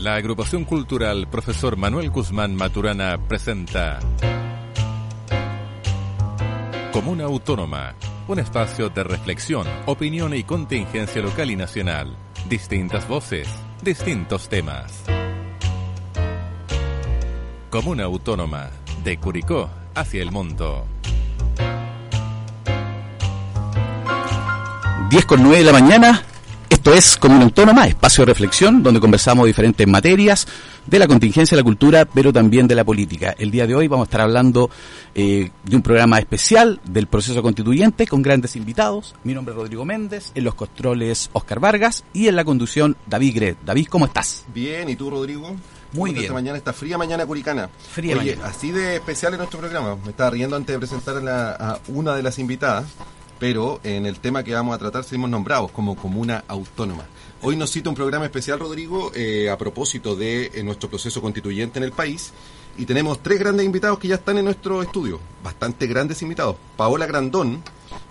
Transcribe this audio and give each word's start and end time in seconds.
La 0.00 0.14
agrupación 0.14 0.64
cultural 0.64 1.28
Profesor 1.28 1.76
Manuel 1.76 2.08
Guzmán 2.08 2.54
Maturana 2.54 3.18
presenta 3.28 4.00
Comuna 6.90 7.24
Autónoma, 7.24 7.94
un 8.26 8.38
espacio 8.38 8.88
de 8.88 9.04
reflexión, 9.04 9.66
opinión 9.84 10.32
y 10.32 10.42
contingencia 10.42 11.20
local 11.20 11.50
y 11.50 11.56
nacional. 11.56 12.16
Distintas 12.48 13.06
voces, 13.06 13.46
distintos 13.82 14.48
temas. 14.48 15.02
Comuna 17.68 18.04
Autónoma, 18.04 18.70
de 19.04 19.18
Curicó 19.18 19.68
hacia 19.94 20.22
el 20.22 20.32
mundo. 20.32 20.86
10 25.10 25.26
con 25.26 25.42
9 25.42 25.58
de 25.58 25.64
la 25.64 25.72
mañana. 25.72 26.24
Esto 26.70 26.94
es 26.94 27.16
Comuna 27.16 27.42
Autónoma, 27.44 27.86
espacio 27.88 28.22
de 28.22 28.26
reflexión 28.32 28.82
donde 28.82 29.00
conversamos 29.00 29.44
diferentes 29.46 29.86
materias 29.86 30.46
de 30.86 30.98
la 31.00 31.06
contingencia 31.08 31.54
de 31.56 31.60
la 31.60 31.64
cultura, 31.64 32.04
pero 32.06 32.32
también 32.32 32.66
de 32.68 32.74
la 32.76 32.84
política. 32.84 33.34
El 33.38 33.50
día 33.50 33.66
de 33.66 33.74
hoy 33.74 33.86
vamos 33.88 34.04
a 34.04 34.08
estar 34.08 34.20
hablando 34.22 34.70
eh, 35.14 35.50
de 35.64 35.76
un 35.76 35.82
programa 35.82 36.18
especial 36.20 36.80
del 36.84 37.06
proceso 37.08 37.42
constituyente 37.42 38.06
con 38.06 38.22
grandes 38.22 38.54
invitados. 38.56 39.14
Mi 39.24 39.34
nombre 39.34 39.52
es 39.52 39.56
Rodrigo 39.58 39.84
Méndez, 39.84 40.30
en 40.34 40.44
los 40.44 40.54
controles 40.54 41.28
Oscar 41.32 41.58
Vargas 41.60 42.04
y 42.14 42.28
en 42.28 42.36
la 42.36 42.44
conducción 42.44 42.96
David 43.06 43.34
Gret. 43.34 43.56
David, 43.66 43.88
¿cómo 43.90 44.06
estás? 44.06 44.44
Bien, 44.54 44.88
¿y 44.88 44.96
tú, 44.96 45.10
Rodrigo? 45.10 45.54
Muy 45.92 46.12
bien. 46.12 46.22
Esta 46.22 46.34
mañana, 46.34 46.56
esta 46.56 46.72
fría 46.72 46.96
mañana 46.96 47.26
curicana. 47.26 47.68
Fría 47.92 48.16
Oye, 48.16 48.36
mañana. 48.36 48.48
así 48.48 48.70
de 48.70 48.94
especial 48.96 49.32
en 49.34 49.38
nuestro 49.38 49.58
programa. 49.58 49.96
Me 50.04 50.10
estaba 50.10 50.30
riendo 50.30 50.54
antes 50.56 50.72
de 50.72 50.78
presentar 50.78 51.16
a, 51.16 51.20
la- 51.20 51.50
a 51.50 51.78
una 51.88 52.14
de 52.14 52.22
las 52.22 52.38
invitadas, 52.38 52.84
pero 53.40 53.80
en 53.82 54.06
el 54.06 54.20
tema 54.20 54.44
que 54.44 54.54
vamos 54.54 54.74
a 54.76 54.78
tratar 54.78 55.02
seguimos 55.02 55.30
nombrados 55.30 55.72
como 55.72 55.96
comuna 55.96 56.44
autónoma. 56.46 57.06
Hoy 57.42 57.56
nos 57.56 57.70
cita 57.70 57.88
un 57.88 57.96
programa 57.96 58.26
especial, 58.26 58.60
Rodrigo, 58.60 59.10
eh, 59.14 59.48
a 59.50 59.56
propósito 59.58 60.14
de 60.14 60.52
eh, 60.54 60.62
nuestro 60.62 60.88
proceso 60.90 61.20
constituyente 61.22 61.78
en 61.78 61.84
el 61.84 61.92
país. 61.92 62.32
Y 62.78 62.84
tenemos 62.86 63.22
tres 63.22 63.38
grandes 63.40 63.66
invitados 63.66 63.98
que 63.98 64.08
ya 64.08 64.14
están 64.16 64.38
en 64.38 64.44
nuestro 64.44 64.82
estudio. 64.82 65.18
Bastante 65.42 65.86
grandes 65.86 66.20
invitados. 66.22 66.56
Paola 66.76 67.06
Grandón, 67.06 67.62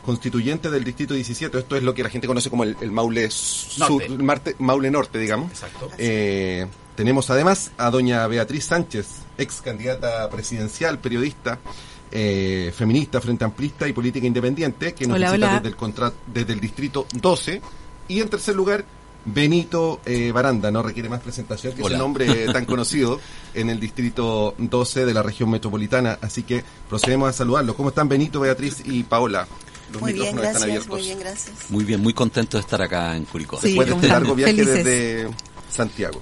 constituyente 0.06 0.70
del 0.72 0.84
Distrito 0.84 1.14
17. 1.14 1.60
Esto 1.60 1.76
es 1.76 1.84
lo 1.84 1.94
que 1.94 2.04
la 2.04 2.10
gente 2.10 2.28
conoce 2.28 2.50
como 2.50 2.64
el, 2.64 2.76
el 2.82 2.92
Maule, 2.92 3.30
Sur, 3.32 3.90
Norte. 4.02 4.10
Marte- 4.18 4.56
Maule 4.60 4.92
Norte, 4.92 5.20
digamos. 5.20 5.52
Exacto. 5.52 5.90
Eh, 5.98 6.66
tenemos 6.96 7.30
además 7.30 7.72
a 7.78 7.90
doña 7.92 8.26
Beatriz 8.28 8.66
Sánchez, 8.66 9.08
ex 9.38 9.62
candidata 9.62 10.28
presidencial, 10.30 11.00
periodista, 11.00 11.60
eh, 12.12 12.72
feminista, 12.76 13.22
frente 13.22 13.44
amplista 13.46 13.88
y 13.88 13.94
política 13.94 14.26
independiente, 14.28 14.94
que 14.94 15.06
nos 15.08 15.16
Hola, 15.16 15.32
visita 15.32 15.48
hola. 15.48 15.56
Desde, 15.58 15.70
el 15.70 15.76
contra- 15.76 16.14
desde 16.28 16.54
el 16.54 16.60
distrito 16.60 17.06
12. 17.14 17.62
Y 18.08 18.20
en 18.22 18.30
tercer 18.30 18.56
lugar, 18.56 18.84
Benito 19.26 20.00
eh, 20.06 20.32
Baranda, 20.32 20.72
no 20.72 20.82
requiere 20.82 21.10
más 21.10 21.22
presentación 21.22 21.74
que 21.74 21.84
Hola. 21.84 21.96
ese 21.96 22.00
nombre 22.04 22.46
tan 22.54 22.66
conocido 22.66 23.20
en 23.54 23.70
el 23.70 23.80
distrito 23.80 24.56
12 24.58 25.06
de 25.06 25.14
la 25.14 25.22
región 25.22 25.50
metropolitana. 25.50 26.18
Así 26.22 26.44
que 26.44 26.64
procedemos 26.88 27.30
a 27.30 27.34
saludarlos. 27.34 27.76
¿Cómo 27.76 27.90
están 27.90 28.08
Benito, 28.10 28.40
Beatriz 28.40 28.78
y 28.86 29.04
Paola? 29.04 29.48
Los 29.92 30.02
Muy 30.02 30.14
bien, 30.14 30.26
micrófonos 30.28 30.48
están 30.54 30.64
abiertos. 30.64 30.90
muy 30.90 31.02
bien, 31.02 31.20
gracias. 31.20 31.56
Muy 31.70 31.84
bien, 31.84 32.02
muy 32.02 32.14
contento 32.14 32.58
de 32.58 32.62
estar 32.62 32.82
acá 32.82 33.16
en 33.16 33.26
Curicó. 33.26 33.60
Sí, 33.60 33.68
Después 33.70 33.88
de 33.88 33.92
¿cómo 33.92 34.02
este 34.04 34.14
largo 34.14 34.36
viaje 34.36 34.54
Felices. 34.54 34.86
desde 34.86 35.30
Santiago. 35.72 36.22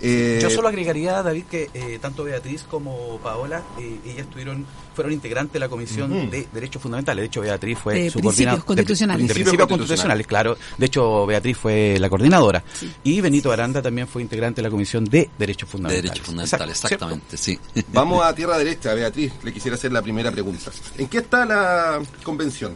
Eh, 0.00 0.38
Yo 0.42 0.50
solo 0.50 0.68
agregaría, 0.68 1.22
David, 1.22 1.44
que 1.50 1.70
eh, 1.74 1.98
tanto 2.00 2.24
Beatriz 2.24 2.64
como 2.64 3.18
Paola, 3.22 3.62
eh, 3.78 3.98
ellas 4.04 4.26
tuvieron, 4.30 4.66
fueron 4.94 5.12
integrantes 5.12 5.52
de 5.54 5.58
la 5.60 5.68
Comisión 5.68 6.30
de 6.30 6.46
Derechos 6.52 6.82
Fundamentales. 6.82 7.22
De 7.22 7.26
hecho, 7.26 7.40
Beatriz 7.40 7.78
fue 7.78 7.94
De 7.94 8.10
su 8.10 8.18
principios 8.20 8.34
coordinadora- 8.60 8.64
constitucionales. 8.64 9.22
De, 9.22 9.28
de 9.28 9.34
Principios 9.34 9.56
principios 9.66 9.78
constitucionales, 9.78 10.26
claro. 10.26 10.58
De 10.78 10.86
hecho, 10.86 11.26
Beatriz 11.26 11.56
fue 11.56 11.96
la 11.98 12.08
coordinadora. 12.08 12.62
Y 13.04 13.20
Benito 13.20 13.50
Aranda 13.52 13.80
también 13.82 14.06
fue 14.08 14.22
integrante 14.22 14.60
de 14.60 14.68
la 14.68 14.70
Comisión 14.70 15.04
de 15.04 15.30
Derechos 15.38 15.68
De 15.68 15.72
Fundamentales. 15.72 16.02
derechos 16.10 16.26
fundamentales, 16.26 16.76
Exacto, 16.76 16.94
exactamente, 16.94 17.36
sí. 17.36 17.58
Vamos 17.92 18.24
a 18.24 18.34
tierra 18.34 18.58
derecha, 18.58 18.94
Beatriz. 18.94 19.32
Le 19.42 19.52
quisiera 19.52 19.76
hacer 19.76 19.92
la 19.92 20.02
primera 20.02 20.30
pregunta. 20.30 20.70
¿En 20.98 21.08
qué 21.08 21.18
está 21.18 21.44
la 21.44 22.00
convención 22.22 22.74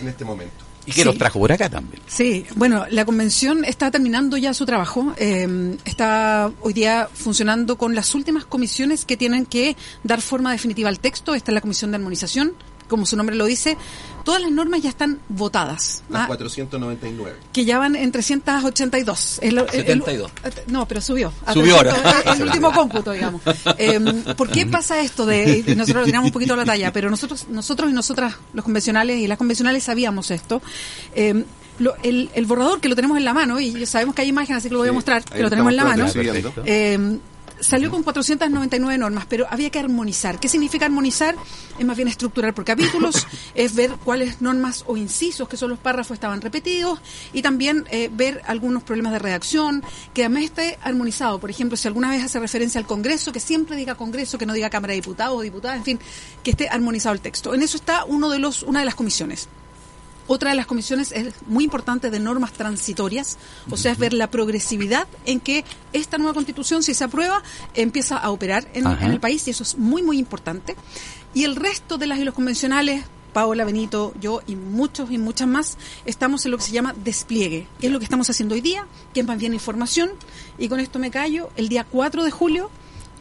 en 0.00 0.08
este 0.08 0.24
momento? 0.24 0.63
Y 0.86 0.92
que 0.92 1.00
Sí. 1.00 1.04
los 1.04 1.16
trajo 1.16 1.38
por 1.38 1.50
acá 1.50 1.68
también. 1.70 2.02
Sí, 2.06 2.44
bueno, 2.56 2.84
la 2.90 3.04
convención 3.04 3.64
está 3.64 3.90
terminando 3.90 4.36
ya 4.36 4.52
su 4.54 4.66
trabajo. 4.66 5.14
eh, 5.16 5.76
está 5.84 6.50
hoy 6.60 6.72
día 6.72 7.08
funcionando 7.12 7.76
con 7.78 7.94
las 7.94 8.14
últimas 8.14 8.44
comisiones 8.44 9.04
que 9.04 9.16
tienen 9.16 9.46
que 9.46 9.76
dar 10.02 10.20
forma 10.20 10.52
definitiva 10.52 10.88
al 10.88 10.98
texto. 11.00 11.34
Esta 11.34 11.50
es 11.50 11.54
la 11.54 11.60
comisión 11.60 11.90
de 11.90 11.96
armonización, 11.96 12.52
como 12.88 13.06
su 13.06 13.16
nombre 13.16 13.36
lo 13.36 13.46
dice. 13.46 13.76
Todas 14.24 14.40
las 14.40 14.50
normas 14.50 14.80
ya 14.82 14.88
están 14.88 15.18
votadas. 15.28 16.02
Las 16.08 16.22
¿ah? 16.22 16.26
499. 16.28 17.36
que 17.52 17.64
ya 17.66 17.78
van 17.78 17.94
en 17.94 18.10
382. 18.10 19.38
Es 19.42 19.52
lo- 19.52 19.62
el- 19.68 19.80
el- 19.80 19.86
72. 19.86 20.30
no, 20.68 20.88
pero 20.88 21.00
subió. 21.02 21.30
Subió 21.52 21.76
300, 21.78 22.04
ahora. 22.14 22.32
El, 22.34 22.42
último 22.46 22.72
cómputo, 22.72 23.12
digamos. 23.12 23.42
Eh, 23.76 24.00
¿Por 24.36 24.48
qué 24.50 24.64
pasa 24.66 25.00
esto? 25.00 25.26
de 25.26 25.62
y 25.66 25.74
Nosotros 25.74 26.02
lo 26.02 26.06
tiramos 26.06 26.28
un 26.28 26.32
poquito 26.32 26.54
a 26.54 26.56
la 26.56 26.64
talla, 26.64 26.92
pero 26.92 27.10
nosotros 27.10 27.48
nosotros 27.48 27.90
y 27.90 27.92
nosotras, 27.92 28.34
los 28.54 28.64
convencionales 28.64 29.18
y 29.20 29.26
las 29.26 29.36
convencionales, 29.36 29.84
sabíamos 29.84 30.30
esto. 30.30 30.62
Eh, 31.14 31.44
lo- 31.78 31.96
el, 32.02 32.30
borrador 32.46 32.80
que 32.80 32.88
lo 32.88 32.94
tenemos 32.96 33.18
en 33.18 33.24
la 33.24 33.34
mano, 33.34 33.60
y 33.60 33.84
sabemos 33.84 34.14
que 34.14 34.22
hay 34.22 34.28
imagen, 34.28 34.56
así 34.56 34.68
que 34.68 34.72
lo 34.74 34.78
voy 34.78 34.88
a 34.88 34.90
Sí, 34.90 34.94
mostrar, 34.94 35.22
ahí 35.30 35.36
que 35.38 35.42
lo 35.42 35.50
tenemos 35.50 35.70
en 35.70 35.76
la 35.76 35.84
mano. 35.84 36.06
Eh, 36.64 37.18
salió 37.64 37.90
con 37.90 38.02
499 38.02 38.98
normas, 38.98 39.26
pero 39.28 39.46
había 39.48 39.70
que 39.70 39.78
armonizar. 39.78 40.38
¿Qué 40.38 40.48
significa 40.48 40.84
armonizar? 40.84 41.34
Es 41.78 41.84
más 41.84 41.96
bien 41.96 42.08
estructurar 42.08 42.54
por 42.54 42.64
capítulos, 42.64 43.26
es 43.54 43.74
ver 43.74 43.92
cuáles 44.04 44.40
normas 44.40 44.84
o 44.86 44.96
incisos, 44.96 45.48
que 45.48 45.56
son 45.56 45.70
los 45.70 45.78
párrafos, 45.78 46.14
estaban 46.14 46.40
repetidos, 46.40 47.00
y 47.32 47.42
también 47.42 47.86
eh, 47.90 48.10
ver 48.12 48.42
algunos 48.46 48.82
problemas 48.82 49.12
de 49.12 49.18
redacción, 49.18 49.82
que 50.12 50.24
además 50.24 50.44
esté 50.44 50.78
armonizado. 50.82 51.38
Por 51.38 51.50
ejemplo, 51.50 51.76
si 51.76 51.88
alguna 51.88 52.10
vez 52.10 52.22
hace 52.22 52.38
referencia 52.38 52.78
al 52.78 52.86
Congreso, 52.86 53.32
que 53.32 53.40
siempre 53.40 53.76
diga 53.76 53.94
Congreso, 53.94 54.38
que 54.38 54.46
no 54.46 54.52
diga 54.52 54.70
Cámara 54.70 54.92
de 54.92 55.00
Diputados 55.00 55.38
o 55.38 55.40
Diputadas, 55.40 55.78
en 55.78 55.84
fin, 55.84 55.98
que 56.42 56.50
esté 56.50 56.68
armonizado 56.68 57.14
el 57.14 57.20
texto. 57.20 57.54
En 57.54 57.62
eso 57.62 57.76
está 57.76 58.04
uno 58.04 58.30
de 58.30 58.38
los, 58.38 58.62
una 58.62 58.80
de 58.80 58.84
las 58.84 58.94
comisiones. 58.94 59.48
Otra 60.26 60.50
de 60.50 60.56
las 60.56 60.66
comisiones 60.66 61.12
es 61.12 61.34
muy 61.46 61.64
importante 61.64 62.10
de 62.10 62.18
normas 62.18 62.52
transitorias, 62.52 63.38
o 63.70 63.76
sea, 63.76 63.92
es 63.92 63.98
ver 63.98 64.14
la 64.14 64.30
progresividad 64.30 65.06
en 65.26 65.40
que 65.40 65.64
esta 65.92 66.16
nueva 66.16 66.34
constitución, 66.34 66.82
si 66.82 66.94
se 66.94 67.04
aprueba, 67.04 67.42
empieza 67.74 68.16
a 68.16 68.30
operar 68.30 68.66
en, 68.72 68.86
el 68.86 69.20
país 69.20 69.46
y 69.46 69.50
eso 69.50 69.62
es 69.62 69.76
muy, 69.76 70.02
muy 70.02 70.18
importante. 70.18 70.76
Y 71.34 71.44
el 71.44 71.56
resto 71.56 71.98
de 71.98 72.06
las 72.06 72.18
y 72.18 72.24
los 72.24 72.34
convencionales, 72.34 73.04
Paola, 73.34 73.64
Benito, 73.64 74.14
yo 74.20 74.40
y 74.46 74.56
muchos 74.56 75.10
y 75.10 75.18
muchas 75.18 75.48
más, 75.48 75.76
estamos 76.06 76.44
en 76.46 76.52
lo 76.52 76.58
que 76.58 76.64
se 76.64 76.72
llama 76.72 76.94
despliegue, 77.04 77.66
es 77.80 77.90
lo 77.90 77.98
que 77.98 78.04
estamos 78.04 78.30
haciendo 78.30 78.54
hoy 78.54 78.60
día, 78.60 78.86
que 79.12 79.20
es 79.20 79.26
más 79.26 79.38
bien 79.38 79.52
información. 79.52 80.10
Y 80.56 80.68
con 80.68 80.80
esto 80.80 80.98
me 80.98 81.10
callo, 81.10 81.50
el 81.56 81.68
día 81.68 81.84
4 81.84 82.24
de 82.24 82.30
julio 82.30 82.70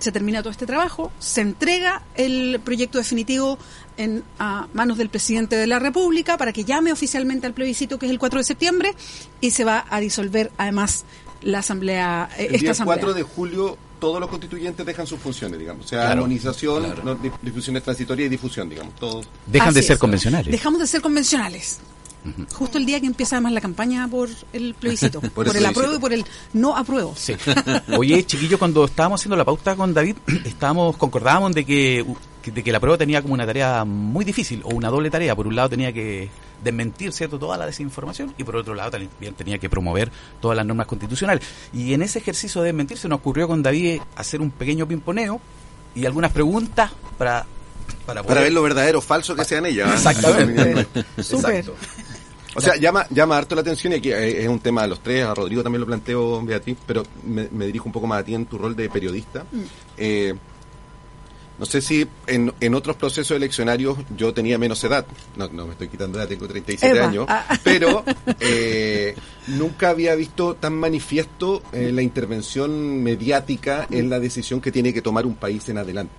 se 0.04 0.12
termina 0.12 0.42
todo 0.42 0.52
este 0.52 0.66
trabajo, 0.68 1.12
se 1.20 1.42
entrega 1.42 2.04
el 2.16 2.60
proyecto 2.64 2.98
definitivo 3.00 3.58
en 3.98 4.24
a 4.40 4.68
manos 4.74 4.98
del 4.98 5.10
presidente 5.10 5.56
de 5.56 5.66
la 5.68 5.80
República 5.80 6.38
para 6.38 6.52
que 6.54 6.64
llame 6.66 6.92
oficialmente 6.92 7.48
al 7.48 7.54
plebiscito 7.54 7.98
que 7.98 8.06
es 8.06 8.12
el 8.12 8.20
4 8.20 8.40
de 8.40 8.44
septiembre 8.44 8.94
y 9.42 9.52
se 9.52 9.64
va 9.64 9.86
a 9.90 10.00
disolver 10.00 10.52
además 10.58 11.06
la 11.42 11.60
asamblea 11.60 12.30
eh, 12.38 12.42
El 12.50 12.56
esta 12.56 12.58
día 12.60 12.72
asamblea. 12.72 12.98
4 12.98 13.14
de 13.14 13.24
julio 13.24 13.78
todos 14.00 14.20
los 14.20 14.30
constituyentes 14.30 14.86
dejan 14.86 15.08
sus 15.08 15.18
funciones, 15.20 15.58
digamos. 15.58 15.86
O 15.86 15.88
sea, 15.88 16.00
Claro, 16.02 16.12
armonización, 16.24 16.84
claro. 16.84 17.04
no, 17.06 17.16
di- 17.16 17.32
difusiones 17.42 17.84
transitorias 17.84 18.26
y 18.28 18.30
difusión, 18.30 18.68
digamos. 18.70 18.94
Todos. 18.96 19.26
Dejan 19.48 19.70
Así 19.70 19.76
de 19.76 19.84
ser 19.84 19.94
es. 19.94 20.00
convencionales. 20.00 20.52
Dejamos 20.52 20.80
de 20.82 20.88
ser 20.88 21.00
convencionales. 21.02 21.78
Justo 22.54 22.78
el 22.78 22.86
día 22.86 23.00
que 23.00 23.08
empieza 23.08 23.36
además 23.36 23.54
la 23.54 23.62
campaña 23.62 24.08
por 24.08 24.30
el 24.54 24.74
plebiscito, 24.74 25.22
por, 25.34 25.48
el 25.48 25.56
el 25.56 25.62
plebiscito. 25.62 25.68
apruebo 25.68 25.96
y 25.96 26.00
por 26.00 26.14
el 26.14 26.26
no 26.54 26.76
apruebo. 26.76 27.14
Sí. 27.16 27.36
Oye, 27.98 28.26
chiquillos, 28.26 28.60
cuando 28.60 28.86
estábamos 28.86 29.22
haciendo 29.22 29.36
la 29.36 29.46
pauta 29.46 29.76
con 29.76 29.94
David, 29.94 30.18
estábamos 30.46 30.98
concordábamos 30.98 31.54
de 31.54 31.66
que, 31.66 32.06
de 32.46 32.64
que 32.64 32.72
la 32.72 32.80
prueba 32.80 32.98
tenía 32.98 33.22
como 33.22 33.34
una 33.34 33.46
tarea 33.46 33.84
muy 33.86 34.26
difícil 34.26 34.62
o 34.64 34.70
una 34.70 34.90
doble 34.90 35.10
tarea. 35.10 35.36
Por 35.36 35.48
un 35.48 35.56
lado 35.56 35.70
tenía 35.70 35.92
que 35.92 36.30
desmentir 36.64 37.12
cierto 37.12 37.38
toda 37.38 37.58
la 37.58 37.66
desinformación 37.66 38.34
y 38.38 38.44
por 38.44 38.56
otro 38.56 38.74
lado 38.74 38.92
también 38.92 39.34
tenía 39.36 39.58
que 39.58 39.70
promover 39.70 40.10
todas 40.40 40.56
las 40.56 40.66
normas 40.66 40.88
constitucionales. 40.88 41.46
Y 41.74 41.94
en 41.94 42.02
ese 42.02 42.20
ejercicio 42.20 42.62
de 42.62 42.68
desmentir 42.68 42.98
se 42.98 43.10
nos 43.10 43.20
ocurrió 43.20 43.48
con 43.48 43.62
David 43.62 44.02
hacer 44.16 44.42
un 44.42 44.52
pequeño 44.52 44.88
pimponeo 44.88 45.42
y 45.94 46.06
algunas 46.06 46.32
preguntas 46.32 46.92
para 47.18 47.46
para 48.06 48.22
Para 48.22 48.36
poder 48.36 48.44
ver 48.44 48.54
lo 48.54 48.62
verdadero 48.64 49.00
o 49.00 49.02
falso 49.02 49.36
que 49.36 49.46
sean 49.46 49.66
ellas. 49.66 49.94
Exactamente. 49.94 50.86
Súper. 51.24 51.56
Exacto. 51.56 51.76
O 52.56 52.62
sea, 52.62 52.76
llama, 52.76 53.06
llama 53.10 53.38
harto 53.38 53.56
la 53.56 53.62
atención 53.62 53.94
y 53.94 53.98
aquí 53.98 54.12
eh, 54.12 54.44
es 54.44 54.48
un 54.48 54.60
tema 54.60 54.84
de 54.84 54.90
los 54.90 55.02
tres, 55.02 55.26
a 55.26 55.34
Rodrigo 55.34 55.64
también 55.64 55.82
lo 55.82 55.88
planteo, 55.88 56.42
Beatriz, 56.44 56.78
pero 56.86 57.04
me, 57.24 57.48
me 57.52 57.66
dirijo 57.66 57.86
un 57.86 57.92
poco 57.92 58.08
más 58.08 58.20
a 58.20 58.24
ti 58.24 58.36
en 58.36 58.46
tu 58.46 58.58
rol 58.58 58.76
de 58.76 58.90
periodista. 58.90 59.46
Mm. 59.52 59.62
Eh, 59.98 60.34
No 61.64 61.66
sé 61.70 61.80
si 61.80 62.06
en, 62.28 62.52
en 62.60 62.76
otros 62.76 62.98
procesos 62.98 63.38
eleccionarios 63.38 63.98
yo 64.18 64.34
tenía 64.34 64.58
menos 64.58 64.84
edad, 64.84 65.06
no, 65.38 65.48
no 65.48 65.66
me 65.66 65.72
estoy 65.72 65.88
quitando 65.88 66.20
edad, 66.20 66.28
tengo 66.28 66.46
37 66.46 66.98
Eva. 66.98 67.08
años, 67.08 67.26
Ah. 67.30 67.58
pero 67.64 68.04
eh, 68.42 69.16
nunca 69.48 69.88
había 69.92 70.14
visto 70.16 70.56
tan 70.56 70.76
manifiesto 70.76 71.64
eh, 71.72 71.92
la 71.94 72.02
intervención 72.02 73.02
mediática 73.02 73.88
en 73.90 74.10
la 74.10 74.20
decisión 74.20 74.60
que 74.60 74.74
tiene 74.74 74.94
que 74.94 75.02
tomar 75.02 75.26
un 75.26 75.36
país 75.36 75.70
en 75.70 75.78
adelante. 75.78 76.14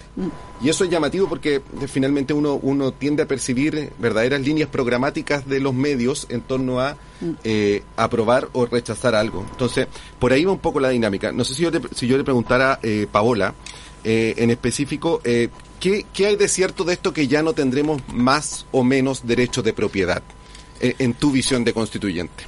Y 0.63 0.71
eso 0.71 0.85
es 0.85 0.89
llamativo 0.91 1.29
porque 1.29 1.57
eh, 1.57 1.63
finalmente 1.89 2.33
uno, 2.33 2.55
uno 2.55 2.93
tiende 2.95 3.23
a 3.25 3.29
percibir 3.29 3.93
verdaderas 3.99 4.41
líneas 4.41 4.71
programáticas 4.71 5.47
de 5.47 5.61
los 5.61 5.75
medios 5.75 6.27
en 6.31 6.41
torno 6.41 6.81
a 6.81 6.97
eh, 7.45 7.83
aprobar 7.99 8.49
o 8.55 8.65
rechazar 8.65 9.15
algo. 9.15 9.45
Entonces, 9.51 9.89
por 10.19 10.33
ahí 10.33 10.47
va 10.47 10.53
un 10.53 10.59
poco 10.59 10.81
la 10.81 10.89
dinámica. 10.89 11.33
No 11.33 11.45
sé 11.45 11.55
si 11.55 11.65
yo, 11.65 11.71
le- 11.71 11.83
si 11.95 12.07
yo 12.07 12.17
le 12.17 12.25
preguntara, 12.25 12.81
eh, 12.83 13.07
Paola, 13.13 13.53
eh, 14.05 14.35
en 14.37 14.51
específico, 14.51 15.21
eh, 15.25 15.49
¿qué, 15.81 16.07
qué 16.13 16.27
hay 16.27 16.37
de 16.37 16.49
cierto 16.49 16.85
de 16.85 16.93
esto 16.93 17.13
que 17.13 17.27
ya 17.27 17.43
no 17.43 17.53
tendremos 17.53 18.03
más 18.09 18.67
o 18.71 18.85
menos 18.85 19.27
derechos 19.27 19.65
de 19.65 19.73
propiedad 19.73 20.23
eh, 20.81 20.95
en 20.99 21.15
tu 21.15 21.31
visión 21.31 21.65
de 21.65 21.73
constituyente? 21.73 22.45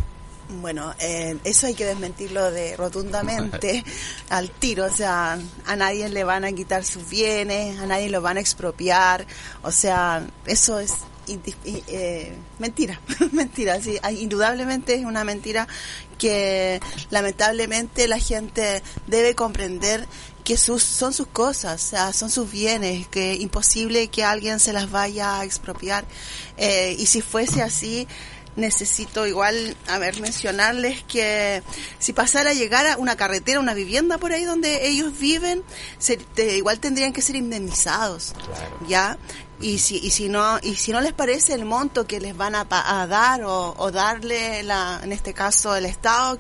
Bueno, 0.61 0.95
eh, 1.01 1.37
eso 1.45 1.67
hay 1.67 1.75
que 1.75 1.85
desmentirlo 1.85 2.51
de 2.53 2.77
rotundamente 2.77 3.85
al 4.31 4.51
tiro, 4.51 4.85
o 4.85 4.91
sea, 4.91 5.39
a 5.67 5.77
nadie 5.77 6.09
le 6.09 6.23
van 6.23 6.45
a 6.45 6.53
quitar 6.53 6.85
sus 6.85 7.09
bienes, 7.09 7.81
a 7.81 7.87
nadie 7.87 8.11
lo 8.11 8.21
van 8.23 8.37
a 8.37 8.41
expropiar, 8.41 9.27
o 9.63 9.73
sea, 9.73 10.25
eso 10.47 10.79
es 10.79 10.93
eh, 11.27 12.33
mentira, 12.59 13.01
mentira, 13.33 13.81
sí, 13.83 13.99
hay- 14.03 14.21
indudablemente 14.23 14.95
es 14.95 15.05
una 15.05 15.25
mentira 15.25 15.67
que 16.19 16.81
lamentablemente 17.11 18.09
la 18.09 18.19
gente 18.19 18.83
debe 19.07 19.35
comprender 19.35 20.07
que 20.45 20.57
sus, 20.57 20.83
son 20.83 21.13
sus 21.13 21.27
cosas, 21.27 21.85
o 21.85 21.89
sea, 21.89 22.13
son 22.13 22.31
sus 22.31 22.51
bienes, 22.51 23.09
que 23.09 23.33
es 23.33 23.41
imposible 23.41 24.09
que 24.09 24.23
alguien 24.25 24.61
se 24.61 24.73
las 24.73 24.91
vaya 24.91 25.41
a 25.41 25.45
expropiar. 25.45 26.05
Eh, 26.57 26.95
y 26.99 27.07
si 27.07 27.21
fuese 27.21 27.63
así, 27.63 28.07
necesito 28.55 29.27
igual, 29.27 29.77
a 29.89 29.99
ver, 29.99 30.19
mencionarles 30.21 31.03
que 31.03 31.63
si 31.99 32.13
pasara 32.15 32.51
a 32.51 32.55
llegar 32.55 32.87
a 32.87 32.97
una 32.97 33.17
carretera, 33.17 33.59
una 33.61 33.75
vivienda 33.75 34.19
por 34.19 34.33
ahí 34.33 34.45
donde 34.45 34.87
ellos 34.89 35.19
viven, 35.19 35.63
se- 35.99 36.17
te- 36.17 36.57
igual 36.57 36.79
tendrían 36.79 37.13
que 37.13 37.21
ser 37.23 37.37
indemnizados, 37.37 38.33
¿ya? 38.89 39.19
Y 39.61 39.79
si, 39.79 39.97
y 39.99 40.11
si 40.11 40.29
no, 40.29 40.59
y 40.63 40.75
si 40.75 40.93
no 40.93 41.01
les 41.01 41.15
parece 41.15 41.55
el 41.55 41.65
monto 41.65 42.07
que 42.07 42.21
les 42.21 42.37
van 42.37 42.55
a, 42.55 42.67
pa- 42.69 43.01
a 43.01 43.07
dar 43.07 43.43
o, 43.45 43.75
o 43.79 43.91
darle 43.91 44.63
la, 44.63 45.01
en 45.03 45.13
este 45.13 45.33
caso 45.33 45.75
el 45.75 45.87
Estado, 45.87 46.39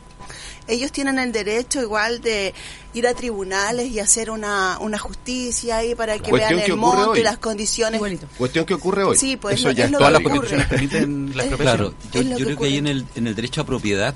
ellos 0.68 0.92
tienen 0.92 1.18
el 1.18 1.32
derecho 1.32 1.80
igual 1.80 2.20
de 2.20 2.52
ir 2.92 3.06
a 3.06 3.14
tribunales 3.14 3.90
y 3.90 4.00
hacer 4.00 4.30
una, 4.30 4.76
una 4.80 4.98
justicia 4.98 5.78
ahí 5.78 5.94
para 5.94 6.18
que 6.18 6.28
Cuestión 6.28 6.56
vean 6.56 6.66
que 6.66 6.72
el 6.72 6.76
monto 6.78 7.10
hoy. 7.12 7.20
y 7.20 7.22
las 7.22 7.38
condiciones. 7.38 7.96
Igualito. 7.96 8.26
Cuestión 8.36 8.66
que 8.66 8.74
ocurre 8.74 9.02
hoy. 9.04 9.16
Sí, 9.16 9.36
pues, 9.38 9.60
Eso 9.60 9.70
es 9.70 9.76
ya 9.76 9.84
lo- 9.88 9.92
es 9.92 9.98
Todas 9.98 10.12
las 10.12 10.22
constituciones 10.22 10.66
permiten 10.66 11.32
la. 11.36 11.44
Claro, 11.56 11.94
yo, 12.12 12.20
yo 12.20 12.36
que 12.36 12.44
creo 12.44 12.58
que 12.58 12.64
ahí 12.66 12.76
en 12.76 12.86
el, 12.86 13.06
en 13.14 13.26
el 13.26 13.34
derecho 13.34 13.62
a 13.62 13.64
propiedad, 13.64 14.14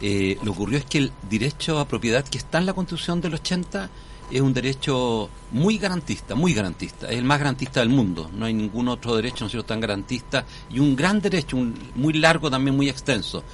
eh, 0.00 0.38
lo 0.44 0.52
ocurrió 0.52 0.78
es 0.78 0.84
que 0.84 0.98
el 0.98 1.12
derecho 1.28 1.80
a 1.80 1.88
propiedad 1.88 2.22
que 2.24 2.38
está 2.38 2.58
en 2.58 2.66
la 2.66 2.74
Constitución 2.74 3.20
del 3.20 3.34
80 3.34 3.90
es 4.30 4.40
un 4.40 4.52
derecho 4.52 5.28
muy 5.52 5.78
garantista, 5.78 6.34
muy 6.34 6.52
garantista, 6.52 7.08
es 7.08 7.16
el 7.18 7.24
más 7.24 7.38
garantista 7.38 7.80
del 7.80 7.88
mundo. 7.90 8.30
No 8.34 8.46
hay 8.46 8.54
ningún 8.54 8.88
otro 8.88 9.14
derecho 9.16 9.44
no 9.44 9.48
cierto, 9.50 9.66
tan 9.68 9.80
garantista 9.80 10.44
y 10.70 10.78
un 10.80 10.96
gran 10.96 11.20
derecho, 11.20 11.56
un, 11.56 11.74
muy 11.94 12.12
largo 12.14 12.50
también, 12.50 12.76
muy 12.76 12.88
extenso. 12.88 13.44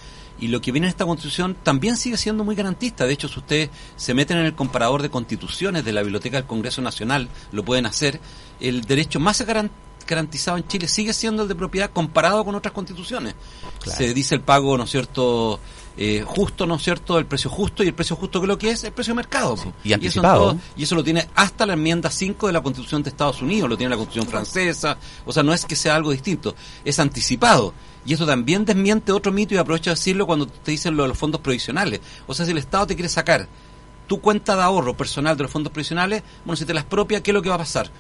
Y 0.41 0.49
lo 0.49 0.61
que 0.61 0.73
viene 0.73 0.87
en 0.87 0.91
esta 0.91 1.05
constitución 1.05 1.57
también 1.63 1.97
sigue 1.97 2.17
siendo 2.17 2.43
muy 2.43 2.57
garantista. 2.57 3.05
De 3.07 3.13
hecho, 3.13 3.29
si 3.29 3.39
ustedes 3.39 3.71
se 3.97 4.13
meten 4.13 4.39
en 4.39 4.47
el 4.47 4.55
comparador 4.55 5.01
de 5.03 5.11
constituciones 5.11 5.85
de 5.85 5.93
la 5.93 6.03
Biblioteca 6.03 6.39
del 6.39 6.47
Congreso 6.47 6.83
Nacional, 6.83 7.29
lo 7.53 7.65
pueden 7.65 7.87
hacer. 7.87 8.19
El 8.59 8.81
derecho 8.83 9.21
más 9.21 9.41
garan- 9.47 9.71
garantizado 10.05 10.57
en 10.57 10.67
Chile 10.67 10.89
sigue 10.89 11.13
siendo 11.13 11.43
el 11.43 11.49
de 11.49 11.55
propiedad 11.55 11.91
comparado 11.93 12.45
con 12.45 12.57
otras 12.57 12.73
constituciones. 12.75 13.35
Se 13.85 14.15
dice 14.15 14.35
el 14.35 14.41
pago, 14.41 14.77
¿no 14.77 14.85
es 14.85 14.91
cierto?, 14.91 15.61
eh, 15.97 16.25
justo, 16.27 16.67
¿no 16.67 16.77
es 16.77 16.83
cierto?, 16.83 17.19
el 17.19 17.27
precio 17.27 17.51
justo 17.51 17.83
y 17.85 17.89
el 17.89 17.95
precio 17.95 18.17
justo 18.17 18.41
que 18.41 18.47
lo 18.47 18.57
que 18.59 18.71
es 18.71 18.83
el 18.85 18.93
precio 18.93 19.13
de 19.13 19.17
mercado. 19.17 19.57
Y 19.85 19.89
eso 19.89 19.95
anticipado. 19.95 20.39
todo- 20.53 20.59
y 20.77 20.83
eso 20.85 20.95
lo 20.95 21.05
tiene 21.05 21.29
hasta 21.35 21.67
la 21.67 21.75
enmienda 21.75 22.11
5 22.11 22.47
de 22.47 22.53
la 22.55 22.63
Constitución 22.63 23.03
de 23.03 23.11
Estados 23.11 23.43
Unidos, 23.43 23.69
lo 23.69 23.77
tiene 23.77 23.91
la 23.91 23.97
Constitución 23.97 24.31
francesa, 24.31 24.97
o 25.27 25.33
sea, 25.33 25.43
no 25.43 25.53
es 25.53 25.65
que 25.65 25.77
sea 25.77 25.95
algo 25.97 26.11
distinto, 26.13 26.55
es 26.85 26.99
anticipado. 26.99 27.75
Y 28.05 28.15
eso 28.15 28.27
también 28.27 28.65
desmiente 28.65 29.13
otro 29.13 29.31
mito 29.31 29.55
y 29.55 29.59
aprovecho 29.59 29.91
de 29.91 29.95
decirlo 29.95 30.27
cuando 30.27 30.47
te 30.47 30.71
dicen 30.73 30.97
lo 30.97 31.05
de 31.05 31.11
los 31.11 31.19
fondos 31.19 31.41
provisionales. 31.41 32.01
O 32.27 32.35
sea, 32.35 32.45
si 32.47 32.51
el 32.53 32.59
Estado 32.59 32.87
te 32.89 32.95
quiere 32.97 33.09
sacar 33.09 33.47
tu 34.09 34.21
cuenta 34.21 34.57
de 34.57 34.63
ahorro 34.63 34.97
personal 34.97 35.37
de 35.37 35.45
los 35.45 35.53
fondos 35.53 35.73
provisionales, 35.73 36.23
bueno, 36.45 36.57
si 36.57 36.65
te 36.65 36.75
la 36.75 36.81
expropia, 36.81 37.23
¿qué 37.23 37.31
es 37.31 37.35
lo 37.35 37.43
que 37.43 37.49
va 37.49 37.55
a 37.55 37.59
pasar? 37.59 37.91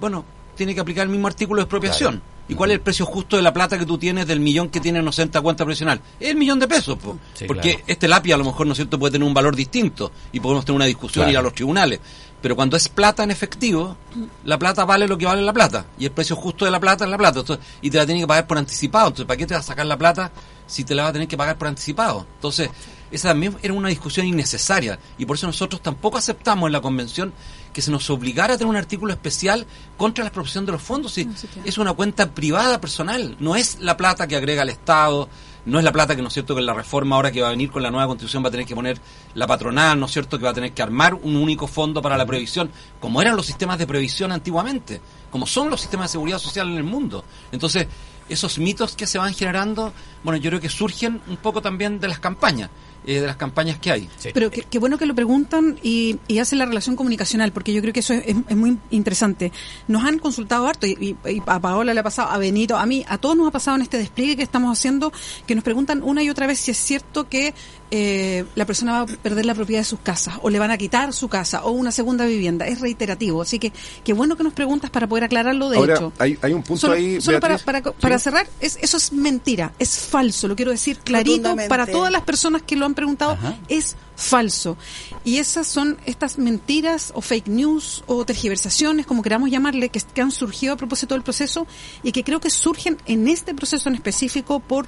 Bueno, 0.00 0.24
tiene 0.56 0.74
que 0.74 0.80
aplicar 0.80 1.02
el 1.04 1.10
mismo 1.10 1.26
artículo 1.26 1.58
de 1.60 1.64
expropiación. 1.64 2.22
¿Y 2.48 2.54
cuál 2.54 2.70
es 2.70 2.74
el 2.74 2.80
precio 2.80 3.04
justo 3.06 3.36
de 3.36 3.42
la 3.42 3.52
plata 3.52 3.76
que 3.78 3.84
tú 3.86 3.98
tienes 3.98 4.26
del 4.26 4.38
millón 4.40 4.68
que 4.68 4.80
tiene, 4.80 5.02
no 5.02 5.10
sé, 5.10 5.22
en 5.22 5.30
ta 5.30 5.40
cuenta 5.40 5.64
profesional? 5.64 6.00
Es 6.20 6.30
el 6.30 6.36
millón 6.36 6.60
de 6.60 6.68
pesos, 6.68 6.96
po. 6.96 7.18
Sí, 7.34 7.44
porque 7.46 7.70
claro. 7.72 7.84
este 7.88 8.06
lápiz 8.08 8.32
a 8.32 8.36
lo 8.36 8.44
mejor, 8.44 8.66
¿no 8.66 8.72
es 8.72 8.76
cierto?, 8.76 8.98
puede 8.98 9.12
tener 9.12 9.26
un 9.26 9.34
valor 9.34 9.56
distinto 9.56 10.12
y 10.32 10.38
podemos 10.40 10.64
tener 10.64 10.76
una 10.76 10.84
discusión 10.84 11.22
Claro. 11.24 11.30
y 11.30 11.32
ir 11.32 11.38
a 11.38 11.42
los 11.42 11.54
tribunales. 11.54 12.00
Pero 12.40 12.54
cuando 12.54 12.76
es 12.76 12.88
plata 12.88 13.24
en 13.24 13.30
efectivo, 13.32 13.96
la 14.44 14.58
plata 14.58 14.84
vale 14.84 15.08
lo 15.08 15.18
que 15.18 15.26
vale 15.26 15.42
la 15.42 15.52
plata. 15.52 15.86
Y 15.98 16.04
el 16.04 16.12
precio 16.12 16.36
justo 16.36 16.64
de 16.64 16.70
la 16.70 16.78
plata 16.78 17.04
es 17.04 17.10
la 17.10 17.18
plata. 17.18 17.40
Entonces, 17.40 17.66
y 17.80 17.90
te 17.90 17.96
la 17.98 18.06
tienen 18.06 18.22
que 18.22 18.28
pagar 18.28 18.46
por 18.46 18.58
anticipado. 18.58 19.08
Entonces, 19.08 19.26
¿para 19.26 19.36
qué 19.38 19.46
te 19.46 19.54
vas 19.54 19.64
a 19.64 19.66
sacar 19.66 19.86
la 19.86 19.96
plata 19.96 20.30
si 20.66 20.84
te 20.84 20.94
la 20.94 21.02
vas 21.04 21.10
a 21.10 21.12
tener 21.14 21.26
que 21.26 21.36
pagar 21.36 21.56
por 21.58 21.66
anticipado? 21.66 22.26
Entonces, 22.36 22.70
esa 23.10 23.28
también 23.30 23.56
era 23.62 23.72
una 23.72 23.88
discusión 23.88 24.26
innecesaria. 24.26 24.98
Y 25.18 25.24
por 25.26 25.36
eso 25.36 25.46
nosotros 25.46 25.80
tampoco 25.82 26.18
aceptamos 26.18 26.68
en 26.68 26.72
la 26.74 26.80
convención 26.80 27.32
que 27.76 27.82
se 27.82 27.90
nos 27.90 28.08
obligara 28.08 28.54
a 28.54 28.56
tener 28.56 28.70
un 28.70 28.76
artículo 28.76 29.12
especial 29.12 29.66
contra 29.98 30.24
la 30.24 30.28
expropiación 30.28 30.64
de 30.64 30.72
los 30.72 30.80
fondos. 30.80 31.12
Sí, 31.12 31.26
claro. 31.26 31.60
es 31.62 31.76
una 31.76 31.92
cuenta 31.92 32.30
privada 32.30 32.80
personal. 32.80 33.36
No 33.38 33.54
es 33.54 33.80
la 33.80 33.98
plata 33.98 34.26
que 34.26 34.34
agrega 34.34 34.62
el 34.62 34.70
Estado. 34.70 35.28
No 35.66 35.76
es 35.76 35.84
la 35.84 35.92
plata 35.92 36.16
que, 36.16 36.22
¿no 36.22 36.28
es 36.28 36.32
cierto?, 36.32 36.54
que 36.54 36.62
la 36.62 36.72
reforma 36.72 37.16
ahora 37.16 37.30
que 37.30 37.42
va 37.42 37.48
a 37.48 37.50
venir 37.50 37.70
con 37.70 37.82
la 37.82 37.90
nueva 37.90 38.06
constitución 38.06 38.42
va 38.42 38.48
a 38.48 38.50
tener 38.50 38.64
que 38.64 38.74
poner 38.74 38.98
la 39.34 39.46
patronal, 39.46 40.00
¿no 40.00 40.06
es 40.06 40.12
cierto?, 40.12 40.38
que 40.38 40.44
va 40.44 40.52
a 40.52 40.54
tener 40.54 40.72
que 40.72 40.80
armar 40.80 41.12
un 41.12 41.36
único 41.36 41.66
fondo 41.66 42.00
para 42.00 42.16
la 42.16 42.24
previsión, 42.24 42.70
como 42.98 43.20
eran 43.20 43.36
los 43.36 43.44
sistemas 43.44 43.76
de 43.76 43.86
previsión 43.86 44.32
antiguamente, 44.32 45.02
como 45.30 45.46
son 45.46 45.68
los 45.68 45.78
sistemas 45.78 46.08
de 46.08 46.12
seguridad 46.12 46.38
social 46.38 46.68
en 46.68 46.76
el 46.78 46.84
mundo. 46.84 47.24
Entonces, 47.52 47.88
esos 48.26 48.58
mitos 48.58 48.96
que 48.96 49.06
se 49.06 49.18
van 49.18 49.34
generando, 49.34 49.92
bueno, 50.24 50.38
yo 50.38 50.48
creo 50.50 50.60
que 50.62 50.70
surgen 50.70 51.20
un 51.26 51.36
poco 51.36 51.60
también 51.60 52.00
de 52.00 52.08
las 52.08 52.20
campañas, 52.20 52.70
eh, 53.06 53.20
de 53.20 53.26
las 53.26 53.36
campañas 53.36 53.78
que 53.78 53.90
hay. 53.92 54.08
Pero 54.34 54.50
qué, 54.50 54.62
qué 54.68 54.78
bueno 54.78 54.98
que 54.98 55.06
lo 55.06 55.14
preguntan 55.14 55.78
y, 55.82 56.18
y 56.28 56.38
hacen 56.40 56.58
la 56.58 56.66
relación 56.66 56.96
comunicacional, 56.96 57.52
porque 57.52 57.72
yo 57.72 57.80
creo 57.80 57.92
que 57.92 58.00
eso 58.00 58.12
es, 58.14 58.24
es- 58.26 58.36
es 58.48 58.56
muy 58.56 58.76
interesante. 58.90 59.52
Nos 59.88 60.04
han 60.04 60.18
consultado 60.18 60.66
harto, 60.66 60.86
y, 60.86 61.16
y- 61.24 61.30
y 61.30 61.42
a 61.46 61.60
Paola 61.60 61.94
le 61.94 62.00
ha 62.00 62.02
pasado, 62.02 62.30
a 62.30 62.38
Benito, 62.38 62.76
a 62.76 62.84
mí, 62.86 63.04
a 63.08 63.18
todos 63.18 63.36
nos 63.36 63.48
ha 63.48 63.50
pasado 63.50 63.76
en 63.76 63.82
este 63.82 63.98
despliegue 63.98 64.36
que 64.36 64.42
estamos 64.42 64.76
haciendo, 64.76 65.12
que 65.46 65.54
nos 65.54 65.64
preguntan 65.64 66.02
una 66.02 66.22
y 66.22 66.30
otra 66.30 66.46
vez 66.46 66.58
si 66.58 66.70
es 66.72 66.76
cierto 66.78 67.28
que 67.28 67.54
eh, 67.90 68.44
la 68.54 68.64
persona 68.66 68.92
va 68.92 69.00
a 69.00 69.06
perder 69.06 69.46
la 69.46 69.54
propiedad 69.54 69.80
de 69.80 69.84
sus 69.84 70.00
casas, 70.00 70.34
o 70.42 70.50
le 70.50 70.58
van 70.58 70.70
a 70.70 70.78
quitar 70.78 71.12
su 71.12 71.28
casa, 71.28 71.64
o 71.64 71.70
una 71.70 71.92
segunda 71.92 72.24
vivienda. 72.26 72.66
Es 72.66 72.80
reiterativo. 72.80 73.42
Así 73.42 73.58
que 73.58 73.72
qué 74.04 74.12
bueno 74.12 74.36
que 74.36 74.42
nos 74.44 74.52
preguntas 74.52 74.90
para 74.90 75.06
poder 75.06 75.24
aclararlo 75.24 75.68
de 75.70 75.78
Ahora, 75.78 75.94
hecho. 75.94 76.12
hay, 76.18 76.38
hay 76.42 76.52
un 76.52 76.62
punto 76.62 76.80
Solo, 76.80 76.94
ahí. 76.94 77.20
solo 77.20 77.40
para, 77.40 77.58
para, 77.58 77.82
Sí. 77.82 77.90
para 78.00 78.18
cerrar, 78.18 78.46
es, 78.60 78.78
eso 78.80 78.96
es 78.96 79.12
mentira, 79.12 79.72
es 79.78 79.98
falso, 79.98 80.48
lo 80.48 80.56
quiero 80.56 80.70
decir 80.70 80.98
clarito 80.98 81.54
para 81.68 81.86
todas 81.86 82.10
las 82.12 82.22
personas 82.22 82.62
que 82.62 82.76
lo 82.76 82.86
han 82.86 82.94
preguntado, 82.94 83.32
Ajá. 83.32 83.56
es 83.68 83.96
falso. 84.16 84.76
Y 85.24 85.38
esas 85.38 85.66
son 85.66 85.98
estas 86.06 86.38
mentiras 86.38 87.12
o 87.14 87.20
fake 87.20 87.48
news 87.48 88.02
o 88.06 88.24
tergiversaciones, 88.24 89.06
como 89.06 89.22
queramos 89.22 89.50
llamarle, 89.50 89.88
que, 89.90 90.00
que 90.00 90.20
han 90.22 90.30
surgido 90.30 90.72
a 90.74 90.76
propósito 90.76 91.14
del 91.14 91.22
proceso 91.22 91.66
y 92.02 92.12
que 92.12 92.24
creo 92.24 92.40
que 92.40 92.50
surgen 92.50 92.96
en 93.06 93.28
este 93.28 93.54
proceso 93.54 93.88
en 93.88 93.94
específico 93.94 94.60
por 94.60 94.86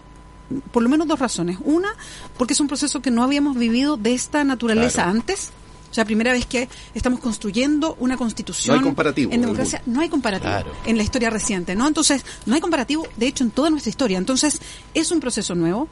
por 0.72 0.82
lo 0.82 0.88
menos 0.88 1.06
dos 1.06 1.18
razones. 1.18 1.58
Una, 1.64 1.88
porque 2.36 2.54
es 2.54 2.60
un 2.60 2.68
proceso 2.68 3.00
que 3.02 3.10
no 3.10 3.22
habíamos 3.22 3.56
vivido 3.56 3.96
de 3.96 4.14
esta 4.14 4.44
naturaleza 4.44 5.02
Claro. 5.04 5.10
antes. 5.10 5.50
O 5.90 5.94
sea, 5.94 6.04
primera 6.04 6.32
vez 6.32 6.44
que 6.44 6.68
estamos 6.94 7.18
construyendo 7.20 7.96
una 7.98 8.18
constitución 8.18 8.76
No 8.76 8.80
hay 8.80 8.84
comparativo, 8.84 9.32
en 9.32 9.40
democracia. 9.40 9.82
No 9.86 10.00
hay 10.00 10.08
comparativo 10.10 10.50
Claro. 10.52 10.72
en 10.84 10.96
la 10.98 11.02
historia 11.02 11.30
reciente, 11.30 11.74
¿no? 11.74 11.88
Entonces, 11.88 12.24
no 12.44 12.54
hay 12.54 12.60
comparativo, 12.60 13.06
de 13.16 13.26
hecho, 13.26 13.42
en 13.42 13.50
toda 13.50 13.70
nuestra 13.70 13.88
historia. 13.88 14.18
Entonces, 14.18 14.60
es 14.92 15.10
un 15.10 15.20
proceso 15.20 15.54
nuevo. 15.54 15.88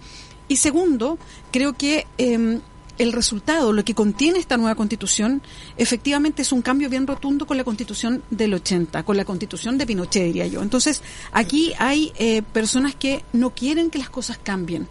Y 0.49 0.57
segundo, 0.57 1.19
creo 1.51 1.73
que 1.73 2.07
eh, 2.19 2.61
el 2.99 3.13
resultado, 3.13 3.73
lo 3.73 3.85
que 3.85 3.95
contiene 3.95 4.39
esta 4.39 4.57
nueva 4.57 4.75
constitución, 4.75 5.43
efectivamente 5.77 6.43
es 6.43 6.53
un 6.53 6.63
cambio 6.63 6.89
bien 6.89 7.07
rotundo 7.07 7.47
con 7.47 7.57
la 7.57 7.65
constitución 7.65 8.23
del 8.31 8.55
80, 8.55 9.03
con 9.03 9.17
la 9.17 9.25
constitución 9.25 9.79
de 9.79 9.87
Pinochet, 9.87 10.25
diría 10.25 10.47
yo. 10.47 10.63
Entonces, 10.63 11.03
aquí 11.33 11.73
hay 11.79 12.13
eh, 12.19 12.43
personas 12.43 12.95
que 12.95 13.25
no 13.33 13.51
quieren 13.51 13.91
que 13.91 13.99
las 13.99 14.11
cosas 14.11 14.39
cambien 14.39 14.89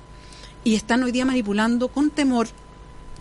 y 0.63 0.75
están 0.75 1.03
hoy 1.03 1.11
día 1.11 1.25
manipulando 1.25 1.87
con 1.87 2.09
temor 2.09 2.47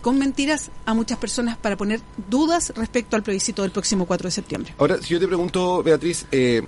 con 0.05 0.19
mentiras 0.19 0.69
a 0.85 0.93
muchas 0.93 1.17
personas 1.17 1.57
para 1.57 1.77
poner 1.77 1.99
dudas 2.29 2.71
respecto 2.75 3.15
al 3.15 3.23
plebiscito 3.23 3.63
del 3.63 3.71
próximo 3.71 4.05
4 4.05 4.27
de 4.27 4.31
septiembre. 4.31 4.75
Ahora, 4.77 5.01
si 5.01 5.15
yo 5.15 5.19
te 5.19 5.25
pregunto, 5.25 5.81
Beatriz, 5.81 6.27
eh, 6.31 6.61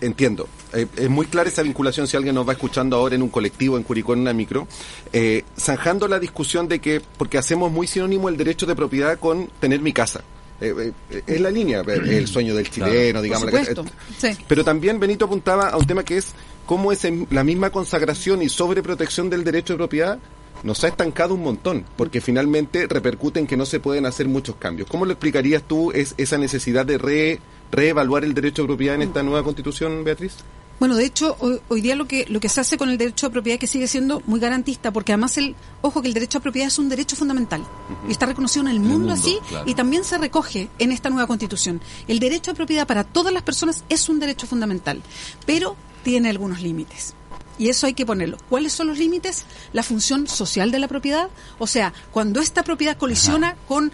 entiendo, 0.00 0.48
eh, 0.72 0.86
es 0.96 1.08
muy 1.10 1.26
clara 1.26 1.48
esa 1.48 1.62
vinculación 1.62 2.06
si 2.06 2.16
alguien 2.16 2.34
nos 2.34 2.48
va 2.48 2.52
escuchando 2.52 2.96
ahora 2.96 3.14
en 3.14 3.22
un 3.22 3.28
colectivo, 3.28 3.76
en 3.76 3.82
Curicó, 3.82 4.12
en 4.14 4.20
una 4.20 4.32
micro, 4.32 4.66
eh, 5.12 5.44
zanjando 5.58 6.08
la 6.08 6.18
discusión 6.18 6.68
de 6.68 6.78
que, 6.80 7.00
porque 7.18 7.38
hacemos 7.38 7.70
muy 7.70 7.86
sinónimo 7.86 8.28
el 8.28 8.36
derecho 8.36 8.66
de 8.66 8.74
propiedad 8.74 9.18
con 9.18 9.48
tener 9.60 9.80
mi 9.80 9.92
casa. 9.92 10.22
eh, 10.60 10.92
eh, 11.10 11.22
es 11.26 11.40
la 11.40 11.50
línea, 11.50 11.80
eh, 11.86 12.00
el 12.18 12.26
sueño 12.34 12.54
del 12.54 12.70
chileno, 12.70 13.20
digamos. 13.22 13.50
Por 13.50 13.60
supuesto, 13.64 13.84
sí. 14.18 14.28
Pero 14.48 14.64
también 14.64 14.98
Benito 14.98 15.26
apuntaba 15.26 15.68
a 15.68 15.76
un 15.76 15.86
tema 15.86 16.02
que 16.04 16.16
es 16.16 16.32
cómo 16.64 16.92
es 16.92 17.06
la 17.30 17.44
misma 17.44 17.70
consagración 17.70 18.42
y 18.42 18.48
sobreprotección 18.48 19.28
del 19.30 19.44
derecho 19.44 19.74
de 19.74 19.76
propiedad 19.78 20.18
nos 20.62 20.82
ha 20.84 20.88
estancado 20.88 21.34
un 21.34 21.42
montón, 21.42 21.84
porque 21.96 22.20
finalmente 22.22 22.86
repercute 22.88 23.38
en 23.38 23.46
que 23.46 23.58
no 23.58 23.66
se 23.66 23.78
pueden 23.78 24.06
hacer 24.06 24.26
muchos 24.26 24.56
cambios. 24.56 24.88
¿Cómo 24.88 25.04
lo 25.04 25.12
explicarías 25.12 25.62
tú 25.62 25.92
es, 25.92 26.14
esa 26.16 26.38
necesidad 26.38 26.86
de 26.86 26.96
re- 26.98 27.40
reevaluar 27.70 28.24
el 28.24 28.34
derecho 28.34 28.62
de 28.62 28.68
propiedad 28.68 28.94
en 28.96 29.02
esta 29.02 29.22
nueva 29.22 29.42
constitución, 29.42 30.04
Beatriz? 30.04 30.34
Bueno, 30.78 30.94
de 30.94 31.06
hecho, 31.06 31.36
hoy, 31.40 31.58
hoy 31.68 31.80
día 31.80 31.96
lo 31.96 32.06
que 32.06 32.26
lo 32.28 32.38
que 32.38 32.50
se 32.50 32.60
hace 32.60 32.76
con 32.76 32.90
el 32.90 32.98
derecho 32.98 33.28
a 33.28 33.30
propiedad 33.30 33.54
es 33.54 33.60
que 33.60 33.66
sigue 33.66 33.86
siendo 33.86 34.22
muy 34.26 34.38
garantista, 34.38 34.92
porque 34.92 35.12
además 35.12 35.38
el 35.38 35.56
ojo 35.80 36.02
que 36.02 36.08
el 36.08 36.14
derecho 36.14 36.38
a 36.38 36.40
propiedad 36.42 36.68
es 36.68 36.78
un 36.78 36.90
derecho 36.90 37.16
fundamental 37.16 37.64
y 38.06 38.12
está 38.12 38.26
reconocido 38.26 38.66
en 38.66 38.72
el 38.72 38.80
mundo, 38.80 38.98
mundo, 38.98 39.12
así 39.14 39.38
claro. 39.48 39.64
y 39.68 39.74
también 39.74 40.04
se 40.04 40.18
recoge 40.18 40.68
en 40.78 40.92
esta 40.92 41.08
nueva 41.08 41.26
constitución. 41.26 41.80
El 42.08 42.18
derecho 42.18 42.50
a 42.50 42.54
propiedad 42.54 42.86
para 42.86 43.04
todas 43.04 43.32
las 43.32 43.42
personas 43.42 43.84
es 43.88 44.08
un 44.10 44.20
derecho 44.20 44.46
fundamental, 44.46 45.02
pero 45.46 45.76
tiene 46.02 46.28
algunos 46.28 46.60
límites. 46.60 47.14
Y 47.58 47.70
eso 47.70 47.86
hay 47.86 47.94
que 47.94 48.04
ponerlo. 48.04 48.36
¿Cuáles 48.50 48.74
son 48.74 48.88
los 48.88 48.98
límites? 48.98 49.46
La 49.72 49.82
función 49.82 50.26
social 50.26 50.70
de 50.70 50.78
la 50.78 50.88
propiedad, 50.88 51.30
o 51.58 51.66
sea, 51.66 51.94
cuando 52.10 52.40
esta 52.40 52.62
propiedad 52.62 52.98
colisiona 52.98 53.56
con 53.66 53.92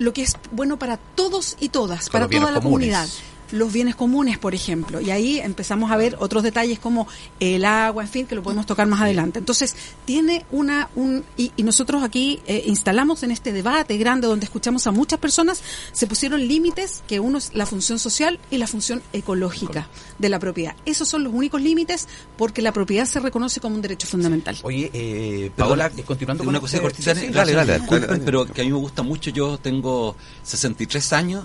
lo 0.00 0.12
que 0.14 0.22
es 0.22 0.36
bueno 0.50 0.78
para 0.78 0.96
todos 0.96 1.56
y 1.60 1.68
todas, 1.68 2.08
para 2.08 2.26
toda 2.26 2.50
la 2.50 2.60
comunes. 2.60 2.62
comunidad 2.96 3.08
los 3.52 3.72
bienes 3.72 3.94
comunes, 3.94 4.38
por 4.38 4.54
ejemplo. 4.54 5.00
Y 5.00 5.10
ahí 5.10 5.40
empezamos 5.40 5.90
a 5.90 5.96
ver 5.96 6.16
otros 6.18 6.42
detalles 6.42 6.78
como 6.78 7.06
el 7.38 7.64
agua, 7.64 8.02
en 8.02 8.08
fin, 8.08 8.26
que 8.26 8.34
lo 8.34 8.42
podemos 8.42 8.66
tocar 8.66 8.86
más 8.86 9.00
adelante. 9.00 9.38
Entonces, 9.38 9.74
tiene 10.04 10.44
una... 10.50 10.88
Un, 10.94 11.24
y, 11.36 11.52
y 11.56 11.62
nosotros 11.62 12.02
aquí 12.02 12.40
eh, 12.46 12.64
instalamos 12.66 13.22
en 13.22 13.30
este 13.30 13.52
debate 13.52 13.96
grande 13.96 14.26
donde 14.26 14.44
escuchamos 14.44 14.86
a 14.86 14.90
muchas 14.90 15.18
personas, 15.18 15.62
se 15.92 16.06
pusieron 16.06 16.46
límites, 16.46 17.02
que 17.06 17.20
uno 17.20 17.38
es 17.38 17.54
la 17.54 17.66
función 17.66 17.98
social 17.98 18.38
y 18.50 18.58
la 18.58 18.66
función 18.66 19.02
ecológica 19.12 19.88
de 20.18 20.28
la 20.28 20.38
propiedad. 20.38 20.76
Esos 20.84 21.08
son 21.08 21.24
los 21.24 21.32
únicos 21.32 21.60
límites 21.60 22.08
porque 22.36 22.62
la 22.62 22.72
propiedad 22.72 23.04
se 23.04 23.20
reconoce 23.20 23.60
como 23.60 23.74
un 23.74 23.82
derecho 23.82 24.06
fundamental. 24.06 24.56
Oye, 24.62 24.90
eh, 24.92 25.50
Paola, 25.56 25.90
continuando 26.04 26.44
con 26.44 26.50
una 26.50 26.60
cosa 26.60 26.80
cortita, 26.80 27.14
sí, 27.14 27.26
sí, 27.26 27.32
dale, 27.32 27.52
dale. 27.52 27.78
disculpen, 27.78 28.22
pero 28.24 28.46
que 28.46 28.60
a 28.60 28.64
mí 28.64 28.70
me 28.70 28.78
gusta 28.78 29.02
mucho. 29.02 29.30
Yo 29.30 29.58
tengo 29.58 30.16
63 30.42 31.12
años 31.12 31.44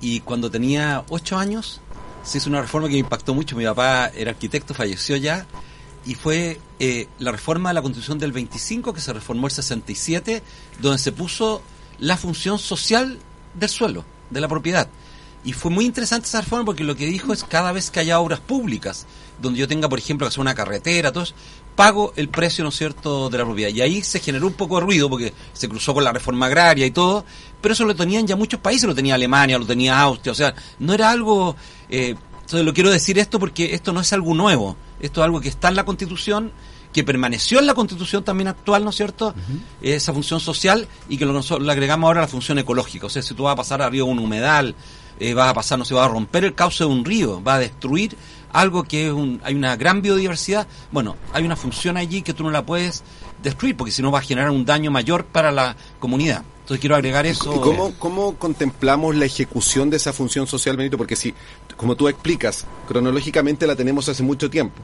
y 0.00 0.20
cuando 0.20 0.50
tenía 0.50 1.04
8 1.08 1.38
años 1.38 1.80
se 2.22 2.38
hizo 2.38 2.50
una 2.50 2.60
reforma 2.60 2.88
que 2.88 2.94
me 2.94 3.00
impactó 3.00 3.34
mucho. 3.34 3.56
Mi 3.56 3.64
papá 3.64 4.10
era 4.14 4.30
arquitecto, 4.30 4.74
falleció 4.74 5.16
ya 5.16 5.46
y 6.04 6.14
fue 6.14 6.60
eh, 6.78 7.08
la 7.18 7.32
reforma 7.32 7.70
de 7.70 7.74
la 7.74 7.82
Constitución 7.82 8.18
del 8.18 8.32
25 8.32 8.92
que 8.92 9.00
se 9.00 9.12
reformó 9.12 9.46
el 9.46 9.52
67, 9.52 10.42
donde 10.80 10.98
se 10.98 11.12
puso 11.12 11.62
la 11.98 12.16
función 12.16 12.58
social 12.58 13.18
del 13.54 13.68
suelo, 13.68 14.04
de 14.30 14.40
la 14.40 14.48
propiedad. 14.48 14.88
Y 15.44 15.52
fue 15.52 15.70
muy 15.70 15.84
interesante 15.84 16.26
esa 16.26 16.40
reforma 16.40 16.64
porque 16.64 16.84
lo 16.84 16.96
que 16.96 17.06
dijo 17.06 17.32
es 17.32 17.44
cada 17.44 17.72
vez 17.72 17.90
que 17.90 18.00
haya 18.00 18.20
obras 18.20 18.40
públicas, 18.40 19.06
donde 19.40 19.60
yo 19.60 19.68
tenga, 19.68 19.88
por 19.88 19.98
ejemplo, 19.98 20.26
que 20.26 20.28
hacer 20.28 20.40
una 20.40 20.54
carretera, 20.54 21.12
todo 21.12 21.24
eso, 21.24 21.34
pago 21.78 22.12
el 22.16 22.28
precio, 22.28 22.64
¿no 22.64 22.70
es 22.70 22.76
cierto?, 22.76 23.30
de 23.30 23.38
la 23.38 23.44
propiedad. 23.44 23.70
Y 23.70 23.80
ahí 23.80 24.02
se 24.02 24.18
generó 24.18 24.48
un 24.48 24.54
poco 24.54 24.80
de 24.80 24.80
ruido 24.80 25.08
porque 25.08 25.32
se 25.52 25.68
cruzó 25.68 25.94
con 25.94 26.02
la 26.02 26.12
reforma 26.12 26.46
agraria 26.46 26.84
y 26.84 26.90
todo, 26.90 27.24
pero 27.60 27.72
eso 27.72 27.84
lo 27.84 27.94
tenían 27.94 28.26
ya 28.26 28.34
muchos 28.34 28.58
países, 28.58 28.88
lo 28.88 28.96
tenía 28.96 29.14
Alemania, 29.14 29.60
lo 29.60 29.64
tenía 29.64 30.00
Austria, 30.00 30.32
o 30.32 30.34
sea, 30.34 30.52
no 30.80 30.92
era 30.92 31.08
algo... 31.08 31.54
Eh, 31.88 32.16
entonces 32.32 32.66
lo 32.66 32.74
quiero 32.74 32.90
decir 32.90 33.16
esto 33.20 33.38
porque 33.38 33.74
esto 33.74 33.92
no 33.92 34.00
es 34.00 34.12
algo 34.12 34.34
nuevo, 34.34 34.76
esto 34.98 35.20
es 35.20 35.24
algo 35.24 35.40
que 35.40 35.50
está 35.50 35.68
en 35.68 35.76
la 35.76 35.84
Constitución, 35.84 36.50
que 36.92 37.04
permaneció 37.04 37.60
en 37.60 37.66
la 37.66 37.74
Constitución 37.74 38.24
también 38.24 38.48
actual, 38.48 38.82
¿no 38.82 38.90
es 38.90 38.96
cierto? 38.96 39.32
Esa 39.80 40.12
función 40.12 40.40
social 40.40 40.88
y 41.08 41.16
que 41.16 41.26
lo, 41.26 41.32
nosotros 41.32 41.64
le 41.64 41.70
agregamos 41.70 42.08
ahora 42.08 42.22
la 42.22 42.28
función 42.28 42.58
ecológica. 42.58 43.06
O 43.06 43.10
sea, 43.10 43.22
si 43.22 43.34
tú 43.34 43.44
vas 43.44 43.52
a 43.52 43.56
pasar 43.56 43.82
arriba 43.82 44.04
de 44.04 44.10
un 44.10 44.18
humedal, 44.18 44.74
eh, 45.20 45.32
vas 45.32 45.48
a 45.48 45.54
pasar, 45.54 45.78
no 45.78 45.84
se 45.84 45.94
va 45.94 46.06
a 46.06 46.08
romper 46.08 46.44
el 46.44 46.56
cauce 46.56 46.82
de 46.82 46.90
un 46.90 47.04
río, 47.04 47.40
va 47.40 47.54
a 47.54 47.58
destruir 47.60 48.16
algo 48.52 48.84
que 48.84 49.06
es 49.06 49.12
un, 49.12 49.40
hay 49.44 49.54
una 49.54 49.76
gran 49.76 50.02
biodiversidad. 50.02 50.66
Bueno, 50.90 51.16
hay 51.32 51.44
una 51.44 51.56
función 51.56 51.96
allí 51.96 52.22
que 52.22 52.34
tú 52.34 52.44
no 52.44 52.50
la 52.50 52.64
puedes 52.64 53.02
destruir 53.42 53.76
porque 53.76 53.92
si 53.92 54.02
no 54.02 54.10
va 54.10 54.18
a 54.18 54.22
generar 54.22 54.50
un 54.50 54.64
daño 54.64 54.90
mayor 54.90 55.24
para 55.24 55.52
la 55.52 55.76
comunidad. 55.98 56.42
Entonces 56.60 56.80
quiero 56.80 56.96
agregar 56.96 57.24
eso. 57.24 57.54
¿Y 57.54 57.60
cómo, 57.60 57.94
cómo 57.98 58.34
contemplamos 58.36 59.16
la 59.16 59.24
ejecución 59.24 59.88
de 59.88 59.96
esa 59.96 60.12
función 60.12 60.46
social, 60.46 60.76
Benito? 60.76 60.98
Porque 60.98 61.16
si, 61.16 61.34
como 61.78 61.96
tú 61.96 62.08
explicas, 62.08 62.66
cronológicamente 62.86 63.66
la 63.66 63.74
tenemos 63.74 64.08
hace 64.10 64.22
mucho 64.22 64.50
tiempo. 64.50 64.76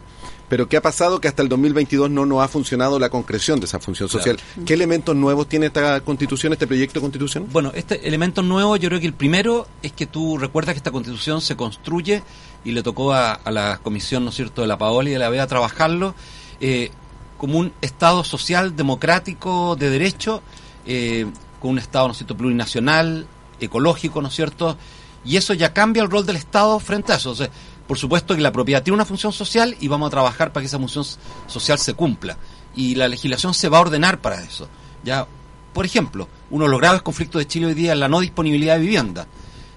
Pero 0.49 0.69
¿qué 0.69 0.77
ha 0.77 0.83
pasado? 0.83 1.21
Que 1.21 1.29
hasta 1.29 1.43
el 1.43 1.49
2022 1.49 2.11
no 2.11 2.27
nos 2.27 2.43
ha 2.43 2.49
funcionado 2.49 2.99
la 2.99 3.09
concreción 3.09 3.61
de 3.61 3.67
esa 3.67 3.79
función 3.79 4.09
social. 4.09 4.39
¿Qué 4.67 4.75
elementos 4.75 5.17
nuevos 5.17 5.49
tiene 5.49 5.67
esta 5.67 6.01
constitución, 6.03 6.53
este 6.53 6.67
proyecto 6.67 7.01
de 7.01 7.01
constitución? 7.01 7.47
Bueno, 7.51 7.73
este 7.75 8.07
elemento 8.07 8.43
nuevo, 8.43 8.77
yo 8.77 8.89
creo 8.89 9.01
que 9.01 9.07
el 9.07 9.15
primero 9.15 9.67
es 9.83 9.93
que 9.93 10.07
tú 10.07 10.37
recuerdas 10.39 10.75
que 10.75 10.79
esta 10.79 10.91
constitución 10.91 11.41
se 11.41 11.57
construye 11.57 12.23
y 12.65 12.73
le 12.73 12.83
tocó 12.83 13.13
a, 13.13 13.33
a 13.33 13.51
la 13.51 13.79
comisión, 13.83 14.25
¿no 14.25 14.31
es 14.31 14.37
cierto?, 14.37 14.63
de 14.63 14.69
la 14.69 14.79
Paola 14.79 15.09
y 15.09 15.13
de 15.13 15.19
la 15.19 15.31
BEA 15.31 15.47
trabajarlo 15.47 16.15
eh, 16.61 16.91
como 17.39 17.59
un 17.59 17.73
Estado 17.81 18.25
social, 18.25 18.77
democrático, 18.77 19.77
de 19.77 19.91
derecho, 19.91 20.43
eh, 20.87 21.27
con 21.61 21.73
un 21.73 21.79
Estado, 21.79 22.07
¿no 22.07 22.13
es 22.13 22.19
cierto?, 22.19 22.37
plurinacional, 22.37 23.27
ecológico, 23.61 24.23
¿no 24.23 24.29
es 24.29 24.35
cierto? 24.35 24.77
Y 25.25 25.37
eso 25.37 25.55
ya 25.55 25.73
cambia 25.73 26.03
el 26.03 26.11
rol 26.11 26.27
del 26.27 26.37
Estado 26.37 26.79
frente 26.81 27.13
a 27.13 27.17
eso. 27.17 27.31
O 27.31 27.35
sea, 27.35 27.49
por 27.87 27.99
supuesto 27.99 28.35
que 28.35 28.41
la 28.41 28.53
propiedad 28.53 28.83
tiene 28.83 28.95
una 28.95 29.05
función 29.05 29.33
social 29.33 29.77
y 29.81 29.89
vamos 29.89 30.09
a 30.09 30.11
trabajar 30.11 30.53
para 30.53 30.63
que 30.63 30.69
esa 30.69 30.79
función 30.79 31.05
social 31.47 31.79
se 31.79 31.95
cumpla. 31.95 32.37
Y 32.77 32.95
la 32.95 33.09
legislación 33.09 33.55
se 33.55 33.69
va 33.69 33.79
a 33.79 33.83
ordenar 33.83 34.21
para 34.21 34.43
eso. 34.43 34.69
Ya, 35.05 35.27
por 35.73 35.85
ejemplo, 35.85 36.29
uno 36.51 36.65
de 36.65 36.71
los 36.71 36.81
graves 36.81 37.03
conflictos 37.03 37.39
de 37.41 37.47
Chile 37.47 37.67
hoy 37.67 37.75
día 37.75 37.93
es 37.93 37.99
la 37.99 38.09
no 38.09 38.21
disponibilidad 38.21 38.75
de 38.77 38.81
vivienda. 38.81 39.27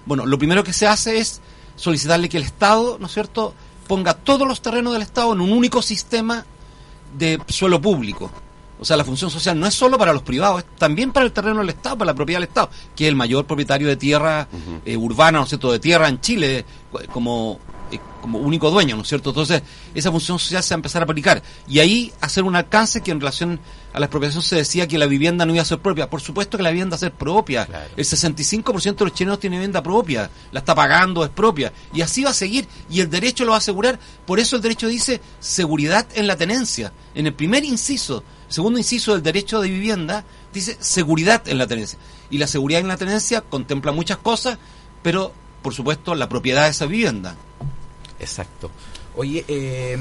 Bueno, 0.06 0.26
lo 0.26 0.38
primero 0.38 0.64
que 0.64 0.72
se 0.72 0.86
hace 0.86 1.18
es 1.18 1.40
solicitarle 1.76 2.28
que 2.28 2.38
el 2.38 2.42
Estado, 2.44 2.96
¿no 2.98 3.06
es 3.06 3.12
cierto?, 3.12 3.54
ponga 3.86 4.14
todos 4.14 4.46
los 4.48 4.60
terrenos 4.60 4.92
del 4.92 5.02
Estado 5.02 5.32
en 5.32 5.40
un 5.40 5.52
único 5.52 5.80
sistema 5.80 6.44
de 7.16 7.40
suelo 7.48 7.80
público. 7.80 8.30
O 8.80 8.84
sea, 8.84 8.96
la 8.96 9.04
función 9.04 9.30
social 9.30 9.58
no 9.58 9.66
es 9.66 9.74
solo 9.74 9.98
para 9.98 10.12
los 10.12 10.22
privados, 10.22 10.60
es 10.60 10.76
también 10.76 11.10
para 11.12 11.26
el 11.26 11.32
terreno 11.32 11.60
del 11.60 11.70
Estado, 11.70 11.98
para 11.98 12.12
la 12.12 12.14
propiedad 12.14 12.40
del 12.40 12.48
Estado, 12.48 12.70
que 12.94 13.04
es 13.04 13.08
el 13.08 13.16
mayor 13.16 13.44
propietario 13.44 13.88
de 13.88 13.96
tierra 13.96 14.46
eh, 14.84 14.96
urbana, 14.96 15.38
¿no 15.38 15.44
es 15.44 15.48
cierto?, 15.50 15.72
de 15.72 15.78
tierra 15.78 16.08
en 16.08 16.20
Chile, 16.20 16.64
cu- 16.92 17.00
como, 17.12 17.58
eh, 17.90 18.00
como 18.20 18.38
único 18.38 18.70
dueño, 18.70 18.96
¿no 18.96 19.02
es 19.02 19.08
cierto? 19.08 19.30
Entonces, 19.30 19.62
esa 19.94 20.10
función 20.10 20.38
social 20.38 20.62
se 20.62 20.74
va 20.74 20.76
a 20.76 20.80
empezar 20.80 21.02
a 21.02 21.04
aplicar. 21.04 21.42
Y 21.66 21.78
ahí 21.78 22.12
hacer 22.20 22.44
un 22.44 22.56
alcance 22.56 23.00
que 23.00 23.10
en 23.10 23.20
relación 23.20 23.60
a 23.92 24.00
la 24.00 24.06
expropiación 24.06 24.42
se 24.42 24.56
decía 24.56 24.86
que 24.86 24.98
la 24.98 25.06
vivienda 25.06 25.46
no 25.46 25.52
iba 25.54 25.62
a 25.62 25.64
ser 25.64 25.78
propia. 25.78 26.10
Por 26.10 26.20
supuesto 26.20 26.56
que 26.56 26.62
la 26.62 26.70
vivienda 26.70 26.94
va 26.94 26.96
a 26.96 27.00
ser 27.00 27.12
propia. 27.12 27.66
Claro. 27.66 27.90
El 27.96 28.04
65% 28.04 28.96
de 28.96 29.04
los 29.04 29.14
chilenos 29.14 29.40
tiene 29.40 29.56
vivienda 29.56 29.82
propia, 29.82 30.30
la 30.52 30.60
está 30.60 30.74
pagando, 30.74 31.24
es 31.24 31.30
propia. 31.30 31.72
Y 31.92 32.02
así 32.02 32.24
va 32.24 32.30
a 32.30 32.34
seguir, 32.34 32.66
y 32.90 33.00
el 33.00 33.08
derecho 33.08 33.44
lo 33.44 33.50
va 33.50 33.56
a 33.56 33.58
asegurar. 33.58 33.98
Por 34.26 34.40
eso 34.40 34.56
el 34.56 34.62
derecho 34.62 34.88
dice 34.88 35.20
seguridad 35.40 36.06
en 36.14 36.26
la 36.26 36.36
tenencia. 36.36 36.92
En 37.14 37.26
el 37.26 37.34
primer 37.34 37.64
inciso, 37.64 38.22
segundo 38.48 38.78
inciso 38.78 39.12
del 39.12 39.22
derecho 39.22 39.60
de 39.60 39.68
vivienda, 39.68 40.24
dice 40.52 40.76
seguridad 40.80 41.48
en 41.48 41.58
la 41.58 41.66
tenencia. 41.66 41.98
Y 42.30 42.38
la 42.38 42.46
seguridad 42.46 42.80
en 42.80 42.88
la 42.88 42.96
tenencia 42.96 43.40
contempla 43.40 43.92
muchas 43.92 44.18
cosas, 44.18 44.58
pero 45.02 45.32
por 45.62 45.74
supuesto 45.74 46.14
la 46.14 46.28
propiedad 46.28 46.64
de 46.64 46.70
esa 46.70 46.86
vivienda. 46.86 47.36
Exacto. 48.20 48.70
Oye, 49.16 49.44
eh, 49.48 49.98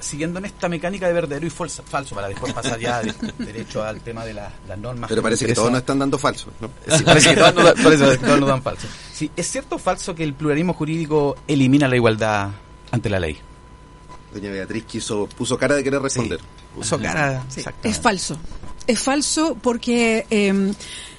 siguiendo 0.00 0.38
en 0.38 0.44
esta 0.44 0.68
mecánica 0.68 1.06
de 1.08 1.12
verdadero 1.12 1.46
y 1.46 1.50
falso, 1.50 1.82
falso 1.82 2.14
para 2.14 2.28
después 2.28 2.52
pasar 2.52 2.78
ya 2.78 3.00
de- 3.02 3.14
derecho 3.44 3.82
al 3.82 4.00
tema 4.00 4.24
de 4.24 4.34
la- 4.34 4.52
las 4.68 4.78
normas. 4.78 5.08
Pero 5.08 5.22
parece 5.22 5.46
que 5.46 5.54
todos 5.54 5.70
nos 5.70 5.80
están 5.80 5.98
dando 5.98 6.18
falso. 6.18 6.50
¿no? 6.60 6.70
Sí, 6.96 7.02
parece 7.04 7.30
que 7.30 7.36
todos 7.36 7.54
nos, 7.54 7.64
da- 7.64 7.74
parece 7.82 8.08
que 8.10 8.16
todos 8.18 8.40
nos 8.40 8.48
dan 8.48 8.62
falso. 8.62 8.86
Sí, 9.12 9.30
¿Es 9.36 9.50
cierto 9.50 9.76
o 9.76 9.78
falso 9.78 10.14
que 10.14 10.22
el 10.24 10.34
pluralismo 10.34 10.74
jurídico 10.74 11.36
elimina 11.48 11.88
la 11.88 11.96
igualdad 11.96 12.50
ante 12.90 13.08
la 13.10 13.18
ley? 13.18 13.38
Doña 14.32 14.50
Beatriz 14.50 14.84
quiso, 14.84 15.26
puso 15.28 15.56
cara 15.58 15.74
de 15.76 15.84
querer 15.84 16.02
responder. 16.02 16.40
Puso 16.74 16.98
cara. 16.98 17.44
Es 17.82 18.00
falso. 18.00 18.36
Es 18.86 19.00
falso 19.00 19.56
porque 19.62 20.26
eh, 20.28 20.72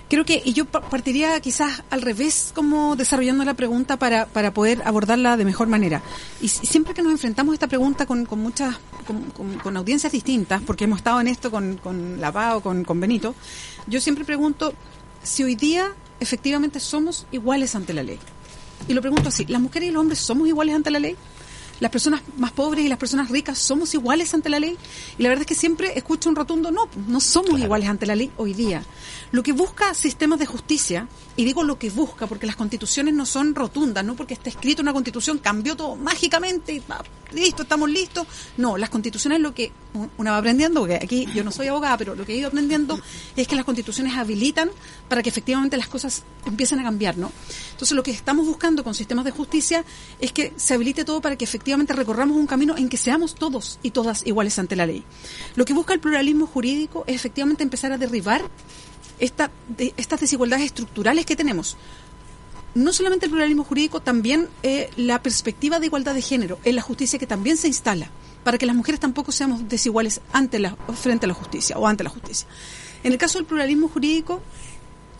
creo 0.10 0.26
que, 0.26 0.42
y 0.44 0.54
yo 0.54 0.66
pa- 0.66 0.82
partiría 0.82 1.40
quizás 1.40 1.84
al 1.90 2.02
revés, 2.02 2.52
como 2.54 2.96
desarrollando 2.96 3.44
la 3.46 3.54
pregunta 3.54 3.98
para, 3.98 4.26
para 4.28 4.54
poder 4.54 4.82
abordarla 4.86 5.38
de 5.38 5.46
mejor 5.46 5.68
manera. 5.68 6.02
Y 6.42 6.48
si- 6.50 6.66
siempre 6.66 6.94
que 6.94 7.02
nos 7.02 7.12
enfrentamos 7.12 7.54
a 7.54 7.56
esta 7.56 7.68
pregunta 7.68 8.06
con, 8.06 8.26
con 8.26 8.40
muchas, 8.40 8.76
con, 9.08 9.22
con- 9.32 9.56
con 9.60 9.78
audiencias 9.78 10.12
distintas, 10.12 10.62
porque 10.62 10.84
hemos 10.86 10.98
estado 11.00 11.20
en 11.22 11.28
esto 11.28 11.50
con, 11.52 11.78
con 11.78 12.20
la 12.22 12.32
PAO, 12.32 12.62
con, 12.62 12.84
con 12.84 13.00
Benito, 13.00 13.36
yo 13.88 14.00
siempre 14.02 14.26
pregunto 14.26 14.74
si 15.24 15.44
hoy 15.44 15.56
día 15.56 15.92
efectivamente 16.20 16.80
somos 16.80 17.26
iguales 17.32 17.76
ante 17.76 17.94
la 17.94 18.04
ley. 18.04 18.20
Y 18.88 18.94
lo 18.94 19.02
pregunto 19.02 19.30
así, 19.30 19.46
¿las 19.46 19.62
mujeres 19.62 19.90
y 19.90 19.92
los 19.92 20.02
hombres 20.02 20.20
somos 20.20 20.48
iguales 20.48 20.76
ante 20.76 20.92
la 20.92 21.00
ley? 21.00 21.16
las 21.82 21.92
personas 21.92 22.22
más 22.38 22.54
pobres 22.54 22.86
y 22.86 22.88
las 22.88 22.98
personas 22.98 23.30
ricas 23.30 23.58
somos 23.58 23.94
iguales 23.94 24.34
ante 24.34 24.48
la 24.48 24.62
ley. 24.62 24.78
Y 25.18 25.24
la 25.24 25.28
verdad 25.28 25.42
es 25.42 25.48
que 25.48 25.56
siempre 25.56 25.92
escucho 25.98 26.30
un 26.30 26.36
rotundo 26.38 26.72
no, 26.72 26.88
no 27.06 27.20
somos 27.20 27.60
iguales 27.60 27.90
ante 27.90 28.06
la 28.06 28.16
ley 28.16 28.32
hoy 28.38 28.54
día. 28.54 28.82
Lo 29.36 29.44
que 29.44 29.52
busca 29.52 29.94
sistemas 29.94 30.40
de 30.40 30.46
justicia, 30.46 31.10
y 31.36 31.44
digo 31.44 31.62
lo 31.62 31.78
que 31.78 31.90
busca 31.90 32.26
porque 32.26 32.48
las 32.48 32.56
constituciones 32.56 33.14
no 33.14 33.26
son 33.26 33.54
rotundas, 33.54 34.06
no 34.06 34.16
porque 34.16 34.34
está 34.34 34.48
escrito 34.48 34.82
una 34.82 34.94
constitución, 34.94 35.40
cambió 35.40 35.76
todo 35.76 35.98
mágicamente, 35.98 36.72
y, 36.72 36.82
listo, 37.34 37.64
estamos 37.64 37.90
listos. 37.90 38.26
No, 38.56 38.78
las 38.78 38.90
constituciones 38.90 39.42
lo 39.42 39.54
que 39.54 39.74
una 40.18 40.32
va 40.32 40.38
aprendiendo, 40.38 40.80
porque 40.80 40.96
aquí 40.96 41.28
yo 41.36 41.44
no 41.44 41.52
soy 41.52 41.68
abogada, 41.68 41.98
pero 41.98 42.16
lo 42.16 42.26
que 42.26 42.32
he 42.32 42.38
ido 42.38 42.48
aprendiendo 42.48 42.98
es 43.36 43.46
que 43.46 43.58
las 43.58 43.66
constituciones 43.66 44.16
habilitan 44.16 44.72
para 45.10 45.22
que 45.22 45.28
efectivamente 45.28 45.76
las 45.76 45.90
cosas 45.90 46.24
empiecen 46.46 46.80
a 46.80 46.84
cambiar, 46.84 47.18
¿no? 47.18 47.30
Entonces 47.72 47.94
lo 47.94 48.04
que 48.04 48.12
estamos 48.12 48.46
buscando 48.46 48.86
con 48.86 48.94
sistemas 48.94 49.26
de 49.26 49.32
justicia 49.32 49.84
es 50.22 50.32
que 50.32 50.54
se 50.56 50.76
habilite 50.76 51.04
todo 51.04 51.20
para 51.20 51.36
que 51.36 51.44
efectivamente 51.44 51.92
recorramos 51.92 52.38
un 52.38 52.48
camino 52.48 52.78
en 52.78 52.88
que 52.88 52.96
seamos 52.96 53.36
todos 53.36 53.80
y 53.84 53.92
todas 53.92 54.26
iguales 54.26 54.58
ante 54.60 54.78
la 54.78 54.86
ley. 54.86 55.04
Lo 55.56 55.66
que 55.66 55.74
busca 55.74 55.94
el 55.94 56.00
pluralismo 56.00 56.48
jurídico 56.48 57.04
es 57.06 57.16
efectivamente 57.16 57.64
empezar 57.64 57.92
a 57.92 57.98
derribar 57.98 58.42
esta, 59.20 59.52
de, 59.70 59.94
estas 59.98 60.20
desigualdades 60.20 60.66
estructurales 60.66 61.26
que 61.26 61.36
tenemos 61.36 61.78
no 62.76 62.92
solamente 62.92 63.26
el 63.26 63.32
pluralismo 63.32 63.64
jurídico, 63.64 64.02
también 64.02 64.50
eh, 64.62 64.90
la 64.98 65.24
perspectiva 65.24 65.80
de 65.80 65.86
igualdad 65.86 66.14
de 66.14 66.22
género 66.22 66.60
en 66.66 66.76
la 66.76 66.82
justicia 66.82 67.18
que 67.18 67.26
también 67.26 67.56
se 67.56 67.70
instala 67.70 68.12
para 68.44 68.58
que 68.58 68.66
las 68.66 68.76
mujeres 68.76 69.00
tampoco 69.00 69.32
seamos 69.32 69.68
desiguales 69.68 70.22
ante 70.34 70.60
la, 70.60 70.76
frente 70.94 71.26
a 71.26 71.30
la 71.30 71.34
justicia 71.34 71.78
o 71.80 71.88
ante 71.88 72.04
la 72.04 72.10
justicia. 72.10 72.48
En 73.04 73.14
el 73.14 73.18
caso 73.18 73.40
del 73.40 73.48
pluralismo 73.48 73.88
jurídico, 73.88 74.42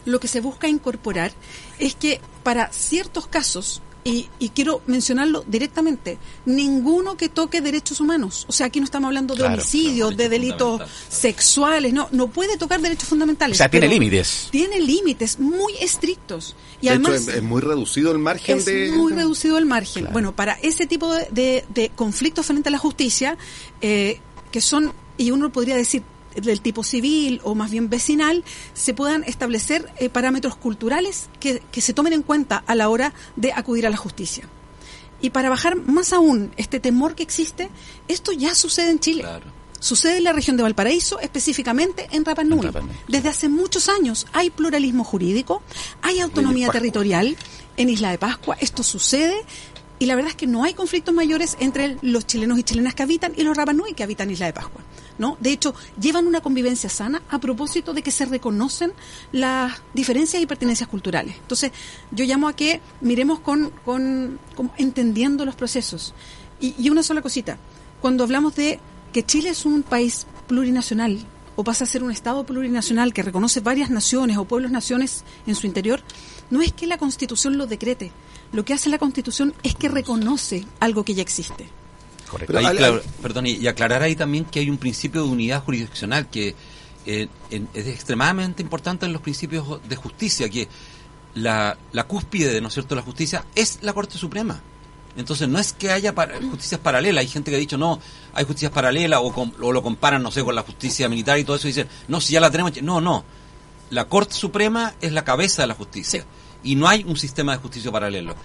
lo 0.04 0.20
que 0.20 0.28
se 0.28 0.42
busca 0.42 0.68
incorporar 0.68 1.32
es 1.80 1.96
que 1.96 2.22
para 2.44 2.72
ciertos 2.72 3.26
casos 3.26 3.82
y, 4.08 4.30
quiero 4.54 4.84
mencionarlo 4.86 5.44
directamente, 5.48 6.20
ninguno 6.46 7.18
que 7.18 7.28
toque 7.28 7.60
derechos 7.60 8.00
humanos. 8.00 8.46
O 8.48 8.52
sea, 8.52 8.68
aquí 8.68 8.80
no 8.80 8.86
estamos 8.86 9.08
hablando 9.08 9.34
de 9.34 9.44
homicidios, 9.44 10.16
de 10.16 10.30
delitos 10.30 10.84
sexuales, 11.10 11.92
no, 11.92 12.08
no 12.12 12.28
puede 12.28 12.56
tocar 12.58 12.80
derechos 12.82 13.10
fundamentales. 13.10 13.58
O 13.58 13.58
sea, 13.58 13.70
tiene 13.70 13.88
límites. 13.88 14.50
Tiene 14.52 14.80
límites 14.80 15.40
muy 15.40 15.74
estrictos. 15.82 16.56
Y 16.82 16.86
de 16.86 16.92
además, 16.92 17.24
hecho, 17.24 17.32
es, 17.32 17.42
muy 17.42 17.62
reducido 17.62 18.12
el 18.12 18.20
margen 18.20 18.60
es 18.60 18.66
de... 18.66 18.92
muy 18.92 19.12
reducido 19.12 19.58
el 19.58 19.66
margen. 19.66 20.08
Bueno, 20.12 20.36
para 20.36 20.54
ese 20.62 20.86
tipo 20.86 21.12
de, 21.12 21.66
de, 21.68 21.92
conflictos 21.96 22.46
frente 22.46 22.70
a 22.70 22.72
la 22.72 22.78
justicia, 22.78 23.40
eh, 23.82 24.20
que 24.52 24.62
son, 24.62 24.94
y 25.18 25.32
uno 25.32 25.52
podría 25.52 25.76
decir, 25.76 26.04
del 26.36 26.62
tipo 26.62 26.84
civil 26.84 27.42
o 27.44 27.56
más 27.56 27.72
bien 27.72 27.90
vecinal, 27.90 28.44
se 28.74 28.94
puedan 28.94 29.24
establecer 29.24 29.92
eh, 29.98 30.10
parámetros 30.10 30.56
culturales 30.56 31.30
que, 31.40 31.62
que 31.72 31.82
se 31.82 31.94
tomen 31.94 32.14
en 32.14 32.24
cuenta 32.24 32.64
a 32.66 32.76
la 32.76 32.90
hora 32.90 33.14
de 33.36 33.54
acudir 33.54 33.88
a 33.88 33.90
la 33.90 33.98
justicia. 33.98 34.48
Y 35.22 35.32
para 35.32 35.50
bajar 35.50 35.76
más 35.76 36.14
aún 36.14 36.52
este 36.58 36.80
temor 36.80 37.16
que 37.16 37.24
existe, 37.24 37.70
esto 38.08 38.32
ya 38.32 38.54
sucede 38.54 38.92
en 38.92 39.00
Chile. 39.00 39.26
Sucede 39.80 40.18
en 40.18 40.24
la 40.24 40.34
región 40.34 40.58
de 40.58 40.64
Valparaíso, 40.64 41.20
específicamente 41.20 42.08
en 42.12 42.26
Rapa 42.26 42.44
Nui. 42.44 42.70
Desde 43.08 43.30
hace 43.30 43.50
muchos 43.50 43.88
años 43.88 44.26
hay 44.34 44.50
pluralismo 44.50 45.04
jurídico, 45.04 45.62
hay 46.02 46.20
autonomía 46.20 46.70
territorial 46.70 47.36
en 47.78 47.90
Isla 47.90 48.12
de 48.12 48.18
Pascua. 48.18 48.58
Esto 48.60 48.84
sucede 48.84 49.36
y 50.00 50.08
la 50.08 50.16
verdad 50.16 50.32
es 50.32 50.38
que 50.38 50.48
no 50.48 50.64
hay 50.64 50.74
conflictos 50.74 51.14
mayores 51.14 51.56
entre 51.60 51.98
los 52.02 52.26
chilenos 52.26 52.58
y 52.60 52.64
chilenas 52.64 52.96
que 52.96 53.04
habitan 53.04 53.34
y 53.36 53.44
los 53.44 53.56
Rapa 53.56 53.74
Nui 53.74 53.94
que 53.94 54.04
habitan 54.04 54.32
Isla 54.32 54.48
de 54.48 54.54
Pascua. 54.54 54.82
¿No? 55.18 55.38
De 55.40 55.52
hecho, 55.52 55.74
llevan 56.00 56.28
una 56.28 56.42
convivencia 56.42 56.90
sana 56.90 57.22
a 57.30 57.40
propósito 57.40 57.94
de 57.94 58.02
que 58.02 58.12
se 58.12 58.26
reconocen 58.26 58.94
las 59.32 59.82
diferencias 59.94 60.42
y 60.42 60.46
pertenencias 60.46 60.90
culturales. 60.90 61.36
Entonces, 61.38 61.72
yo 62.12 62.26
llamo 62.26 62.48
a 62.48 62.56
que 62.56 62.82
miremos 63.02 63.40
con, 63.40 63.72
con, 63.84 64.40
entendiendo 64.78 65.46
los 65.46 65.56
procesos. 65.56 66.14
Y, 66.60 66.76
y 66.78 66.90
una 66.90 67.04
sola 67.04 67.22
cosita, 67.22 67.58
cuando 68.02 68.24
hablamos 68.24 68.56
de 68.56 68.80
que 69.14 69.24
Chile 69.24 69.50
es 69.50 69.66
un 69.66 69.84
país 69.84 70.28
plurinacional 70.48 71.26
o 71.56 71.64
pasa 71.64 71.86
a 71.86 71.88
ser 71.88 72.04
un 72.04 72.12
Estado 72.12 72.46
plurinacional 72.46 73.14
que 73.14 73.24
reconoce 73.24 73.62
varias 73.62 73.90
naciones 73.90 74.38
o 74.38 74.46
pueblos 74.46 74.72
naciones 74.72 75.24
en 75.48 75.56
su 75.56 75.68
interior, 75.68 76.02
no 76.50 76.62
es 76.62 76.74
que 76.74 76.88
la 76.88 76.98
Constitución 76.98 77.58
lo 77.58 77.66
decrete. 77.66 78.12
Lo 78.52 78.66
que 78.66 78.74
hace 78.74 78.90
la 78.90 78.98
Constitución 78.98 79.54
es 79.64 79.76
que 79.76 79.90
reconoce 79.90 80.66
algo 80.80 81.04
que 81.04 81.16
ya 81.16 81.22
existe. 81.22 81.70
Perdón, 83.22 83.48
y 83.48 83.68
aclarar 83.68 84.02
ahí 84.02 84.16
también 84.16 84.46
que 84.46 84.60
hay 84.60 84.70
un 84.70 84.78
principio 84.78 85.24
de 85.24 85.30
unidad 85.30 85.64
jurisdiccional 85.64 86.30
que 86.30 86.56
eh, 87.06 87.28
es 87.52 87.88
extremadamente 87.88 88.64
importante 88.64 89.06
en 89.06 89.14
los 89.14 89.22
principios 89.22 89.80
de 89.88 89.96
justicia, 89.96 90.50
que 90.50 90.68
la, 91.36 91.78
la 91.92 92.04
cúspide, 92.06 92.60
¿no 92.62 92.70
es 92.70 92.74
cierto?, 92.74 92.96
la 92.96 93.04
justicia 93.04 93.46
es 93.54 93.80
la 93.82 93.94
Corte 93.94 94.18
Suprema. 94.18 94.62
Entonces 95.18 95.48
no 95.48 95.60
es 95.60 95.72
que 95.72 95.92
haya 95.92 96.14
justicias 96.50 96.82
paralelas, 96.82 97.22
hay 97.22 97.28
gente 97.28 97.52
que 97.52 97.58
ha 97.58 97.60
dicho 97.60 97.78
no, 97.78 98.00
hay 98.34 98.44
justicias 98.44 98.72
paralelas 98.72 99.22
o, 99.24 99.72
lo 99.72 99.84
comparan, 99.84 100.22
no 100.22 100.32
sé, 100.32 100.44
con 100.44 100.56
la 100.56 100.64
justicia 100.64 101.08
militar 101.08 101.40
y 101.40 101.46
todo 101.46 101.56
eso 101.56 101.68
y 101.68 101.72
dicen, 101.72 101.88
no, 102.08 102.20
si 102.20 102.34
ya 102.34 102.42
la 102.42 102.52
tenemos, 102.52 102.74
no, 102.82 103.00
no, 103.00 103.24
la 103.92 104.06
Corte 104.06 104.34
Suprema 104.34 104.94
es 105.00 105.14
la 105.14 105.24
cabeza 105.24 105.62
de 105.62 105.68
la 105.68 105.76
justicia 105.76 106.26
y 106.64 106.76
no 106.76 106.88
hay 106.88 107.06
un 107.08 107.16
sistema 107.16 107.54
de 107.54 107.60
justicia 107.60 107.92
paralelo. 107.92 108.36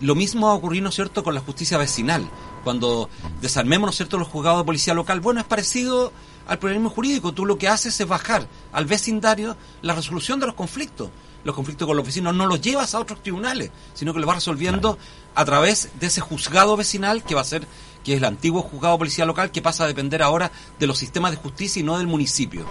Lo 0.00 0.14
mismo 0.14 0.46
va 0.46 0.52
a 0.52 0.56
ocurrir, 0.56 0.82
¿no 0.82 0.90
es 0.90 0.94
cierto?, 0.94 1.24
con 1.24 1.34
la 1.34 1.40
justicia 1.40 1.78
vecinal. 1.78 2.28
Cuando 2.64 3.08
desarmemos, 3.40 3.86
¿no 3.86 3.90
es 3.90 3.96
cierto?, 3.96 4.18
los 4.18 4.28
juzgados 4.28 4.60
de 4.60 4.64
policía 4.64 4.94
local. 4.94 5.20
Bueno, 5.20 5.40
es 5.40 5.46
parecido 5.46 6.12
al 6.46 6.58
problema 6.58 6.90
jurídico. 6.90 7.32
Tú 7.32 7.46
lo 7.46 7.58
que 7.58 7.68
haces 7.68 7.98
es 8.00 8.06
bajar 8.06 8.46
al 8.72 8.84
vecindario 8.86 9.56
la 9.82 9.94
resolución 9.94 10.38
de 10.40 10.46
los 10.46 10.54
conflictos. 10.54 11.10
Los 11.44 11.54
conflictos 11.54 11.86
con 11.86 11.96
los 11.96 12.04
vecinos 12.04 12.34
no 12.34 12.46
los 12.46 12.60
llevas 12.60 12.94
a 12.94 12.98
otros 12.98 13.22
tribunales, 13.22 13.70
sino 13.94 14.12
que 14.12 14.18
los 14.18 14.26
vas 14.26 14.36
resolviendo 14.36 14.98
a 15.34 15.44
través 15.44 15.90
de 16.00 16.08
ese 16.08 16.20
juzgado 16.20 16.76
vecinal 16.76 17.22
que 17.22 17.36
va 17.36 17.42
a 17.42 17.44
ser, 17.44 17.66
que 18.04 18.14
es 18.14 18.18
el 18.18 18.24
antiguo 18.24 18.62
juzgado 18.62 18.94
de 18.94 18.98
policía 18.98 19.24
local, 19.24 19.52
que 19.52 19.62
pasa 19.62 19.84
a 19.84 19.86
depender 19.86 20.22
ahora 20.22 20.50
de 20.78 20.86
los 20.88 20.98
sistemas 20.98 21.30
de 21.30 21.36
justicia 21.36 21.80
y 21.80 21.84
no 21.84 21.98
del 21.98 22.08
municipio. 22.08 22.66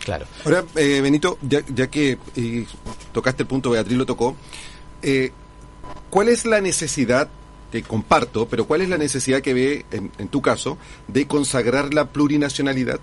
Claro. 0.00 0.26
Ahora, 0.44 0.64
eh, 0.74 1.00
Benito, 1.00 1.38
ya, 1.40 1.62
que 1.62 2.18
eh, 2.34 2.66
tocaste 3.12 3.44
el 3.44 3.46
punto, 3.46 3.70
Beatriz 3.70 3.96
lo 3.96 4.06
tocó, 4.06 4.34
eh, 5.02 5.32
¿cuál 6.10 6.28
es 6.28 6.44
la 6.44 6.60
necesidad, 6.60 7.28
te 7.70 7.82
comparto, 7.82 8.48
pero 8.48 8.66
cuál 8.66 8.82
es 8.82 8.88
la 8.88 8.98
necesidad 8.98 9.40
que 9.40 9.54
ve, 9.54 9.86
en, 9.90 10.10
en 10.18 10.28
tu 10.28 10.42
caso, 10.42 10.78
de 11.08 11.26
consagrar 11.26 11.94
la 11.94 12.06
plurinacionalidad? 12.06 13.00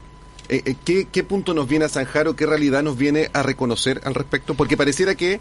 ¿qué, 0.85 1.07
¿Qué 1.11 1.23
punto 1.23 1.53
nos 1.53 1.67
viene 1.67 1.85
a 1.85 1.89
zanjar 1.89 2.27
o 2.27 2.35
qué 2.35 2.45
realidad 2.45 2.83
nos 2.83 2.97
viene 2.97 3.29
a 3.33 3.43
reconocer 3.43 4.01
al 4.03 4.15
respecto? 4.15 4.53
Porque 4.53 4.77
pareciera 4.77 5.15
que 5.15 5.39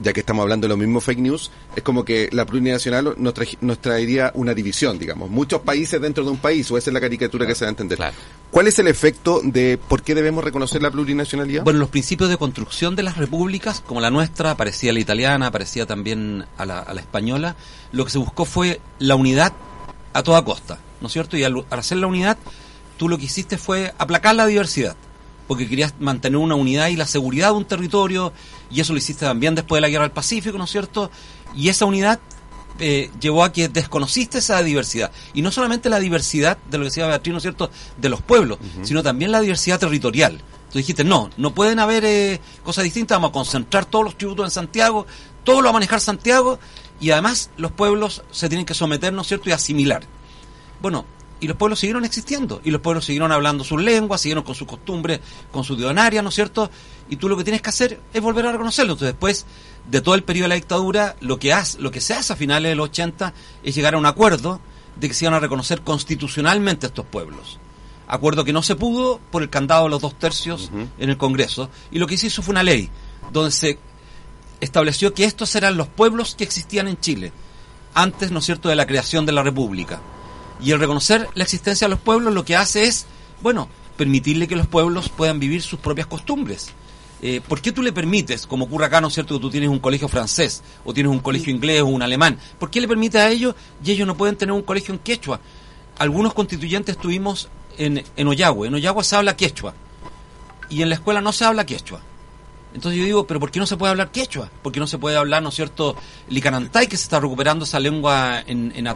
ya 0.00 0.12
que 0.12 0.20
estamos 0.20 0.42
hablando 0.42 0.66
de 0.66 0.70
los 0.70 0.78
mismos 0.78 1.04
fake 1.04 1.18
news, 1.18 1.50
es 1.76 1.82
como 1.82 2.04
que 2.04 2.28
la 2.32 2.44
plurinacional 2.46 3.14
nos, 3.16 3.34
nos 3.60 3.78
traería 3.78 4.32
una 4.34 4.54
división, 4.54 4.98
digamos. 4.98 5.30
Muchos 5.30 5.60
países 5.62 6.00
dentro 6.00 6.24
de 6.24 6.30
un 6.30 6.38
país, 6.38 6.70
o 6.70 6.78
esa 6.78 6.90
es 6.90 6.94
la 6.94 7.00
caricatura 7.00 7.46
que 7.46 7.54
se 7.54 7.64
va 7.64 7.68
a 7.68 7.70
entender. 7.70 7.98
¿Cuál 8.50 8.66
es 8.68 8.78
el 8.78 8.88
efecto 8.88 9.40
de 9.42 9.78
por 9.78 10.02
qué 10.02 10.14
debemos 10.14 10.44
reconocer 10.44 10.82
la 10.82 10.90
plurinacionalidad? 10.90 11.64
Bueno, 11.64 11.78
los 11.78 11.88
principios 11.88 12.30
de 12.30 12.36
construcción 12.36 12.96
de 12.96 13.02
las 13.02 13.16
repúblicas, 13.16 13.80
como 13.80 14.00
la 14.00 14.10
nuestra, 14.10 14.56
parecía 14.56 14.92
la 14.92 15.00
italiana, 15.00 15.50
parecía 15.50 15.86
también 15.86 16.44
a 16.56 16.66
la, 16.66 16.80
a 16.80 16.94
la 16.94 17.00
española, 17.00 17.56
lo 17.92 18.04
que 18.04 18.10
se 18.10 18.18
buscó 18.18 18.44
fue 18.44 18.80
la 18.98 19.16
unidad 19.16 19.52
a 20.12 20.22
toda 20.22 20.44
costa, 20.44 20.78
¿no 21.00 21.08
es 21.08 21.12
cierto? 21.12 21.36
Y 21.36 21.44
al 21.44 21.64
hacer 21.70 21.98
la 21.98 22.06
unidad, 22.06 22.38
tú 22.96 23.08
lo 23.08 23.18
que 23.18 23.24
hiciste 23.24 23.58
fue 23.58 23.92
aplacar 23.98 24.34
la 24.34 24.46
diversidad 24.46 24.96
porque 25.46 25.68
querías 25.68 25.94
mantener 25.98 26.38
una 26.38 26.54
unidad 26.54 26.88
y 26.88 26.96
la 26.96 27.06
seguridad 27.06 27.48
de 27.48 27.54
un 27.54 27.64
territorio, 27.64 28.32
y 28.70 28.80
eso 28.80 28.92
lo 28.92 28.98
hiciste 28.98 29.26
también 29.26 29.54
después 29.54 29.78
de 29.78 29.82
la 29.82 29.88
Guerra 29.88 30.04
del 30.04 30.12
Pacífico, 30.12 30.58
¿no 30.58 30.64
es 30.64 30.70
cierto? 30.70 31.10
Y 31.54 31.68
esa 31.68 31.84
unidad 31.84 32.20
eh, 32.78 33.10
llevó 33.20 33.44
a 33.44 33.52
que 33.52 33.68
desconociste 33.68 34.38
esa 34.38 34.62
diversidad. 34.62 35.12
Y 35.32 35.42
no 35.42 35.50
solamente 35.50 35.88
la 35.88 36.00
diversidad 36.00 36.58
de 36.70 36.78
lo 36.78 36.82
que 36.82 36.90
decía 36.90 37.06
Beatriz, 37.06 37.32
¿no 37.32 37.38
es 37.38 37.42
cierto?, 37.42 37.70
de 37.96 38.08
los 38.08 38.20
pueblos, 38.22 38.58
sino 38.82 39.02
también 39.02 39.30
la 39.30 39.40
diversidad 39.40 39.78
territorial. 39.78 40.40
Tú 40.72 40.78
dijiste, 40.78 41.04
no, 41.04 41.30
no 41.36 41.54
pueden 41.54 41.78
haber 41.78 42.04
eh, 42.04 42.40
cosas 42.64 42.82
distintas, 42.82 43.16
vamos 43.16 43.30
a 43.30 43.32
concentrar 43.32 43.84
todos 43.84 44.04
los 44.04 44.18
tributos 44.18 44.46
en 44.46 44.50
Santiago, 44.50 45.06
todo 45.44 45.60
lo 45.60 45.66
va 45.66 45.70
a 45.70 45.74
manejar 45.74 46.00
Santiago, 46.00 46.58
y 47.00 47.10
además 47.10 47.50
los 47.56 47.70
pueblos 47.70 48.22
se 48.32 48.48
tienen 48.48 48.66
que 48.66 48.74
someter, 48.74 49.12
¿no 49.12 49.22
es 49.22 49.28
cierto?, 49.28 49.48
y 49.50 49.52
asimilar. 49.52 50.02
Bueno, 50.82 51.06
y 51.44 51.46
los 51.46 51.58
pueblos 51.58 51.78
siguieron 51.78 52.06
existiendo, 52.06 52.62
y 52.64 52.70
los 52.70 52.80
pueblos 52.80 53.04
siguieron 53.04 53.30
hablando 53.30 53.64
sus 53.64 53.78
lenguas, 53.78 54.22
siguieron 54.22 54.44
con 54.44 54.54
sus 54.54 54.66
costumbres, 54.66 55.20
con 55.52 55.62
su 55.62 55.76
dionaria, 55.76 56.22
¿no 56.22 56.30
es 56.30 56.34
cierto? 56.34 56.70
Y 57.10 57.16
tú 57.16 57.28
lo 57.28 57.36
que 57.36 57.44
tienes 57.44 57.60
que 57.60 57.68
hacer 57.68 58.00
es 58.14 58.22
volver 58.22 58.46
a 58.46 58.52
reconocerlo. 58.52 58.94
Entonces, 58.94 59.12
después 59.12 59.44
de 59.90 60.00
todo 60.00 60.14
el 60.14 60.24
periodo 60.24 60.44
de 60.44 60.48
la 60.48 60.54
dictadura, 60.54 61.16
lo 61.20 61.38
que, 61.38 61.52
hace, 61.52 61.78
lo 61.82 61.90
que 61.90 62.00
se 62.00 62.14
hace 62.14 62.32
a 62.32 62.36
finales 62.36 62.70
de 62.70 62.76
los 62.76 62.88
80 62.88 63.34
es 63.62 63.74
llegar 63.74 63.92
a 63.92 63.98
un 63.98 64.06
acuerdo 64.06 64.58
de 64.96 65.06
que 65.06 65.12
se 65.12 65.26
iban 65.26 65.34
a 65.34 65.38
reconocer 65.38 65.82
constitucionalmente 65.82 66.86
estos 66.86 67.04
pueblos. 67.04 67.58
Acuerdo 68.08 68.46
que 68.46 68.54
no 68.54 68.62
se 68.62 68.74
pudo 68.74 69.20
por 69.30 69.42
el 69.42 69.50
candado 69.50 69.84
de 69.84 69.90
los 69.90 70.00
dos 70.00 70.18
tercios 70.18 70.70
en 70.98 71.10
el 71.10 71.18
Congreso, 71.18 71.68
y 71.90 71.98
lo 71.98 72.06
que 72.06 72.16
se 72.16 72.28
hizo 72.28 72.40
fue 72.40 72.52
una 72.52 72.62
ley 72.62 72.88
donde 73.34 73.50
se 73.50 73.78
estableció 74.62 75.12
que 75.12 75.24
estos 75.24 75.54
eran 75.56 75.76
los 75.76 75.88
pueblos 75.88 76.36
que 76.36 76.44
existían 76.44 76.88
en 76.88 76.98
Chile, 76.98 77.34
antes, 77.92 78.30
¿no 78.30 78.38
es 78.38 78.46
cierto?, 78.46 78.70
de 78.70 78.76
la 78.76 78.86
creación 78.86 79.26
de 79.26 79.32
la 79.32 79.42
República 79.42 80.00
y 80.60 80.70
el 80.70 80.80
reconocer 80.80 81.28
la 81.34 81.44
existencia 81.44 81.86
de 81.86 81.90
los 81.90 82.00
pueblos 82.00 82.32
lo 82.32 82.44
que 82.44 82.56
hace 82.56 82.84
es, 82.84 83.06
bueno, 83.42 83.68
permitirle 83.96 84.48
que 84.48 84.56
los 84.56 84.66
pueblos 84.66 85.08
puedan 85.08 85.40
vivir 85.40 85.62
sus 85.62 85.78
propias 85.78 86.06
costumbres. 86.06 86.72
Eh, 87.22 87.40
¿Por 87.46 87.60
qué 87.62 87.72
tú 87.72 87.82
le 87.82 87.92
permites, 87.92 88.46
como 88.46 88.66
ocurre 88.66 88.86
acá, 88.86 89.00
¿no 89.00 89.08
es 89.08 89.14
cierto?, 89.14 89.34
que 89.34 89.40
tú 89.40 89.50
tienes 89.50 89.70
un 89.70 89.78
colegio 89.78 90.08
francés, 90.08 90.62
o 90.84 90.92
tienes 90.92 91.10
un 91.10 91.20
colegio 91.20 91.52
inglés 91.52 91.80
o 91.82 91.86
un 91.86 92.02
alemán? 92.02 92.38
¿Por 92.58 92.70
qué 92.70 92.80
le 92.80 92.88
permites 92.88 93.20
a 93.20 93.30
ellos 93.30 93.54
y 93.82 93.92
ellos 93.92 94.06
no 94.06 94.16
pueden 94.16 94.36
tener 94.36 94.52
un 94.52 94.62
colegio 94.62 94.92
en 94.92 95.00
quechua? 95.00 95.40
Algunos 95.98 96.34
constituyentes 96.34 96.96
estuvimos 96.96 97.48
en, 97.78 98.04
en 98.16 98.28
Oyagüe. 98.28 98.68
En 98.68 98.74
Oyagüe 98.74 99.04
se 99.04 99.16
habla 99.16 99.36
quechua. 99.36 99.74
Y 100.68 100.82
en 100.82 100.88
la 100.88 100.96
escuela 100.96 101.20
no 101.20 101.32
se 101.32 101.44
habla 101.44 101.64
quechua. 101.64 102.00
Entonces 102.74 102.98
yo 102.98 103.06
digo, 103.06 103.26
pero 103.26 103.38
¿por 103.38 103.52
qué 103.52 103.60
no 103.60 103.66
se 103.66 103.76
puede 103.76 103.92
hablar 103.92 104.10
quechua? 104.10 104.50
¿Por 104.60 104.72
qué 104.72 104.80
no 104.80 104.88
se 104.88 104.98
puede 104.98 105.16
hablar, 105.16 105.40
¿no 105.42 105.50
es 105.50 105.54
cierto?, 105.54 105.94
licanantay, 106.28 106.88
que 106.88 106.96
se 106.96 107.04
está 107.04 107.20
recuperando 107.20 107.64
esa 107.64 107.78
lengua 107.78 108.40
en, 108.44 108.72
en, 108.74 108.88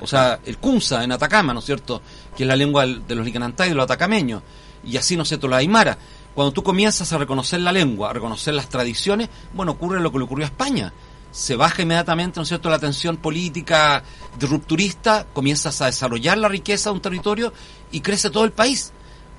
o 0.00 0.06
sea, 0.06 0.38
el 0.46 0.58
kunza 0.58 1.02
en 1.02 1.10
Atacama, 1.10 1.52
¿no 1.52 1.58
es 1.58 1.66
cierto?, 1.66 2.00
que 2.36 2.44
es 2.44 2.46
la 2.46 2.54
lengua 2.54 2.86
de 2.86 3.14
los 3.16 3.24
licanantay, 3.24 3.70
de 3.70 3.74
los 3.74 3.82
atacameños, 3.82 4.42
y 4.84 4.96
así, 4.96 5.16
¿no 5.16 5.24
es 5.24 5.28
cierto?, 5.28 5.48
la 5.48 5.56
aymara. 5.56 5.98
Cuando 6.36 6.52
tú 6.52 6.62
comienzas 6.62 7.12
a 7.12 7.18
reconocer 7.18 7.60
la 7.60 7.72
lengua, 7.72 8.10
a 8.10 8.12
reconocer 8.12 8.54
las 8.54 8.68
tradiciones, 8.68 9.28
bueno, 9.52 9.72
ocurre 9.72 10.00
lo 10.00 10.12
que 10.12 10.18
le 10.18 10.24
ocurrió 10.24 10.46
a 10.46 10.48
España. 10.48 10.92
Se 11.32 11.56
baja 11.56 11.82
inmediatamente, 11.82 12.38
¿no 12.38 12.42
es 12.44 12.48
cierto?, 12.48 12.70
la 12.70 12.78
tensión 12.78 13.16
política 13.16 14.04
de 14.38 14.46
rupturista, 14.46 15.26
comienzas 15.32 15.82
a 15.82 15.86
desarrollar 15.86 16.38
la 16.38 16.48
riqueza 16.48 16.90
de 16.90 16.94
un 16.94 17.02
territorio 17.02 17.52
y 17.90 18.02
crece 18.02 18.30
todo 18.30 18.44
el 18.44 18.52
país. 18.52 18.92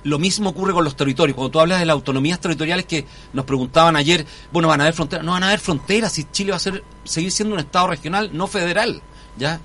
Lo 0.04 0.18
mismo 0.18 0.50
ocurre 0.50 0.72
con 0.72 0.84
los 0.84 0.96
territorios. 0.96 1.36
Cuando 1.36 1.50
tú 1.50 1.60
hablas 1.60 1.78
de 1.78 1.86
las 1.86 1.94
autonomías 1.94 2.40
territoriales 2.40 2.86
que 2.86 3.06
nos 3.32 3.44
preguntaban 3.44 3.96
ayer, 3.96 4.26
bueno, 4.52 4.68
van 4.68 4.80
a 4.80 4.84
haber 4.84 4.94
fronteras. 4.94 5.24
No 5.24 5.32
van 5.32 5.44
a 5.44 5.48
haber 5.48 5.60
fronteras 5.60 6.12
si 6.12 6.24
Chile 6.24 6.50
va 6.50 6.56
a 6.56 6.60
ser, 6.60 6.82
seguir 7.04 7.30
siendo 7.30 7.54
un 7.54 7.60
Estado 7.60 7.86
regional, 7.88 8.30
no 8.32 8.46
federal. 8.46 9.00
¿Ya? 9.38 9.60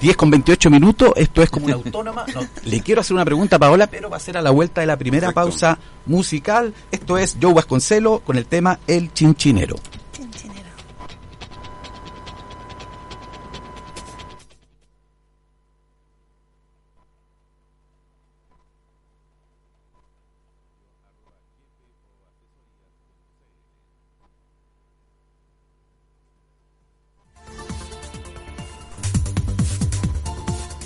10 0.00 0.16
con 0.16 0.30
28 0.30 0.70
minutos, 0.70 1.12
esto 1.16 1.42
es 1.42 1.50
como 1.50 1.66
una 1.66 1.74
autónoma. 1.84 2.24
le 2.64 2.80
quiero 2.80 3.00
hacer 3.00 3.14
una 3.14 3.24
pregunta 3.24 3.56
a 3.56 3.58
Paola, 3.58 3.86
pero 3.88 4.08
va 4.08 4.16
a 4.16 4.20
ser 4.20 4.36
a 4.36 4.42
la 4.42 4.50
vuelta 4.50 4.80
de 4.80 4.86
la 4.86 4.96
primera 4.96 5.32
pausa 5.32 5.78
musical. 6.06 6.74
Esto 6.90 7.18
es 7.18 7.36
Joe 7.40 7.54
Vasconcelo 7.54 8.20
con 8.20 8.36
el 8.36 8.46
tema 8.46 8.78
El 8.86 9.12
Chinchinero. 9.12 9.76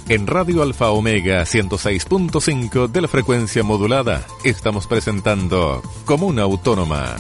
En 0.07 0.27
Radio 0.27 0.63
Alfa 0.63 0.91
Omega 0.91 1.45
106.5 1.45 2.89
de 2.89 3.01
la 3.01 3.09
frecuencia 3.09 3.63
modulada 3.63 4.27
estamos 4.45 4.87
presentando 4.87 5.81
Comuna 6.05 6.43
Autónoma. 6.43 7.17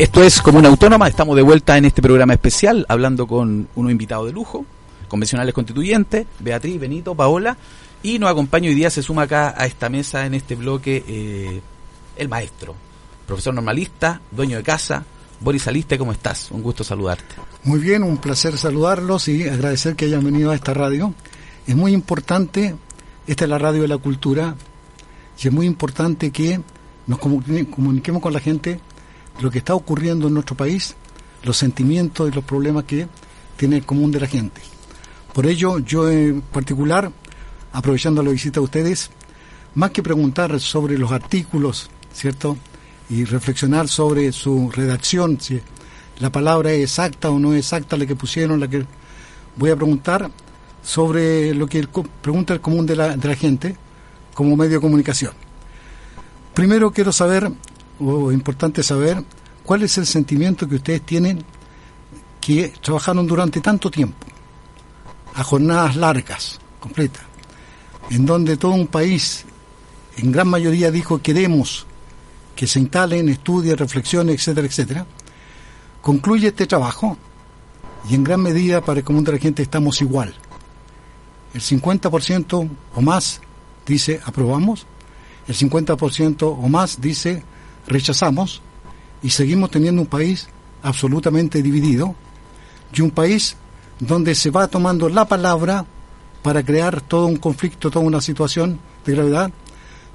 Esto 0.00 0.24
es 0.24 0.42
Comuna 0.42 0.68
Autónoma, 0.68 1.06
estamos 1.06 1.36
de 1.36 1.42
vuelta 1.42 1.78
en 1.78 1.84
este 1.84 2.02
programa 2.02 2.32
especial 2.32 2.84
hablando 2.88 3.28
con 3.28 3.68
unos 3.76 3.92
invitados 3.92 4.26
de 4.26 4.32
lujo, 4.32 4.66
convencionales 5.06 5.54
constituyentes, 5.54 6.26
Beatriz, 6.40 6.80
Benito, 6.80 7.14
Paola, 7.14 7.56
y 8.02 8.18
nos 8.18 8.32
acompaña 8.32 8.68
hoy 8.68 8.74
día, 8.74 8.90
se 8.90 9.04
suma 9.04 9.22
acá 9.22 9.54
a 9.56 9.64
esta 9.66 9.88
mesa 9.88 10.26
en 10.26 10.34
este 10.34 10.56
bloque 10.56 11.04
eh, 11.06 11.60
el 12.16 12.28
maestro, 12.28 12.74
profesor 13.28 13.54
normalista, 13.54 14.20
dueño 14.32 14.56
de 14.56 14.64
casa, 14.64 15.04
Boris 15.40 15.66
Aliste, 15.68 15.98
¿cómo 15.98 16.12
estás? 16.12 16.50
Un 16.50 16.62
gusto 16.62 16.84
saludarte. 16.84 17.34
Muy 17.64 17.80
bien, 17.80 18.02
un 18.02 18.18
placer 18.18 18.56
saludarlos 18.56 19.28
y 19.28 19.48
agradecer 19.48 19.96
que 19.96 20.06
hayan 20.06 20.24
venido 20.24 20.50
a 20.50 20.54
esta 20.54 20.74
radio. 20.74 21.14
Es 21.66 21.76
muy 21.76 21.92
importante, 21.92 22.74
esta 23.26 23.44
es 23.44 23.50
la 23.50 23.58
radio 23.58 23.82
de 23.82 23.88
la 23.88 23.98
cultura, 23.98 24.54
y 25.42 25.48
es 25.48 25.52
muy 25.52 25.66
importante 25.66 26.30
que 26.30 26.60
nos 27.06 27.18
comuniquemos 27.18 28.22
con 28.22 28.32
la 28.32 28.40
gente 28.40 28.80
lo 29.40 29.50
que 29.50 29.58
está 29.58 29.74
ocurriendo 29.74 30.28
en 30.28 30.34
nuestro 30.34 30.56
país, 30.56 30.94
los 31.42 31.56
sentimientos 31.56 32.30
y 32.30 32.34
los 32.34 32.44
problemas 32.44 32.84
que 32.84 33.08
tiene 33.56 33.76
el 33.76 33.84
común 33.84 34.10
de 34.10 34.20
la 34.20 34.26
gente. 34.26 34.60
Por 35.32 35.46
ello, 35.46 35.78
yo 35.80 36.08
en 36.10 36.40
particular, 36.40 37.10
aprovechando 37.72 38.22
la 38.22 38.30
visita 38.30 38.60
de 38.60 38.64
ustedes, 38.64 39.10
más 39.74 39.90
que 39.90 40.02
preguntar 40.02 40.58
sobre 40.60 40.96
los 40.96 41.10
artículos, 41.10 41.90
¿cierto? 42.12 42.56
Y 43.08 43.24
reflexionar 43.24 43.88
sobre 43.88 44.32
su 44.32 44.70
redacción, 44.70 45.40
si 45.40 45.60
la 46.18 46.30
palabra 46.30 46.72
es 46.72 46.82
exacta 46.82 47.30
o 47.30 47.38
no 47.38 47.54
exacta 47.54 47.96
la 47.96 48.06
que 48.06 48.16
pusieron, 48.16 48.60
la 48.60 48.68
que 48.68 48.84
voy 49.56 49.70
a 49.70 49.76
preguntar 49.76 50.30
sobre 50.82 51.54
lo 51.54 51.66
que 51.66 51.86
pregunta 52.22 52.54
el 52.54 52.60
común 52.60 52.86
de 52.86 52.96
la, 52.96 53.16
de 53.16 53.28
la 53.28 53.34
gente 53.34 53.76
como 54.32 54.56
medio 54.56 54.74
de 54.74 54.80
comunicación. 54.80 55.32
Primero 56.52 56.92
quiero 56.92 57.12
saber, 57.12 57.50
o 57.98 58.30
importante 58.32 58.82
saber, 58.82 59.22
cuál 59.64 59.82
es 59.82 59.98
el 59.98 60.06
sentimiento 60.06 60.68
que 60.68 60.76
ustedes 60.76 61.02
tienen 61.02 61.44
que 62.40 62.74
trabajaron 62.80 63.26
durante 63.26 63.60
tanto 63.60 63.90
tiempo, 63.90 64.26
a 65.34 65.42
jornadas 65.42 65.96
largas, 65.96 66.60
completas, 66.78 67.22
en 68.10 68.26
donde 68.26 68.56
todo 68.56 68.72
un 68.72 68.86
país, 68.86 69.46
en 70.18 70.30
gran 70.30 70.48
mayoría, 70.48 70.90
dijo 70.90 71.22
queremos 71.22 71.86
que 72.54 72.66
se 72.66 72.80
instalen, 72.80 73.28
estudien, 73.28 73.76
reflexionen, 73.76 74.34
etcétera, 74.34 74.66
etcétera, 74.66 75.06
concluye 76.00 76.48
este 76.48 76.66
trabajo 76.66 77.16
y 78.08 78.14
en 78.14 78.24
gran 78.24 78.40
medida 78.42 78.80
para 78.80 79.00
el 79.00 79.04
común 79.04 79.24
de 79.24 79.32
la 79.32 79.38
gente 79.38 79.62
estamos 79.62 80.00
igual. 80.02 80.34
El 81.52 81.60
50% 81.60 82.70
o 82.94 83.00
más 83.00 83.40
dice 83.86 84.20
aprobamos, 84.24 84.86
el 85.46 85.54
50% 85.54 86.42
o 86.42 86.68
más 86.68 87.00
dice 87.00 87.42
rechazamos 87.86 88.62
y 89.22 89.30
seguimos 89.30 89.70
teniendo 89.70 90.02
un 90.02 90.08
país 90.08 90.48
absolutamente 90.82 91.62
dividido 91.62 92.14
y 92.92 93.00
un 93.00 93.10
país 93.10 93.56
donde 94.00 94.34
se 94.34 94.50
va 94.50 94.68
tomando 94.68 95.08
la 95.08 95.26
palabra 95.26 95.86
para 96.42 96.62
crear 96.62 97.00
todo 97.00 97.26
un 97.26 97.36
conflicto, 97.36 97.90
toda 97.90 98.04
una 98.04 98.20
situación 98.20 98.78
de 99.06 99.12
gravedad, 99.14 99.50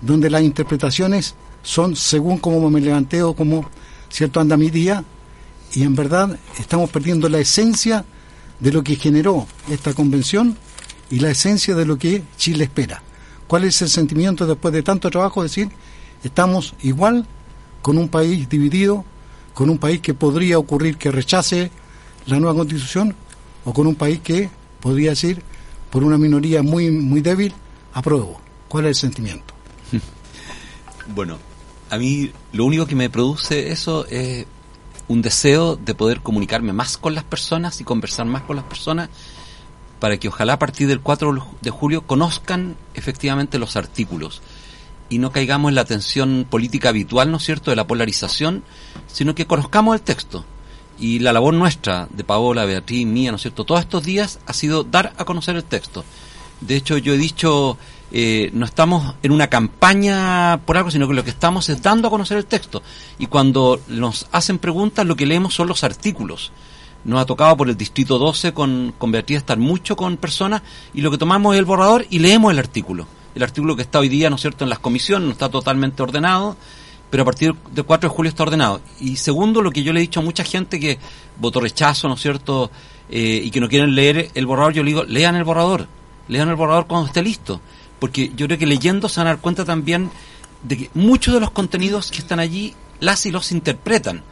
donde 0.01 0.29
las 0.29 0.43
interpretaciones 0.43 1.35
son 1.63 1.95
según 1.95 2.37
como 2.37 2.69
me 2.69 2.81
levanté 2.81 3.23
o 3.23 3.35
como 3.35 3.69
cierto 4.09 4.39
anda 4.39 4.57
mi 4.57 4.69
día 4.69 5.03
y 5.73 5.83
en 5.83 5.95
verdad 5.95 6.37
estamos 6.59 6.89
perdiendo 6.89 7.29
la 7.29 7.39
esencia 7.39 8.05
de 8.59 8.71
lo 8.71 8.83
que 8.83 8.95
generó 8.95 9.47
esta 9.69 9.93
convención 9.93 10.57
y 11.09 11.19
la 11.19 11.31
esencia 11.31 11.75
de 11.75 11.85
lo 11.85 11.97
que 11.97 12.23
Chile 12.37 12.65
espera. 12.65 13.01
¿Cuál 13.47 13.63
es 13.63 13.81
el 13.81 13.89
sentimiento 13.89 14.45
después 14.45 14.73
de 14.73 14.83
tanto 14.83 15.09
trabajo? 15.09 15.41
Decir, 15.43 15.69
estamos 16.23 16.75
igual 16.81 17.25
con 17.81 17.97
un 17.97 18.09
país 18.09 18.47
dividido, 18.49 19.05
con 19.53 19.69
un 19.69 19.77
país 19.77 20.01
que 20.01 20.13
podría 20.13 20.59
ocurrir 20.59 20.97
que 20.97 21.11
rechace 21.11 21.71
la 22.27 22.39
nueva 22.39 22.55
constitución 22.55 23.15
o 23.65 23.73
con 23.73 23.87
un 23.87 23.95
país 23.95 24.19
que 24.19 24.49
podría 24.79 25.11
decir, 25.11 25.41
por 25.89 26.03
una 26.03 26.17
minoría 26.17 26.61
muy, 26.61 26.91
muy 26.91 27.21
débil, 27.21 27.53
apruebo. 27.93 28.39
¿Cuál 28.67 28.85
es 28.85 28.89
el 28.89 28.95
sentimiento? 28.95 29.53
Bueno, 31.15 31.39
a 31.89 31.97
mí 31.97 32.31
lo 32.53 32.65
único 32.65 32.85
que 32.85 32.95
me 32.95 33.09
produce 33.09 33.71
eso 33.71 34.05
es 34.07 34.45
un 35.07 35.21
deseo 35.21 35.75
de 35.75 35.95
poder 35.95 36.21
comunicarme 36.21 36.73
más 36.73 36.97
con 36.97 37.15
las 37.15 37.23
personas 37.23 37.81
y 37.81 37.83
conversar 37.83 38.25
más 38.25 38.43
con 38.43 38.55
las 38.55 38.65
personas 38.65 39.09
para 39.99 40.17
que 40.17 40.27
ojalá 40.27 40.53
a 40.53 40.59
partir 40.59 40.87
del 40.87 41.01
4 41.01 41.57
de 41.61 41.69
julio 41.69 42.05
conozcan 42.05 42.75
efectivamente 42.93 43.59
los 43.59 43.75
artículos 43.75 44.41
y 45.09 45.17
no 45.17 45.31
caigamos 45.31 45.69
en 45.69 45.75
la 45.75 45.85
tensión 45.85 46.45
política 46.49 46.89
habitual, 46.89 47.31
¿no 47.31 47.37
es 47.37 47.43
cierto?, 47.43 47.71
de 47.71 47.75
la 47.75 47.87
polarización, 47.87 48.63
sino 49.07 49.33
que 49.35 49.47
conozcamos 49.47 49.95
el 49.95 50.01
texto. 50.01 50.45
Y 50.99 51.19
la 51.19 51.33
labor 51.33 51.53
nuestra, 51.53 52.07
de 52.11 52.23
Paola, 52.23 52.65
Beatriz, 52.65 53.07
mía, 53.07 53.31
¿no 53.31 53.37
es 53.37 53.41
cierto?, 53.41 53.65
todos 53.65 53.81
estos 53.81 54.03
días 54.03 54.39
ha 54.45 54.53
sido 54.53 54.83
dar 54.83 55.13
a 55.17 55.25
conocer 55.25 55.55
el 55.55 55.63
texto. 55.63 56.05
De 56.61 56.75
hecho, 56.75 56.97
yo 56.97 57.13
he 57.13 57.17
dicho 57.17 57.77
eh, 58.11 58.49
no 58.53 58.65
estamos 58.65 59.15
en 59.21 59.31
una 59.31 59.47
campaña 59.47 60.59
por 60.65 60.77
algo, 60.77 60.89
sino 60.89 61.07
que 61.07 61.13
lo 61.13 61.23
que 61.23 61.29
estamos 61.29 61.69
es 61.69 61.81
dando 61.81 62.07
a 62.07 62.11
conocer 62.11 62.37
el 62.37 62.45
texto. 62.45 62.81
Y 63.19 63.27
cuando 63.27 63.79
nos 63.87 64.27
hacen 64.31 64.57
preguntas, 64.57 65.05
lo 65.05 65.15
que 65.15 65.25
leemos 65.25 65.53
son 65.53 65.67
los 65.67 65.83
artículos. 65.83 66.51
Nos 67.05 67.21
ha 67.21 67.25
tocado 67.25 67.55
por 67.55 67.69
el 67.69 67.77
Distrito 67.77 68.17
12 68.17 68.53
con, 68.53 68.93
con 68.97 69.11
Beatriz 69.11 69.37
estar 69.37 69.57
mucho 69.57 69.95
con 69.95 70.17
personas 70.17 70.61
y 70.93 71.01
lo 71.01 71.11
que 71.11 71.17
tomamos 71.17 71.53
es 71.53 71.59
el 71.59 71.65
borrador 71.65 72.05
y 72.09 72.19
leemos 72.19 72.51
el 72.51 72.59
artículo. 72.59 73.07
El 73.35 73.43
artículo 73.43 73.75
que 73.75 73.83
está 73.83 73.99
hoy 73.99 74.09
día, 74.09 74.29
¿no 74.29 74.35
es 74.35 74.41
cierto?, 74.41 74.65
en 74.65 74.69
las 74.69 74.79
comisiones, 74.79 75.25
no 75.25 75.31
está 75.31 75.49
totalmente 75.49 76.01
ordenado, 76.01 76.57
pero 77.09 77.23
a 77.23 77.25
partir 77.25 77.53
del 77.71 77.85
4 77.85 78.09
de 78.09 78.15
julio 78.15 78.29
está 78.29 78.43
ordenado. 78.43 78.81
Y 78.99 79.15
segundo, 79.15 79.61
lo 79.61 79.71
que 79.71 79.83
yo 79.83 79.93
le 79.93 79.99
he 79.99 80.01
dicho 80.01 80.19
a 80.19 80.23
mucha 80.23 80.43
gente 80.43 80.79
que 80.79 80.97
votó 81.37 81.61
rechazo, 81.61 82.07
¿no 82.07 82.15
es 82.15 82.21
cierto?, 82.21 82.71
eh, 83.11 83.41
y 83.43 83.51
que 83.51 83.61
no 83.61 83.69
quieren 83.69 83.95
leer 83.95 84.31
el 84.33 84.45
borrador, 84.45 84.73
yo 84.73 84.83
le 84.83 84.89
digo, 84.89 85.03
lean 85.03 85.35
el 85.35 85.43
borrador, 85.43 85.87
lean 86.27 86.49
el 86.49 86.55
borrador 86.55 86.85
cuando 86.87 87.07
esté 87.07 87.21
listo 87.21 87.61
porque 87.99 88.31
yo 88.35 88.47
creo 88.47 88.57
que 88.57 88.65
leyendo 88.65 89.09
se 89.09 89.19
van 89.19 89.27
a 89.27 89.31
dar 89.31 89.41
cuenta 89.41 89.65
también 89.65 90.09
de 90.63 90.77
que 90.77 90.89
muchos 90.93 91.33
de 91.33 91.39
los 91.39 91.51
contenidos 91.51 92.11
que 92.11 92.19
están 92.19 92.39
allí 92.39 92.73
las 92.99 93.25
y 93.25 93.31
los 93.31 93.51
interpretan 93.51 94.23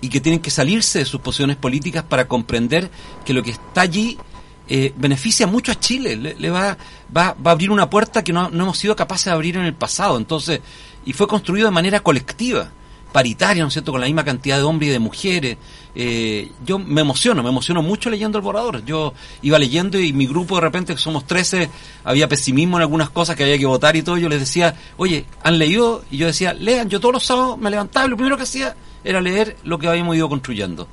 y 0.00 0.08
que 0.08 0.20
tienen 0.20 0.40
que 0.40 0.50
salirse 0.50 1.00
de 1.00 1.04
sus 1.04 1.20
posiciones 1.20 1.56
políticas 1.56 2.04
para 2.04 2.28
comprender 2.28 2.90
que 3.24 3.32
lo 3.32 3.42
que 3.42 3.52
está 3.52 3.82
allí 3.82 4.18
eh, 4.66 4.92
beneficia 4.96 5.46
mucho 5.46 5.72
a 5.72 5.74
Chile, 5.74 6.16
le, 6.16 6.50
va, 6.50 6.76
va, 7.14 7.34
va, 7.34 7.50
a 7.50 7.52
abrir 7.52 7.70
una 7.70 7.90
puerta 7.90 8.24
que 8.24 8.32
no, 8.32 8.48
no, 8.48 8.64
hemos 8.64 8.78
sido 8.78 8.96
capaces 8.96 9.26
de 9.26 9.32
abrir 9.32 9.56
en 9.56 9.64
el 9.64 9.74
pasado, 9.74 10.16
entonces, 10.16 10.60
y 11.04 11.12
fue 11.12 11.28
construido 11.28 11.66
de 11.66 11.70
manera 11.70 12.00
colectiva. 12.00 12.70
Paritaria, 13.14 13.62
¿no 13.62 13.68
es 13.68 13.74
cierto?, 13.74 13.92
con 13.92 14.00
la 14.00 14.08
misma 14.08 14.24
cantidad 14.24 14.56
de 14.56 14.64
hombres 14.64 14.88
y 14.88 14.92
de 14.92 14.98
mujeres. 14.98 15.56
Eh, 15.94 16.50
yo 16.66 16.80
me 16.80 17.00
emociono, 17.00 17.44
me 17.44 17.48
emociono 17.48 17.80
mucho 17.80 18.10
leyendo 18.10 18.38
el 18.38 18.42
borrador. 18.42 18.84
Yo 18.84 19.14
iba 19.40 19.56
leyendo 19.56 20.00
y 20.00 20.12
mi 20.12 20.26
grupo 20.26 20.56
de 20.56 20.62
repente, 20.62 20.96
que 20.96 21.00
somos 21.00 21.24
13, 21.24 21.70
había 22.02 22.26
pesimismo 22.28 22.76
en 22.76 22.82
algunas 22.82 23.10
cosas 23.10 23.36
que 23.36 23.44
había 23.44 23.56
que 23.56 23.66
votar 23.66 23.94
y 23.94 24.02
todo. 24.02 24.18
Yo 24.18 24.28
les 24.28 24.40
decía, 24.40 24.74
oye, 24.96 25.26
¿han 25.44 25.58
leído? 25.58 26.04
Y 26.10 26.16
yo 26.16 26.26
decía, 26.26 26.54
lean. 26.54 26.90
Yo 26.90 26.98
todos 26.98 27.14
los 27.14 27.24
sábados 27.24 27.56
me 27.56 27.70
levantaba 27.70 28.04
y 28.04 28.10
lo 28.10 28.16
primero 28.16 28.36
que 28.36 28.42
hacía 28.42 28.74
era 29.04 29.20
leer 29.20 29.58
lo 29.62 29.78
que 29.78 29.86
habíamos 29.86 30.16
ido 30.16 30.28
construyendo. 30.28 30.88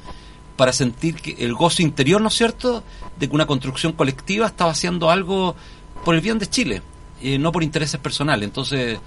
Para 0.57 0.73
sentir 0.73 1.15
que 1.15 1.43
el 1.43 1.55
gozo 1.55 1.81
interior, 1.81 2.21
¿no 2.21 2.27
es 2.27 2.35
cierto?, 2.35 2.83
de 3.19 3.27
que 3.27 3.33
una 3.33 3.47
construcción 3.47 3.93
colectiva 3.93 4.45
estaba 4.45 4.69
haciendo 4.69 5.09
algo 5.09 5.55
por 6.05 6.13
el 6.13 6.21
bien 6.21 6.37
de 6.37 6.45
Chile, 6.47 6.83
eh, 7.19 7.39
no 7.39 7.51
por 7.51 7.63
intereses 7.63 7.99
personales. 7.99 8.47
Entonces, 8.47 8.99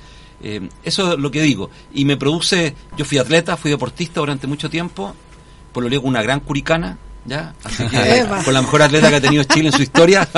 eh, 0.43 0.69
eso 0.83 1.13
es 1.13 1.19
lo 1.19 1.31
que 1.31 1.43
digo. 1.43 1.71
Y 1.93 2.05
me 2.05 2.17
produce, 2.17 2.75
yo 2.97 3.05
fui 3.05 3.19
atleta, 3.19 3.57
fui 3.57 3.71
deportista 3.71 4.21
durante 4.21 4.47
mucho 4.47 4.69
tiempo, 4.69 5.15
por 5.73 5.83
lo 5.83 5.89
digo 5.89 6.07
una 6.07 6.23
gran 6.23 6.41
curicana, 6.41 6.99
¿ya? 7.25 7.55
Así 7.63 7.87
que 7.89 8.27
con 8.45 8.55
la 8.55 8.63
mejor 8.63 8.83
atleta 8.83 9.11
que 9.11 9.17
ha 9.17 9.21
tenido 9.21 9.45
Chile 9.45 9.69
en 9.69 9.73
su 9.73 9.83
historia. 9.83 10.29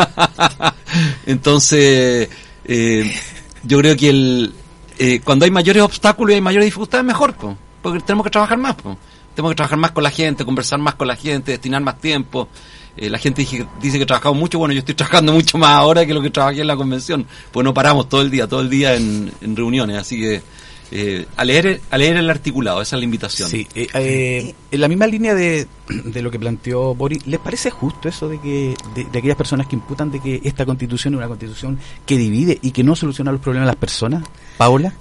Entonces, 1.27 2.29
eh, 2.65 3.15
yo 3.63 3.79
creo 3.79 3.97
que 3.97 4.11
el, 4.11 4.55
eh, 4.99 5.21
cuando 5.23 5.45
hay 5.45 5.51
mayores 5.51 5.83
obstáculos 5.83 6.33
y 6.33 6.35
hay 6.35 6.41
mayores 6.41 6.67
dificultades, 6.67 7.05
mejor, 7.05 7.35
porque 7.83 8.01
tenemos 8.01 8.25
que 8.25 8.31
trabajar 8.31 8.59
más. 8.59 8.77
Tenemos 8.77 9.53
que 9.53 9.57
trabajar 9.57 9.79
más 9.79 9.91
con 9.91 10.03
la 10.03 10.11
gente, 10.11 10.45
conversar 10.45 10.79
más 10.79 10.95
con 10.95 11.09
la 11.09 11.17
gente, 11.17 11.53
destinar 11.53 11.83
más 11.83 11.99
tiempo. 12.01 12.49
Eh, 12.97 13.11
la 13.11 13.19
gente 13.19 13.43
dice, 13.43 13.67
dice 13.81 13.99
que 13.99 14.05
he 14.05 14.07
trabajado 14.07 14.35
mucho, 14.35 14.59
bueno, 14.59 14.73
yo 14.73 14.79
estoy 14.79 14.95
trabajando 14.95 15.33
mucho 15.33 15.59
más 15.59 15.71
ahora 15.71 16.07
que 16.07 16.15
lo 16.15 16.23
que 16.23 16.31
trabajé 16.31 16.63
en 16.63 16.67
la 16.67 16.77
convención, 16.77 17.27
pues 17.53 17.63
no 17.65 17.75
paramos 17.75 18.09
todo 18.09 18.23
el 18.23 18.31
día, 18.31 18.49
todo 18.49 18.61
el 18.61 18.71
día 18.71 18.95
en, 18.95 19.33
reuniones, 19.55 19.99
así 19.99 20.19
que 20.19 20.43
eh, 20.93 21.27
a, 21.37 21.45
leer, 21.45 21.81
a 21.91 21.99
leer 21.99 22.17
el 22.17 22.31
articulado, 22.31 22.81
esa 22.81 22.97
es 22.97 23.01
la 23.01 23.05
invitación. 23.05 23.51
Sí, 23.51 23.67
eh, 23.75 24.55
en 24.71 24.81
la 24.81 24.89
misma 24.89 25.07
línea 25.07 25.35
de, 25.35 25.67
de, 25.89 26.23
lo 26.23 26.31
que 26.31 26.39
planteó 26.39 26.95
Boris, 26.95 27.27
¿les 27.27 27.41
parece 27.41 27.71
justo 27.71 28.09
eso 28.09 28.29
de 28.29 28.41
que 28.41 28.75
de, 28.95 29.19
aquellas 29.19 29.37
personas 29.37 29.67
que 29.67 29.77
imputan 29.77 30.11
de 30.11 30.21
que 30.21 30.41
esta 30.45 30.65
constitución 30.65 31.15
es 31.15 31.19
una 31.19 31.29
constitución 31.29 31.79
que 32.07 32.17
divide 32.17 32.59
y 32.63 32.71
que 32.71 32.83
no 32.83 32.97
soluciona 32.97 33.31
los 33.31 33.43
problemas 33.43 33.67
de 33.67 33.73
las 33.73 33.81
personas? 33.81 34.25
Paola. 34.57 34.95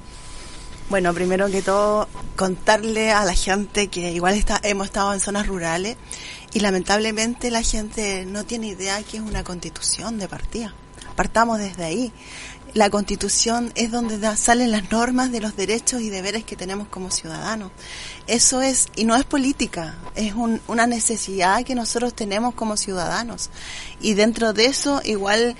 Bueno, 0.89 1.13
primero 1.13 1.49
que 1.49 1.61
todo, 1.63 2.07
contarle 2.35 3.11
a 3.11 3.25
la 3.25 3.33
gente 3.33 3.87
que 3.87 4.11
igual 4.11 4.35
está, 4.35 4.59
hemos 4.63 4.85
estado 4.85 5.13
en 5.13 5.19
zonas 5.19 5.47
rurales 5.47 5.97
y 6.55 6.61
lamentablemente 6.61 7.51
la 7.51 7.61
gente 7.61 8.25
no 8.25 8.45
tiene 8.45 8.67
idea 8.67 9.03
que 9.03 9.17
es 9.17 9.23
una 9.23 9.43
constitución 9.43 10.17
de 10.17 10.29
partida. 10.29 10.73
Partamos 11.17 11.59
desde 11.59 11.83
ahí. 11.83 12.13
La 12.73 12.89
constitución 12.89 13.73
es 13.75 13.91
donde 13.91 14.17
salen 14.37 14.71
las 14.71 14.89
normas 14.89 15.33
de 15.33 15.41
los 15.41 15.57
derechos 15.57 15.99
y 15.99 16.09
deberes 16.09 16.45
que 16.45 16.55
tenemos 16.55 16.87
como 16.87 17.11
ciudadanos. 17.11 17.71
Eso 18.25 18.61
es, 18.61 18.87
y 18.95 19.03
no 19.03 19.17
es 19.17 19.25
política, 19.25 19.95
es 20.15 20.33
una 20.67 20.87
necesidad 20.87 21.65
que 21.65 21.75
nosotros 21.75 22.13
tenemos 22.13 22.55
como 22.55 22.77
ciudadanos. 22.77 23.49
Y 23.99 24.13
dentro 24.13 24.53
de 24.53 24.67
eso, 24.67 25.01
igual 25.03 25.57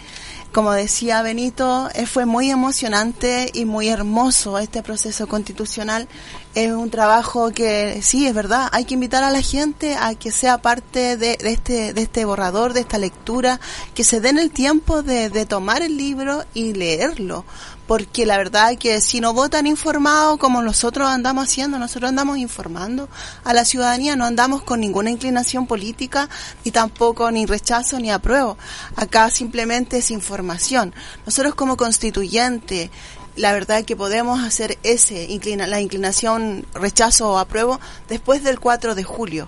como 0.56 0.72
decía 0.72 1.22
Benito, 1.22 1.90
eh, 1.94 2.06
fue 2.06 2.26
muy 2.26 2.50
emocionante 2.50 3.52
y 3.54 3.66
muy 3.66 3.90
hermoso 3.90 4.58
este 4.58 4.82
proceso 4.84 5.28
constitucional. 5.28 6.08
Es 6.56 6.72
un 6.72 6.90
trabajo 6.90 7.52
que 7.52 8.00
sí, 8.02 8.28
es 8.28 8.34
verdad, 8.34 8.70
hay 8.72 8.86
que 8.86 8.94
invitar 8.94 9.26
a 9.26 9.30
la 9.30 9.42
gente 9.42 9.98
a 9.98 10.16
que 10.16 10.32
sea 10.32 10.62
parte 10.62 11.18
de, 11.18 11.38
este, 11.42 11.92
de 11.92 12.02
este 12.02 12.24
borrador, 12.24 12.72
de 12.72 12.80
esta 12.80 12.98
lectura, 12.98 13.60
que 13.94 14.06
se 14.06 14.22
den 14.22 14.40
el 14.40 14.52
tiempo 14.52 15.04
de, 15.04 15.30
de 15.30 15.46
tomar 15.46 15.82
el 15.82 15.98
libro 15.98 16.46
y 16.54 16.74
leerlo, 16.74 17.44
porque 17.88 18.26
la 18.26 18.38
verdad 18.38 18.72
es 18.72 18.80
que 18.80 19.02
si 19.02 19.20
no 19.20 19.34
votan 19.34 19.68
informados 19.68 20.38
como 20.38 20.62
nosotros 20.62 21.10
andamos 21.10 21.44
haciendo, 21.44 21.78
nosotros 21.78 22.08
andamos 22.08 22.38
informando 22.38 23.10
a 23.44 23.54
la 23.54 23.66
ciudadanía, 23.66 24.16
no 24.16 24.24
andamos 24.24 24.64
con 24.64 24.80
ninguna 24.80 25.12
inclinación 25.12 25.68
política, 25.68 26.30
ni 26.64 26.72
tampoco 26.72 27.30
ni 27.32 27.46
rechazo 27.46 28.00
ni 28.00 28.12
apruebo. 28.12 28.58
Acá 28.96 29.30
simplemente 29.30 29.98
es 29.98 30.10
información. 30.10 30.96
Nosotros 31.26 31.54
como 31.54 31.76
constituyente, 31.76 32.92
la 33.36 33.54
verdad 33.54 33.80
es 33.80 33.86
que 33.86 33.96
podemos 33.96 34.44
hacer 34.44 34.78
ese 34.84 35.26
inclina, 35.26 35.68
la 35.68 35.82
inclinación 35.82 36.66
rechazo 36.74 37.32
o 37.32 37.38
apruebo 37.38 37.80
después 38.08 38.44
del 38.44 38.60
4 38.60 38.96
de 38.96 39.04
julio. 39.04 39.48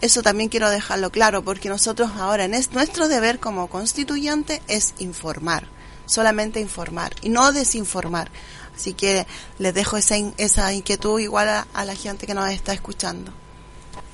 Eso 0.00 0.22
también 0.22 0.50
quiero 0.50 0.68
dejarlo 0.70 1.10
claro, 1.10 1.42
porque 1.42 1.68
nosotros 1.68 2.10
ahora, 2.18 2.44
en 2.44 2.50
nuestro 2.50 3.08
deber 3.08 3.38
como 3.38 3.68
constituyente 3.68 4.60
es 4.68 4.94
informar 4.98 5.68
solamente 6.06 6.60
informar 6.60 7.12
y 7.22 7.28
no 7.28 7.52
desinformar. 7.52 8.30
Así 8.74 8.94
que 8.94 9.26
les 9.58 9.74
dejo 9.74 9.96
esa, 9.96 10.16
esa 10.38 10.72
inquietud 10.72 11.18
igual 11.18 11.48
a, 11.48 11.84
la 11.84 11.94
gente 11.94 12.26
que 12.26 12.34
nos 12.34 12.50
está 12.50 12.72
escuchando. 12.72 13.32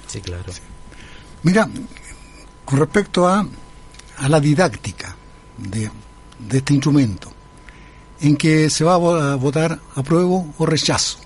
Sí, 0.06 0.20
claro. 0.20 0.52
Mira, 1.42 1.68
con 2.64 2.78
respecto 2.78 3.26
a, 3.28 3.46
a 4.16 4.28
la 4.28 4.40
didáctica 4.40 5.16
de, 5.58 5.90
de 6.38 6.58
este 6.58 6.74
instrumento, 6.74 7.31
en 8.22 8.36
que 8.36 8.70
se 8.70 8.84
va 8.84 8.94
a 8.94 9.34
votar 9.34 9.80
apruebo 9.96 10.54
o 10.56 10.64
rechazo. 10.64 11.18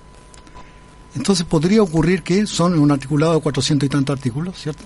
Entonces 1.15 1.45
podría 1.45 1.81
ocurrir 1.81 2.23
que 2.23 2.45
son 2.47 2.77
un 2.77 2.91
articulado 2.91 3.35
de 3.35 3.41
cuatrocientos 3.41 3.85
y 3.85 3.89
tantos 3.89 4.17
artículos, 4.17 4.59
¿cierto? 4.59 4.83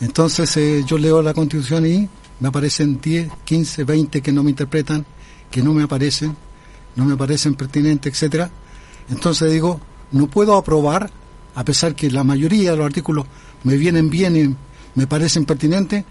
Entonces 0.00 0.56
eh, 0.56 0.84
yo 0.84 0.98
leo 0.98 1.22
la 1.22 1.34
constitución 1.34 1.86
y 1.86 2.08
me 2.40 2.48
aparecen 2.48 3.00
10, 3.00 3.30
15, 3.44 3.84
20 3.84 4.20
que 4.20 4.32
no 4.32 4.42
me 4.42 4.50
interpretan, 4.50 5.06
que 5.50 5.62
no 5.62 5.72
me 5.72 5.84
aparecen, 5.84 6.36
no 6.96 7.04
me 7.04 7.16
parecen 7.16 7.54
pertinentes, 7.54 8.12
etcétera. 8.12 8.50
Entonces 9.08 9.52
digo, 9.52 9.80
no 10.10 10.26
puedo 10.26 10.56
aprobar, 10.56 11.10
a 11.54 11.64
pesar 11.64 11.94
que 11.94 12.10
la 12.10 12.24
mayoría 12.24 12.72
de 12.72 12.76
los 12.76 12.86
artículos 12.86 13.26
me 13.62 13.76
vienen 13.76 14.10
bien 14.10 14.36
y 14.36 14.56
me 14.98 15.06
parecen 15.06 15.44
pertinentes, 15.44 16.04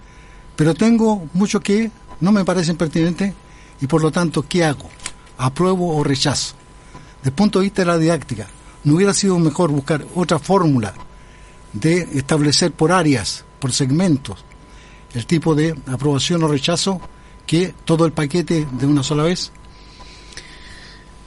pero 0.55 0.73
tengo 0.73 1.27
muchos 1.33 1.61
que 1.61 1.91
no 2.21 2.31
me 2.31 2.45
parecen 2.45 2.77
pertinentes 2.77 3.33
y 3.81 3.87
por 3.87 4.01
lo 4.01 4.11
tanto, 4.11 4.45
¿qué 4.47 4.63
hago? 4.63 4.89
¿Apruebo 5.37 5.97
o 5.97 6.03
rechazo? 6.03 6.55
Desde 7.17 7.29
el 7.29 7.35
punto 7.35 7.59
de 7.59 7.63
vista 7.63 7.81
de 7.81 7.87
la 7.87 7.97
didáctica, 7.97 8.47
¿no 8.83 8.95
hubiera 8.95 9.13
sido 9.13 9.37
mejor 9.39 9.71
buscar 9.71 10.05
otra 10.15 10.39
fórmula 10.39 10.93
de 11.73 12.07
establecer 12.13 12.71
por 12.71 12.91
áreas, 12.91 13.43
por 13.59 13.71
segmentos, 13.71 14.43
el 15.13 15.25
tipo 15.25 15.55
de 15.55 15.75
aprobación 15.87 16.43
o 16.43 16.47
rechazo 16.47 17.01
que 17.45 17.73
todo 17.85 18.05
el 18.05 18.11
paquete 18.11 18.67
de 18.71 18.85
una 18.85 19.03
sola 19.03 19.23
vez? 19.23 19.51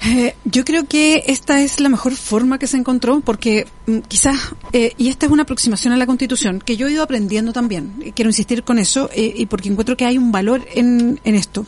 Eh, 0.06 0.34
yo 0.44 0.64
creo 0.66 0.86
que 0.86 1.24
esta 1.28 1.62
es 1.62 1.80
la 1.80 1.88
mejor 1.88 2.14
forma 2.14 2.58
que 2.58 2.66
se 2.66 2.76
encontró 2.76 3.20
porque 3.20 3.66
mm, 3.86 3.98
quizás, 4.00 4.36
eh, 4.72 4.92
y 4.98 5.08
esta 5.08 5.26
es 5.26 5.32
una 5.32 5.44
aproximación 5.44 5.94
a 5.94 5.96
la 5.96 6.04
Constitución 6.04 6.60
que 6.60 6.76
yo 6.76 6.86
he 6.86 6.92
ido 6.92 7.02
aprendiendo 7.02 7.54
también, 7.54 8.12
quiero 8.14 8.28
insistir 8.28 8.64
con 8.64 8.78
eso, 8.78 9.08
eh, 9.14 9.32
y 9.34 9.46
porque 9.46 9.70
encuentro 9.70 9.96
que 9.96 10.04
hay 10.04 10.18
un 10.18 10.30
valor 10.30 10.66
en, 10.74 11.20
en 11.24 11.34
esto. 11.34 11.64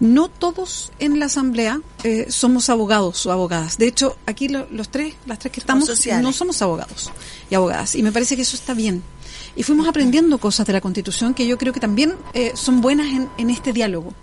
No 0.00 0.28
todos 0.28 0.92
en 0.98 1.18
la 1.18 1.26
Asamblea 1.26 1.80
somos 2.28 2.68
abogados 2.70 3.26
o 3.26 3.32
abogadas. 3.32 3.78
De 3.78 3.88
hecho, 3.88 4.16
aquí 4.26 4.48
los 4.48 4.88
tres, 4.90 5.14
las 5.26 5.38
tres 5.38 5.52
que 5.52 5.60
estamos, 5.60 5.88
no 6.22 6.32
somos 6.32 6.62
abogados 6.62 7.10
y 7.50 7.54
abogadas. 7.56 7.96
Y 7.96 8.02
me 8.02 8.12
parece 8.12 8.36
que 8.36 8.42
eso 8.42 8.56
está 8.56 8.74
bien 8.74 9.02
y 9.58 9.64
fuimos 9.64 9.88
aprendiendo 9.88 10.38
cosas 10.38 10.66
de 10.68 10.72
la 10.72 10.80
Constitución 10.80 11.34
que 11.34 11.46
yo 11.46 11.58
creo 11.58 11.72
que 11.72 11.80
también 11.80 12.14
eh, 12.32 12.52
son 12.54 12.80
buenas 12.80 13.08
en, 13.08 13.28
en 13.38 13.50
este 13.50 13.72
diálogo, 13.72 14.14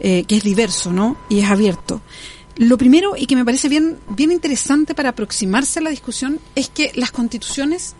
eh, 0.00 0.24
que 0.24 0.36
es 0.36 0.42
diverso, 0.42 0.92
¿no? 0.92 1.18
Y 1.28 1.40
es 1.40 1.50
abierto. 1.50 2.00
Lo 2.56 2.78
primero, 2.78 3.14
y 3.14 3.26
que 3.26 3.36
me 3.36 3.44
parece 3.44 3.68
bien, 3.68 3.98
bien 4.08 4.32
interesante 4.32 4.94
para 4.94 5.10
aproximarse 5.10 5.78
a 5.78 5.82
la 5.82 5.90
discusión, 5.90 6.40
es 6.54 6.70
que 6.70 6.90
las 6.94 7.12
constituciones 7.12 7.94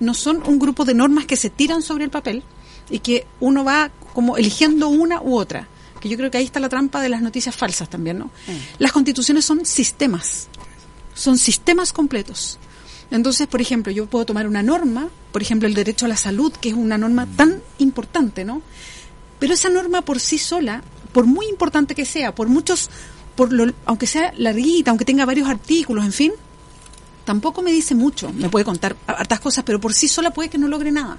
no 0.00 0.12
son 0.12 0.42
un 0.46 0.58
grupo 0.58 0.84
de 0.84 0.92
normas 0.92 1.24
que 1.24 1.36
se 1.36 1.48
tiran 1.48 1.80
sobre 1.80 2.04
el 2.04 2.10
papel 2.10 2.42
y 2.90 2.98
que 2.98 3.26
uno 3.40 3.64
va 3.64 3.90
como 4.12 4.36
eligiendo 4.36 4.88
una 4.88 5.22
u 5.22 5.34
otra. 5.34 5.66
Que 6.00 6.08
yo 6.08 6.16
creo 6.16 6.30
que 6.30 6.38
ahí 6.38 6.44
está 6.44 6.60
la 6.60 6.68
trampa 6.68 7.00
de 7.00 7.08
las 7.08 7.22
noticias 7.22 7.54
falsas 7.54 7.88
también, 7.88 8.18
¿no? 8.18 8.26
Mm. 8.26 8.78
Las 8.78 8.92
constituciones 8.92 9.44
son 9.44 9.64
sistemas, 9.64 10.48
son 11.14 11.38
sistemas 11.38 11.92
completos. 11.92 12.58
Entonces, 13.10 13.46
por 13.46 13.60
ejemplo, 13.60 13.92
yo 13.92 14.06
puedo 14.06 14.26
tomar 14.26 14.46
una 14.46 14.62
norma, 14.62 15.08
por 15.32 15.42
ejemplo, 15.42 15.66
el 15.66 15.74
derecho 15.74 16.06
a 16.06 16.08
la 16.08 16.16
salud, 16.16 16.52
que 16.52 16.70
es 16.70 16.74
una 16.74 16.98
norma 16.98 17.26
tan 17.36 17.62
importante, 17.78 18.44
¿no? 18.44 18.62
Pero 19.38 19.54
esa 19.54 19.70
norma 19.70 20.02
por 20.02 20.20
sí 20.20 20.38
sola, 20.38 20.82
por 21.12 21.24
muy 21.26 21.46
importante 21.46 21.94
que 21.94 22.04
sea, 22.04 22.34
por 22.34 22.48
muchos, 22.48 22.90
por 23.34 23.52
lo, 23.52 23.72
aunque 23.86 24.06
sea 24.06 24.32
larguita, 24.36 24.90
aunque 24.90 25.04
tenga 25.04 25.24
varios 25.24 25.48
artículos, 25.48 26.04
en 26.04 26.12
fin, 26.12 26.32
tampoco 27.24 27.62
me 27.62 27.72
dice 27.72 27.94
mucho. 27.94 28.32
Me 28.32 28.50
puede 28.50 28.64
contar 28.64 28.96
hartas 29.06 29.40
cosas, 29.40 29.64
pero 29.64 29.80
por 29.80 29.94
sí 29.94 30.08
sola 30.08 30.30
puede 30.32 30.50
que 30.50 30.58
no 30.58 30.68
logre 30.68 30.92
nada. 30.92 31.18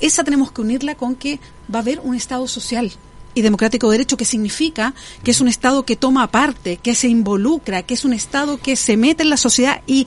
Esa 0.00 0.24
tenemos 0.24 0.50
que 0.50 0.60
unirla 0.60 0.96
con 0.96 1.14
que 1.14 1.38
va 1.72 1.78
a 1.78 1.82
haber 1.82 2.00
un 2.00 2.16
Estado 2.16 2.48
social 2.48 2.92
y 3.34 3.42
democrático 3.42 3.88
de 3.88 3.98
derecho, 3.98 4.16
que 4.16 4.24
significa 4.24 4.94
que 5.22 5.30
es 5.30 5.40
un 5.40 5.48
Estado 5.48 5.84
que 5.84 5.96
toma 5.96 6.30
parte, 6.30 6.78
que 6.78 6.94
se 6.94 7.08
involucra, 7.08 7.82
que 7.82 7.94
es 7.94 8.04
un 8.04 8.12
Estado 8.12 8.58
que 8.58 8.76
se 8.76 8.96
mete 8.96 9.22
en 9.22 9.30
la 9.30 9.36
sociedad 9.36 9.82
y 9.86 10.06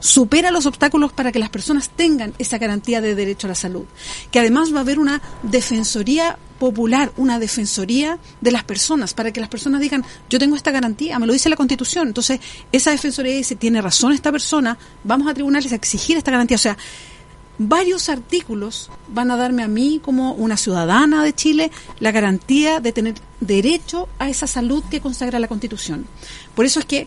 supera 0.00 0.50
los 0.50 0.66
obstáculos 0.66 1.12
para 1.12 1.30
que 1.30 1.38
las 1.38 1.50
personas 1.50 1.90
tengan 1.90 2.34
esa 2.38 2.58
garantía 2.58 3.00
de 3.00 3.14
derecho 3.14 3.46
a 3.46 3.50
la 3.50 3.54
salud. 3.54 3.84
Que 4.30 4.40
además 4.40 4.72
va 4.72 4.78
a 4.78 4.80
haber 4.80 4.98
una 4.98 5.20
defensoría 5.42 6.38
popular, 6.58 7.12
una 7.16 7.38
defensoría 7.38 8.18
de 8.40 8.50
las 8.50 8.64
personas, 8.64 9.14
para 9.14 9.32
que 9.32 9.40
las 9.40 9.48
personas 9.48 9.80
digan, 9.80 10.04
yo 10.28 10.38
tengo 10.38 10.56
esta 10.56 10.70
garantía, 10.70 11.18
me 11.18 11.26
lo 11.26 11.32
dice 11.32 11.48
la 11.48 11.56
Constitución. 11.56 12.08
Entonces, 12.08 12.40
esa 12.72 12.90
defensoría 12.90 13.34
dice, 13.34 13.56
tiene 13.56 13.80
razón 13.80 14.12
esta 14.12 14.32
persona, 14.32 14.76
vamos 15.04 15.28
a 15.28 15.34
tribunales 15.34 15.72
a 15.72 15.76
exigir 15.76 16.16
esta 16.16 16.30
garantía. 16.30 16.56
O 16.56 16.58
sea, 16.58 16.76
varios 17.62 18.08
artículos 18.08 18.90
van 19.08 19.30
a 19.30 19.36
darme 19.36 19.62
a 19.62 19.68
mí 19.68 20.00
como 20.02 20.32
una 20.32 20.56
ciudadana 20.56 21.22
de 21.22 21.34
Chile 21.34 21.70
la 21.98 22.10
garantía 22.10 22.80
de 22.80 22.92
tener 22.92 23.14
derecho 23.40 24.08
a 24.18 24.30
esa 24.30 24.46
salud 24.46 24.82
que 24.90 25.02
consagra 25.02 25.38
la 25.38 25.46
Constitución. 25.46 26.06
Por 26.54 26.64
eso 26.64 26.80
es 26.80 26.86
que 26.86 27.06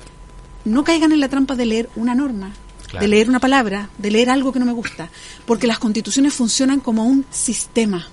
no 0.63 0.83
caigan 0.83 1.11
en 1.11 1.21
la 1.21 1.27
trampa 1.27 1.55
de 1.55 1.65
leer 1.65 1.89
una 1.95 2.13
norma, 2.13 2.53
de 2.99 3.07
leer 3.07 3.29
una 3.29 3.39
palabra, 3.39 3.89
de 3.97 4.11
leer 4.11 4.29
algo 4.29 4.53
que 4.53 4.59
no 4.59 4.67
me 4.67 4.73
gusta, 4.73 5.09
porque 5.47 5.65
las 5.65 5.79
constituciones 5.79 6.35
funcionan 6.35 6.81
como 6.81 7.03
un 7.03 7.25
sistema. 7.31 8.07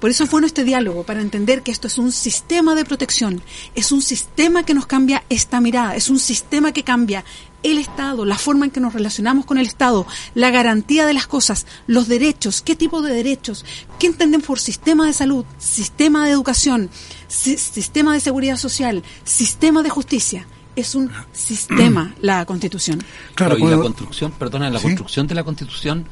Por 0.00 0.10
eso 0.10 0.24
es 0.24 0.30
bueno 0.30 0.46
este 0.46 0.64
diálogo, 0.64 1.04
para 1.04 1.20
entender 1.20 1.62
que 1.62 1.70
esto 1.70 1.86
es 1.86 1.98
un 1.98 2.10
sistema 2.10 2.74
de 2.74 2.84
protección, 2.84 3.42
es 3.74 3.92
un 3.92 4.00
sistema 4.00 4.64
que 4.64 4.72
nos 4.72 4.86
cambia 4.86 5.24
esta 5.28 5.60
mirada, 5.60 5.94
es 5.94 6.08
un 6.08 6.18
sistema 6.18 6.72
que 6.72 6.84
cambia 6.84 7.24
el 7.62 7.76
Estado, 7.78 8.24
la 8.24 8.38
forma 8.38 8.64
en 8.64 8.70
que 8.70 8.80
nos 8.80 8.94
relacionamos 8.94 9.44
con 9.44 9.58
el 9.58 9.66
Estado, 9.66 10.06
la 10.34 10.50
garantía 10.50 11.04
de 11.04 11.12
las 11.12 11.26
cosas, 11.26 11.66
los 11.86 12.08
derechos, 12.08 12.62
qué 12.62 12.74
tipo 12.74 13.02
de 13.02 13.12
derechos, 13.12 13.66
qué 13.98 14.06
entenden 14.06 14.40
por 14.40 14.58
sistema 14.58 15.06
de 15.06 15.12
salud, 15.12 15.44
sistema 15.58 16.24
de 16.24 16.32
educación, 16.32 16.88
sistema 17.28 18.14
de 18.14 18.20
seguridad 18.20 18.56
social, 18.56 19.02
sistema 19.24 19.82
de 19.82 19.90
justicia 19.90 20.46
es 20.76 20.94
un 20.94 21.10
sistema 21.32 22.14
la 22.20 22.44
Constitución. 22.46 23.02
Claro, 23.34 23.58
y 23.58 23.64
la 23.66 23.76
construcción, 23.76 24.32
perdona, 24.32 24.70
la 24.70 24.80
construcción 24.80 25.26
de 25.26 25.34
la 25.34 25.44
Constitución, 25.44 26.06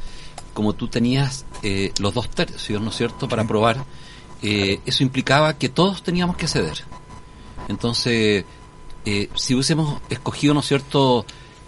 como 0.58 0.72
tú 0.72 0.88
tenías 0.88 1.46
eh, 1.62 1.92
los 2.00 2.12
dos 2.14 2.28
tercios, 2.30 2.82
¿no 2.82 2.90
es 2.90 2.96
cierto?, 2.96 3.28
para 3.28 3.42
aprobar, 3.42 3.84
eh, 4.42 4.80
eso 4.84 5.04
implicaba 5.04 5.56
que 5.56 5.68
todos 5.68 6.02
teníamos 6.02 6.36
que 6.36 6.48
ceder. 6.48 6.82
Entonces, 7.68 8.44
eh, 9.04 9.28
si 9.36 9.54
hubiésemos 9.54 10.00
escogido, 10.10 10.54
¿no 10.54 10.60
es 10.60 10.66
cierto?, 10.66 11.24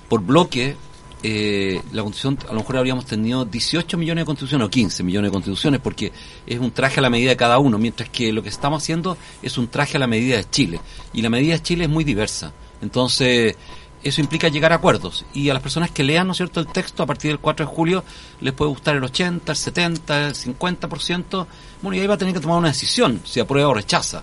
por 0.08 0.22
bloque, 0.22 0.74
la 1.22 2.02
constitución, 2.02 2.36
a 2.48 2.52
lo 2.52 2.60
mejor 2.60 2.78
habríamos 2.78 3.06
tenido 3.06 3.44
18 3.44 3.96
millones 3.96 4.22
de 4.22 4.26
constituciones 4.26 4.66
o 4.66 4.70
15 4.70 5.04
millones 5.04 5.30
de 5.30 5.34
constituciones, 5.34 5.80
porque 5.80 6.10
es 6.44 6.58
un 6.58 6.72
traje 6.72 6.98
a 6.98 7.02
la 7.04 7.10
medida 7.10 7.30
de 7.30 7.36
cada 7.36 7.60
uno, 7.60 7.78
mientras 7.78 8.08
que 8.08 8.32
lo 8.32 8.42
que 8.42 8.48
estamos 8.48 8.82
haciendo 8.82 9.16
es 9.40 9.56
un 9.56 9.68
traje 9.68 9.98
a 9.98 10.00
la 10.00 10.08
medida 10.08 10.36
de 10.36 10.50
Chile. 10.50 10.80
Y 11.12 11.22
la 11.22 11.30
medida 11.30 11.52
de 11.52 11.62
Chile 11.62 11.84
es 11.84 11.90
muy 11.90 12.02
diversa. 12.02 12.52
Entonces, 12.82 13.54
eso 14.02 14.20
implica 14.20 14.48
llegar 14.48 14.72
a 14.72 14.76
acuerdos. 14.76 15.24
Y 15.34 15.50
a 15.50 15.54
las 15.54 15.62
personas 15.62 15.90
que 15.90 16.04
lean, 16.04 16.26
¿no 16.26 16.32
es 16.32 16.38
cierto?, 16.38 16.60
el 16.60 16.66
texto 16.66 17.02
a 17.02 17.06
partir 17.06 17.30
del 17.30 17.38
4 17.38 17.66
de 17.66 17.72
julio 17.72 18.04
les 18.40 18.52
puede 18.52 18.70
gustar 18.70 18.96
el 18.96 19.04
80, 19.04 19.52
el 19.52 19.56
70, 19.56 20.28
el 20.28 20.34
50%. 20.34 21.46
Bueno, 21.82 21.96
y 21.96 22.00
ahí 22.00 22.06
va 22.06 22.14
a 22.14 22.18
tener 22.18 22.34
que 22.34 22.40
tomar 22.40 22.58
una 22.58 22.68
decisión, 22.68 23.20
si 23.24 23.40
aprueba 23.40 23.68
o 23.68 23.74
rechaza. 23.74 24.22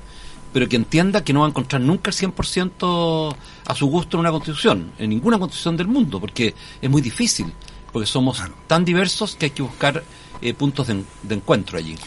Pero 0.53 0.67
que 0.67 0.77
entienda 0.77 1.23
que 1.23 1.33
no 1.33 1.41
va 1.41 1.45
a 1.45 1.49
encontrar 1.49 1.81
nunca 1.81 2.09
el 2.09 2.15
100% 2.15 3.35
a 3.65 3.75
su 3.75 3.87
gusto 3.87 4.17
en 4.17 4.21
una 4.21 4.31
constitución, 4.31 4.91
en 4.97 5.09
ninguna 5.09 5.37
constitución 5.37 5.77
del 5.77 5.87
mundo, 5.87 6.19
porque 6.19 6.55
es 6.81 6.89
muy 6.89 7.01
difícil, 7.01 7.53
porque 7.91 8.07
somos 8.07 8.41
tan 8.65 8.83
diversos 8.83 9.35
que 9.35 9.45
hay 9.47 9.51
que 9.51 9.61
buscar 9.61 10.03
eh, 10.39 10.53
puntos 10.53 10.87
de, 10.87 11.03
encuentro 11.29 11.79
allí. 11.79 11.97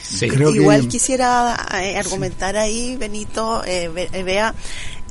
Igual 0.54 0.86
quisiera 0.86 1.66
eh, 1.82 1.98
argumentar 1.98 2.56
ahí, 2.56 2.96
Benito, 2.96 3.64
eh, 3.64 3.88
vea, 3.88 4.54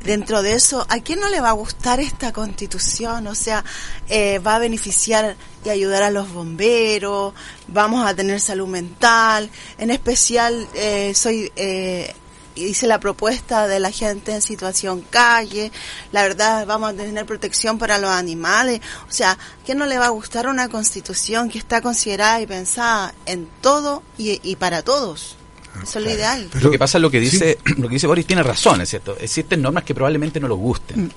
dentro 0.04 0.42
de 0.42 0.54
eso, 0.54 0.86
¿a 0.88 1.00
quién 1.00 1.20
no 1.20 1.28
le 1.28 1.40
va 1.40 1.50
a 1.50 1.52
gustar 1.52 2.00
esta 2.00 2.32
constitución? 2.32 3.26
O 3.26 3.34
sea, 3.34 3.64
eh, 4.08 4.38
va 4.38 4.56
a 4.56 4.58
beneficiar 4.58 5.36
y 5.64 5.68
ayudar 5.68 6.02
a 6.02 6.10
los 6.10 6.32
bomberos, 6.32 7.34
vamos 7.68 8.06
a 8.06 8.14
tener 8.14 8.40
salud 8.40 8.68
mental, 8.68 9.50
en 9.78 9.90
especial 9.90 10.68
eh, 10.74 11.12
soy... 11.14 11.52
Eh, 11.56 12.14
hice 12.56 12.86
la 12.86 13.00
propuesta 13.00 13.68
de 13.68 13.80
la 13.80 13.90
gente 13.90 14.32
en 14.32 14.42
situación 14.42 15.02
calle, 15.08 15.72
la 16.12 16.22
verdad 16.22 16.66
vamos 16.66 16.90
a 16.90 16.94
tener 16.94 17.24
protección 17.24 17.78
para 17.78 17.96
los 17.96 18.10
animales, 18.10 18.80
o 19.08 19.12
sea, 19.12 19.30
¿a 19.30 19.38
quién 19.64 19.78
no 19.78 19.86
le 19.86 19.98
va 19.98 20.06
a 20.06 20.10
gustar 20.10 20.46
una 20.46 20.68
constitución 20.68 21.48
que 21.48 21.58
está 21.58 21.80
considerada 21.80 22.40
y 22.40 22.46
pensada 22.46 23.14
en 23.24 23.48
todo 23.62 24.02
y 24.18 24.56
para 24.56 24.82
todos? 24.82 25.36
Eso 25.82 25.98
es 25.98 26.04
lo 26.04 26.10
ideal. 26.10 26.48
lo 26.60 26.70
que 26.70 26.78
pasa 26.78 26.98
es 26.98 27.02
lo 27.02 27.10
que 27.10 27.20
dice, 27.20 27.58
lo 27.76 27.88
que 27.88 27.94
dice 27.94 28.06
Boris 28.06 28.26
tiene 28.26 28.42
razón, 28.42 28.80
es 28.80 28.90
cierto. 28.90 29.16
Existen 29.18 29.62
normas 29.62 29.84
que 29.84 29.94
probablemente 29.94 30.40
no 30.40 30.48
los 30.48 30.58
gusten, 30.58 31.04
mm. 31.04 31.10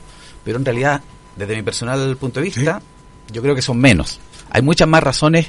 pero 0.43 0.57
en 0.57 0.65
realidad, 0.65 1.01
desde 1.35 1.55
mi 1.55 1.63
personal 1.63 2.15
punto 2.17 2.39
de 2.39 2.45
vista, 2.45 2.81
yo 3.31 3.41
creo 3.41 3.55
que 3.55 3.61
son 3.61 3.79
menos. 3.79 4.19
Hay 4.49 4.61
muchas 4.61 4.87
más 4.87 5.01
razones 5.01 5.47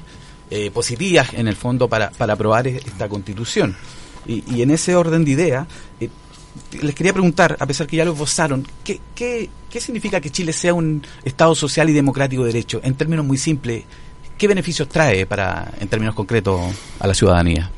eh, 0.51 0.71
positivas 0.71 1.35
en 1.35 1.49
el 1.49 1.57
fondo 1.57 1.89
para, 1.89 2.11
para 2.11 2.35
aprobar 2.35 2.67
e-, 2.67 2.77
esta 2.77 3.09
constitución. 3.09 3.77
Y, 4.27 4.63
en 4.63 4.71
ese 4.71 4.97
orden 4.97 5.23
de 5.23 5.33
idea, 5.33 5.67
eh, 6.01 6.09
les 6.81 6.95
quería 6.95 7.13
preguntar, 7.13 7.57
a 7.61 7.67
pesar 7.67 7.87
que 7.87 7.97
ya 7.97 8.07
lo 8.07 8.15
vozaron, 8.15 8.67
¿qué, 8.83 9.01
¿qué, 9.15 9.51
qué 9.69 9.81
significa 9.81 10.19
que 10.21 10.31
Chile 10.31 10.55
sea 10.55 10.73
un 10.73 11.03
Estado 11.25 11.55
social 11.55 11.91
y 11.91 11.93
democrático 11.93 12.43
de 12.43 12.53
derecho? 12.53 12.81
En 12.83 12.95
términos 12.95 13.27
muy 13.27 13.37
simples, 13.37 13.85
¿qué 14.39 14.49
beneficios 14.49 14.89
trae 14.89 15.27
para, 15.27 15.73
en 15.79 15.89
términos 15.89 16.15
concretos, 16.15 16.61
a 17.01 17.07
la 17.07 17.13
ciudadanía? 17.13 17.71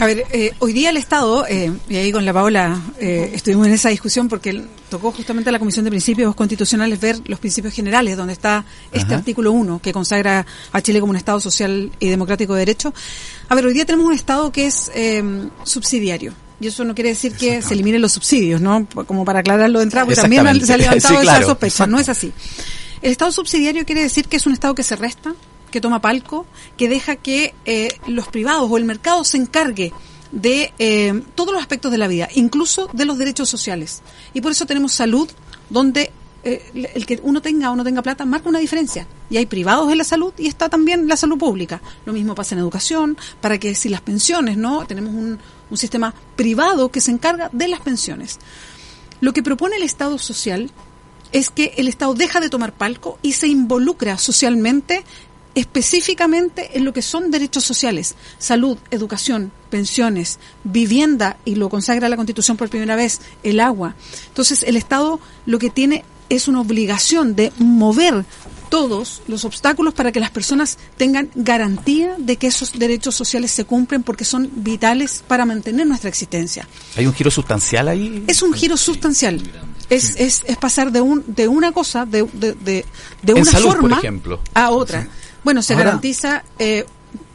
A 0.00 0.06
ver, 0.06 0.26
eh, 0.30 0.52
hoy 0.60 0.72
día 0.72 0.90
el 0.90 0.96
Estado, 0.96 1.44
eh, 1.48 1.72
y 1.88 1.96
ahí 1.96 2.12
con 2.12 2.24
la 2.24 2.32
Paola 2.32 2.80
eh, 3.00 3.32
estuvimos 3.34 3.66
en 3.66 3.72
esa 3.72 3.88
discusión 3.88 4.28
porque 4.28 4.62
tocó 4.88 5.10
justamente 5.10 5.50
a 5.50 5.52
la 5.52 5.58
Comisión 5.58 5.84
de 5.84 5.90
Principios 5.90 6.36
Constitucionales 6.36 7.00
ver 7.00 7.20
los 7.26 7.40
principios 7.40 7.74
generales, 7.74 8.16
donde 8.16 8.32
está 8.32 8.64
este 8.92 9.14
artículo 9.14 9.50
1 9.50 9.80
que 9.82 9.92
consagra 9.92 10.46
a 10.70 10.80
Chile 10.82 11.00
como 11.00 11.10
un 11.10 11.16
Estado 11.16 11.40
social 11.40 11.90
y 11.98 12.08
democrático 12.08 12.54
de 12.54 12.60
derecho. 12.60 12.94
A 13.48 13.56
ver, 13.56 13.66
hoy 13.66 13.74
día 13.74 13.84
tenemos 13.86 14.06
un 14.06 14.12
Estado 14.12 14.52
que 14.52 14.66
es 14.66 14.92
subsidiario. 15.64 16.32
Y 16.60 16.68
eso 16.68 16.84
no 16.84 16.94
quiere 16.94 17.10
decir 17.10 17.32
que 17.32 17.60
se 17.62 17.74
eliminen 17.74 18.00
los 18.00 18.12
subsidios, 18.12 18.60
¿no? 18.60 18.86
Como 19.06 19.24
para 19.24 19.40
aclararlo 19.40 19.80
de 19.80 19.84
entrada, 19.84 20.06
porque 20.06 20.20
también 20.20 20.64
se 20.64 20.74
ha 20.74 20.76
levantado 20.76 21.20
esa 21.20 21.42
sospecha. 21.42 21.86
No 21.88 21.98
es 21.98 22.08
así. 22.08 22.32
El 23.02 23.10
Estado 23.10 23.32
subsidiario 23.32 23.84
quiere 23.84 24.02
decir 24.02 24.28
que 24.28 24.36
es 24.36 24.46
un 24.46 24.52
Estado 24.52 24.76
que 24.76 24.84
se 24.84 24.94
resta, 24.94 25.34
que 25.68 25.80
toma 25.80 26.00
palco, 26.00 26.46
que 26.76 26.88
deja 26.88 27.16
que 27.16 27.54
eh, 27.64 27.98
los 28.06 28.28
privados 28.28 28.70
o 28.70 28.76
el 28.76 28.84
mercado 28.84 29.24
se 29.24 29.36
encargue 29.36 29.92
de 30.32 30.72
eh, 30.78 31.22
todos 31.34 31.52
los 31.52 31.60
aspectos 31.60 31.90
de 31.90 31.98
la 31.98 32.08
vida, 32.08 32.28
incluso 32.34 32.88
de 32.92 33.04
los 33.04 33.18
derechos 33.18 33.48
sociales. 33.48 34.02
Y 34.34 34.40
por 34.40 34.52
eso 34.52 34.66
tenemos 34.66 34.92
salud, 34.92 35.28
donde 35.70 36.10
eh, 36.44 36.90
el 36.94 37.06
que 37.06 37.20
uno 37.22 37.42
tenga 37.42 37.70
o 37.70 37.76
no 37.76 37.84
tenga 37.84 38.02
plata 38.02 38.24
marca 38.24 38.48
una 38.48 38.58
diferencia. 38.58 39.06
Y 39.30 39.36
hay 39.36 39.46
privados 39.46 39.90
en 39.90 39.98
la 39.98 40.04
salud 40.04 40.32
y 40.38 40.46
está 40.46 40.68
también 40.68 41.08
la 41.08 41.16
salud 41.16 41.38
pública. 41.38 41.80
Lo 42.04 42.12
mismo 42.12 42.34
pasa 42.34 42.54
en 42.54 42.60
educación, 42.60 43.16
para 43.40 43.58
que 43.58 43.74
si 43.74 43.88
las 43.88 44.00
pensiones, 44.00 44.56
¿no? 44.56 44.86
Tenemos 44.86 45.14
un, 45.14 45.38
un 45.70 45.76
sistema 45.76 46.14
privado 46.36 46.90
que 46.90 47.00
se 47.00 47.10
encarga 47.10 47.50
de 47.52 47.68
las 47.68 47.80
pensiones. 47.80 48.38
Lo 49.20 49.32
que 49.32 49.42
propone 49.42 49.76
el 49.76 49.82
Estado 49.82 50.18
social 50.18 50.70
es 51.32 51.50
que 51.50 51.74
el 51.76 51.88
Estado 51.88 52.14
deja 52.14 52.40
de 52.40 52.48
tomar 52.48 52.72
palco 52.72 53.18
y 53.22 53.32
se 53.32 53.48
involucra 53.48 54.16
socialmente 54.16 55.04
específicamente 55.58 56.78
en 56.78 56.84
lo 56.84 56.92
que 56.92 57.02
son 57.02 57.32
derechos 57.32 57.64
sociales, 57.64 58.14
salud, 58.38 58.78
educación, 58.92 59.50
pensiones, 59.70 60.38
vivienda, 60.62 61.36
y 61.44 61.56
lo 61.56 61.68
consagra 61.68 62.08
la 62.08 62.14
Constitución 62.14 62.56
por 62.56 62.68
primera 62.68 62.94
vez, 62.94 63.20
el 63.42 63.58
agua. 63.58 63.96
Entonces, 64.28 64.62
el 64.62 64.76
Estado 64.76 65.18
lo 65.46 65.58
que 65.58 65.70
tiene 65.70 66.04
es 66.28 66.46
una 66.46 66.60
obligación 66.60 67.34
de 67.34 67.52
mover 67.58 68.24
todos 68.68 69.22
los 69.26 69.44
obstáculos 69.44 69.94
para 69.94 70.12
que 70.12 70.20
las 70.20 70.30
personas 70.30 70.78
tengan 70.96 71.28
garantía 71.34 72.14
de 72.18 72.36
que 72.36 72.46
esos 72.46 72.78
derechos 72.78 73.16
sociales 73.16 73.50
se 73.50 73.64
cumplen 73.64 74.04
porque 74.04 74.24
son 74.24 74.48
vitales 74.56 75.24
para 75.26 75.44
mantener 75.44 75.88
nuestra 75.88 76.08
existencia. 76.08 76.68
¿Hay 76.96 77.06
un 77.06 77.14
giro 77.14 77.32
sustancial 77.32 77.88
ahí? 77.88 78.22
Es 78.28 78.42
un 78.42 78.52
giro 78.52 78.76
sustancial. 78.76 79.40
Es, 79.90 80.16
es, 80.16 80.44
es 80.46 80.56
pasar 80.58 80.92
de, 80.92 81.00
un, 81.00 81.24
de 81.26 81.48
una 81.48 81.72
cosa, 81.72 82.04
de, 82.04 82.24
de, 82.34 82.84
de, 83.22 83.34
una 83.34 83.50
forma 83.50 84.00
a 84.52 84.70
otra. 84.70 85.08
Bueno, 85.44 85.62
se 85.62 85.74
garantiza, 85.74 86.44
eh, 86.58 86.84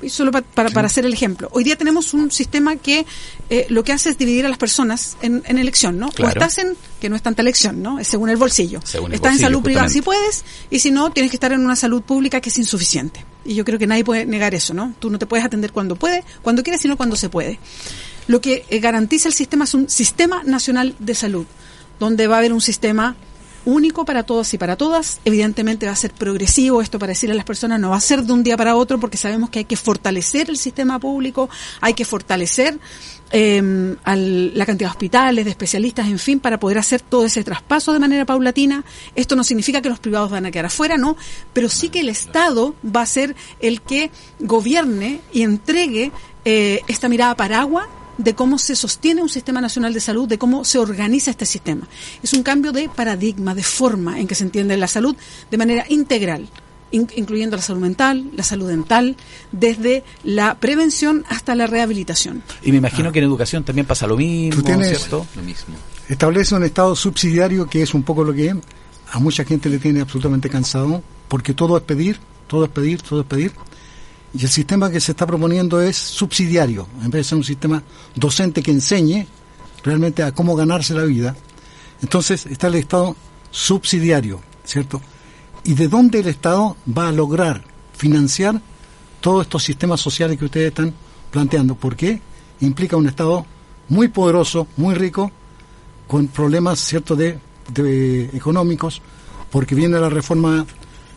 solo 0.08 0.32
para, 0.32 0.70
para, 0.70 0.88
hacer 0.88 1.06
el 1.06 1.13
ejemplo, 1.13 1.50
hoy 1.52 1.63
día 1.63 1.76
tenemos 1.76 2.13
un 2.13 2.32
sistema 2.32 2.76
que 2.76 3.06
eh, 3.50 3.66
lo 3.70 3.84
que 3.84 3.94
hace 3.94 4.10
es 4.10 4.18
dividir 4.18 4.46
a 4.46 4.50
las 4.50 4.58
personas 4.58 5.18
en, 5.22 5.42
elección, 5.58 5.98
¿no? 5.98 6.08
O 6.08 6.28
estás 6.28 6.58
en, 6.58 6.76
que 7.00 7.10
no 7.10 7.16
es 7.16 7.22
tanta 7.22 7.42
elección, 7.42 7.82
¿no? 7.82 8.00
Es 8.00 8.08
según 8.08 8.30
el 8.30 8.38
bolsillo. 8.38 8.80
estás 9.12 9.34
en 9.34 9.39
salud 9.39 9.62
privada 9.62 9.89
si 9.89 10.02
puedes, 10.02 10.44
y 10.70 10.80
si 10.80 10.92
no, 10.92 11.12
tienes 11.12 11.32
que 11.32 11.38
estar 11.38 11.52
en 11.52 11.62
una 11.62 11.76
salud 11.76 12.02
pública 12.02 12.42
que 12.42 12.50
es 12.50 12.58
insuficiente. 12.58 13.26
Y 13.46 13.56
yo 13.56 13.66
creo 13.66 13.80
que 13.80 13.88
nadie 13.88 14.04
puede 14.04 14.26
negar 14.26 14.54
eso, 14.54 14.74
¿no? 14.74 14.94
Tú 15.00 15.10
no 15.10 15.20
te 15.20 15.26
puedes 15.26 15.46
atender 15.46 15.72
cuando 15.72 15.96
puede, 15.96 16.24
cuando 16.42 16.63
quieres, 16.63 16.82
sino 16.82 16.98
cuando 16.98 17.16
se 17.16 17.30
puede. 17.30 17.60
Lo 18.28 18.42
que 18.42 18.66
eh, 18.70 18.80
garantiza 18.80 19.28
el 19.28 19.34
sistema 19.34 19.66
es 19.66 19.74
un 19.74 19.89
sistema 19.89 20.44
nacional 20.44 20.96
de 21.00 21.16
salud, 21.16 21.46
donde 22.00 22.28
va 22.28 22.36
a 22.36 22.39
haber 22.39 22.54
un 22.54 22.62
sistema 22.62 23.16
único 23.65 24.06
para 24.06 24.23
todos 24.23 24.54
y 24.54 24.58
para 24.58 24.76
todas. 24.76 25.19
Evidentemente 25.26 25.86
va 25.86 25.91
a 25.91 25.95
ser 25.95 26.12
progresivo 26.12 26.82
esto 26.82 26.99
para 26.99 27.12
decirle 27.12 27.34
a 27.34 27.36
las 27.36 27.45
personas, 27.45 27.80
no 27.80 27.89
va 27.89 27.97
a 27.97 28.02
ser 28.02 28.23
de 28.23 28.34
un 28.34 28.43
día 28.43 28.58
para 28.58 28.76
otro 28.76 28.99
porque 28.99 29.17
sabemos 29.17 29.49
que 29.49 29.60
hay 29.60 29.65
que 29.65 29.78
fortalecer 29.78 30.49
el 30.49 30.58
sistema 30.58 30.99
público, 30.99 31.49
hay 31.82 31.93
que 31.93 32.06
fortalecer 32.06 32.80
eh, 33.32 33.95
al, 34.04 34.58
la 34.58 34.65
cantidad 34.65 34.89
de 34.89 34.91
hospitales, 34.91 35.45
de 35.45 35.52
especialistas, 35.52 36.08
en 36.08 36.19
fin, 36.19 36.39
para 36.39 36.60
poder 36.60 36.78
hacer 36.78 37.02
todo 37.02 37.26
ese 37.26 37.43
traspaso 37.43 37.91
de 37.91 37.99
manera 37.99 38.26
paulatina. 38.26 38.84
Esto 39.15 39.36
no 39.36 39.43
significa 39.43 39.82
que 39.82 39.89
los 39.89 39.99
privados 39.99 40.30
van 40.30 40.45
a 40.45 40.52
quedar 40.52 40.67
afuera, 40.67 40.97
no, 40.97 41.17
pero 41.52 41.67
sí 41.69 41.89
que 41.89 42.02
el 42.02 42.10
Estado 42.10 42.76
va 42.84 43.02
a 43.02 43.06
ser 43.08 43.36
el 43.60 43.82
que 43.82 44.12
gobierne 44.39 45.21
y 45.32 45.41
entregue 45.41 46.12
eh, 46.45 46.82
esta 46.88 47.10
mirada 47.10 47.36
paraguas 47.36 47.88
de 48.17 48.36
cómo 48.36 48.58
se 48.58 48.76
sostiene 48.76 49.21
un 49.21 49.30
sistema 49.30 49.62
nacional 49.62 49.93
de 49.93 49.99
salud, 49.99 50.28
de 50.28 50.38
cómo 50.38 50.63
se 50.63 50.80
organiza 50.80 51.32
este 51.32 51.45
sistema. 51.45 51.88
Es 52.21 52.34
un 52.34 52.43
cambio 52.43 52.71
de 52.71 52.89
paradigma, 52.89 53.56
de 53.56 53.63
forma 53.63 54.19
en 54.19 54.28
que 54.28 54.36
se 54.36 54.43
entiende 54.43 54.78
la 54.78 54.88
salud 54.88 55.15
de 55.49 55.58
manera 55.58 55.86
integral 55.89 56.49
incluyendo 56.93 57.56
la 57.56 57.62
salud 57.63 57.82
mental, 57.82 58.30
la 58.36 58.43
salud 58.43 58.67
dental, 58.67 59.16
desde 59.51 60.03
la 60.24 60.59
prevención 60.59 61.26
hasta 61.28 61.55
la 61.55 61.68
rehabilitación. 61.68 62.43
Y 62.61 62.72
me 62.72 62.78
imagino 62.78 63.11
que 63.11 63.20
en 63.20 63.26
educación 63.26 63.64
también 63.64 63.88
pasa 63.88 64.05
lo 64.05 64.16
mismo, 64.16 64.61
¿cierto? 64.61 65.26
Lo 65.36 65.41
mismo. 65.41 65.76
Establece 66.07 66.53
un 66.55 66.64
estado 66.64 66.95
subsidiario 66.95 67.68
que 67.68 67.82
es 67.82 67.93
un 67.93 68.03
poco 68.03 68.24
lo 68.24 68.34
que 68.34 68.55
a 69.11 69.20
mucha 69.20 69.43
gente 69.43 69.70
le 69.70 69.80
tiene 69.80 70.01
absolutamente 70.01 70.49
cansado, 70.49 71.01
porque 71.28 71.53
todo 71.53 71.78
es 71.78 71.84
pedir, 71.84 72.20
todo 72.47 72.66
es 72.66 72.70
pedir, 72.70 73.01
todo 73.01 73.22
es 73.22 73.26
pedir. 73.26 73.53
Y 74.34 74.44
el 74.44 74.50
sistema 74.50 74.90
que 74.90 75.00
se 75.00 75.12
está 75.12 75.28
proponiendo 75.28 75.82
es 75.82 75.96
subsidiario, 75.96 76.88
en 77.04 77.12
vez 77.12 77.20
de 77.20 77.24
ser 77.24 77.38
un 77.38 77.44
sistema 77.44 77.84
docente 78.16 78.64
que 78.64 78.72
enseñe 78.72 79.28
realmente 79.84 80.24
a 80.24 80.32
cómo 80.32 80.56
ganarse 80.56 80.94
la 80.94 81.04
vida. 81.04 81.36
Entonces 82.02 82.46
está 82.48 82.68
el 82.68 82.76
Estado 82.76 83.16
subsidiario, 83.52 84.42
¿cierto? 84.64 85.02
y 85.64 85.74
de 85.74 85.88
dónde 85.88 86.20
el 86.20 86.28
Estado 86.28 86.76
va 86.86 87.10
a 87.10 87.12
lograr 87.12 87.64
financiar 87.96 88.62
todos 89.22 89.44
estos 89.44 89.64
sistemas 89.64 90.02
sociales 90.02 90.38
que 90.38 90.46
ustedes 90.46 90.68
están 90.68 90.94
planteando. 91.32 91.76
Porque 91.76 92.22
implica 92.60 92.98
un 92.98 93.08
Estado 93.08 93.46
muy 93.90 94.10
poderoso, 94.10 94.68
muy 94.78 94.96
rico, 94.96 95.32
con 96.08 96.28
problemas 96.28 96.80
ciertos 96.80 97.18
de, 97.18 98.30
económicos, 98.34 99.02
porque 99.50 99.76
viene 99.76 100.00
la 100.00 100.10
reforma 100.10 100.66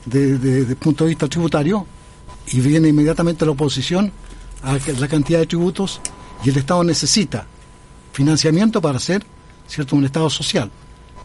desde 0.05 0.61
el 0.61 0.77
punto 0.77 1.05
de 1.05 1.11
vista 1.11 1.29
tributario 1.29 1.85
y 2.53 2.61
viene 2.61 2.89
inmediatamente 2.89 3.45
la 3.45 3.53
oposición 3.53 4.13
a 4.63 4.79
la 4.99 5.09
cantidad 5.09 5.39
de 5.39 5.47
tributos 5.47 6.01
y 6.45 6.51
el 6.51 6.57
Estado 6.57 6.85
necesita 6.85 7.47
financiamiento 8.13 8.81
para 8.81 8.99
ser 8.99 9.25
cierto 9.67 9.97
un 9.97 10.05
Estado 10.05 10.31
social. 10.31 10.71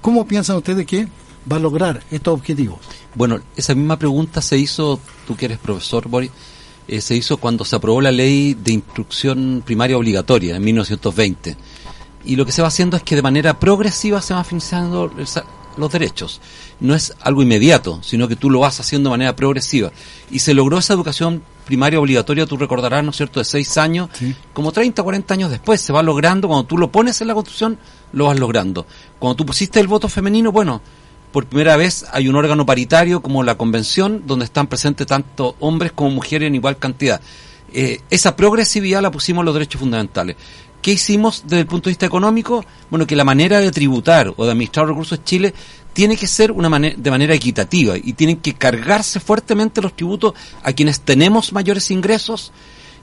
¿Cómo 0.02 0.26
piensan 0.26 0.58
ustedes 0.58 0.86
que 0.86 1.08
va 1.52 1.58
a 1.58 1.60
lograr 1.60 2.04
estos 2.12 2.34
objetivos? 2.34 2.80
Bueno, 3.16 3.40
esa 3.56 3.76
misma 3.76 3.98
pregunta 3.98 4.42
se 4.42 4.58
hizo, 4.58 5.00
tú 5.28 5.36
que 5.36 5.46
eres 5.46 5.60
profesor, 5.60 6.08
Boris, 6.08 6.32
eh, 6.88 7.02
se 7.02 7.16
hizo 7.16 7.38
cuando 7.38 7.64
se 7.64 7.76
aprobó 7.76 8.02
la 8.02 8.12
ley 8.12 8.54
de 8.56 8.74
instrucción 8.74 9.62
primaria 9.66 9.98
obligatoria 9.98 10.56
en 10.56 10.64
1920. 10.64 11.56
Y 12.26 12.36
lo 12.36 12.46
que 12.46 12.52
se 12.52 12.62
va 12.62 12.68
haciendo 12.68 12.98
es 12.98 13.04
que 13.04 13.16
de 13.16 13.22
manera 13.22 13.60
progresiva 13.60 14.22
se 14.22 14.34
van 14.34 14.46
financiando 14.46 15.12
los 15.78 15.92
derechos. 15.92 16.42
No 16.80 16.96
es 16.96 17.14
algo 17.22 17.42
inmediato, 17.42 18.00
sino 18.04 18.28
que 18.28 18.36
tú 18.36 18.50
lo 18.50 18.60
vas 18.60 18.80
haciendo 18.80 19.10
de 19.10 19.12
manera 19.12 19.36
progresiva. 19.36 19.92
Y 20.30 20.40
se 20.40 20.54
logró 20.54 20.78
esa 20.78 20.94
educación 20.94 21.44
primaria 21.66 22.00
obligatoria, 22.00 22.46
tú 22.46 22.58
recordarás, 22.58 23.04
¿no 23.04 23.12
es 23.12 23.18
cierto?, 23.18 23.40
de 23.40 23.46
seis 23.46 23.78
años, 23.78 24.10
como 24.54 24.72
30, 24.72 25.02
40 25.02 25.34
años 25.34 25.52
después, 25.52 25.80
se 25.80 25.94
va 25.94 26.04
logrando, 26.04 26.48
cuando 26.48 26.66
tú 26.66 26.78
lo 26.78 26.92
pones 26.92 27.22
en 27.22 27.28
la 27.28 27.34
Constitución, 27.34 27.78
lo 28.14 28.26
vas 28.26 28.40
logrando. 28.40 28.86
Cuando 29.20 29.36
tú 29.36 29.46
pusiste 29.46 29.80
el 29.80 29.88
voto 29.88 30.10
femenino, 30.10 30.52
bueno, 30.52 30.82
por 31.32 31.46
primera 31.46 31.78
vez 31.78 32.06
hay 32.12 32.28
un 32.28 32.36
órgano 32.36 32.66
paritario 32.66 33.22
como 33.22 33.44
la 33.44 33.56
convención, 33.56 34.24
donde 34.26 34.46
están 34.46 34.68
presentes 34.68 35.08
tanto 35.08 35.56
hombres 35.60 35.94
como 35.94 36.10
mujeres 36.10 36.48
en 36.48 36.56
igual 36.56 36.78
cantidad. 36.78 37.22
Eh, 37.74 38.02
esa 38.10 38.36
progresividad 38.36 39.02
la 39.02 39.12
pusimos 39.12 39.42
en 39.42 39.46
los 39.46 39.54
derechos 39.54 39.80
fundamentales. 39.80 40.36
¿Qué 40.82 40.94
hicimos 40.94 41.44
desde 41.44 41.60
el 41.60 41.68
punto 41.68 41.90
de 41.90 41.92
vista 41.92 42.08
económico? 42.08 42.66
Bueno, 42.90 43.06
que 43.06 43.16
la 43.16 43.24
manera 43.24 43.60
de 43.60 43.72
tributar 43.72 44.34
o 44.36 44.46
de 44.46 44.52
administrar 44.52 44.88
recursos 44.88 45.20
en 45.20 45.24
Chile 45.24 45.54
tiene 45.94 46.18
que 46.18 46.26
ser 46.26 46.52
una 46.52 46.70
de 46.80 47.12
manera 47.12 47.36
equitativa 47.36 47.96
y 47.98 48.14
tienen 48.14 48.38
que 48.38 48.54
cargarse 48.54 49.20
fuertemente 49.20 49.82
los 49.82 49.96
tributos 49.96 50.34
a 50.64 50.74
quienes 50.74 51.02
tenemos 51.02 51.54
mayores 51.54 51.92
ingresos 51.92 52.52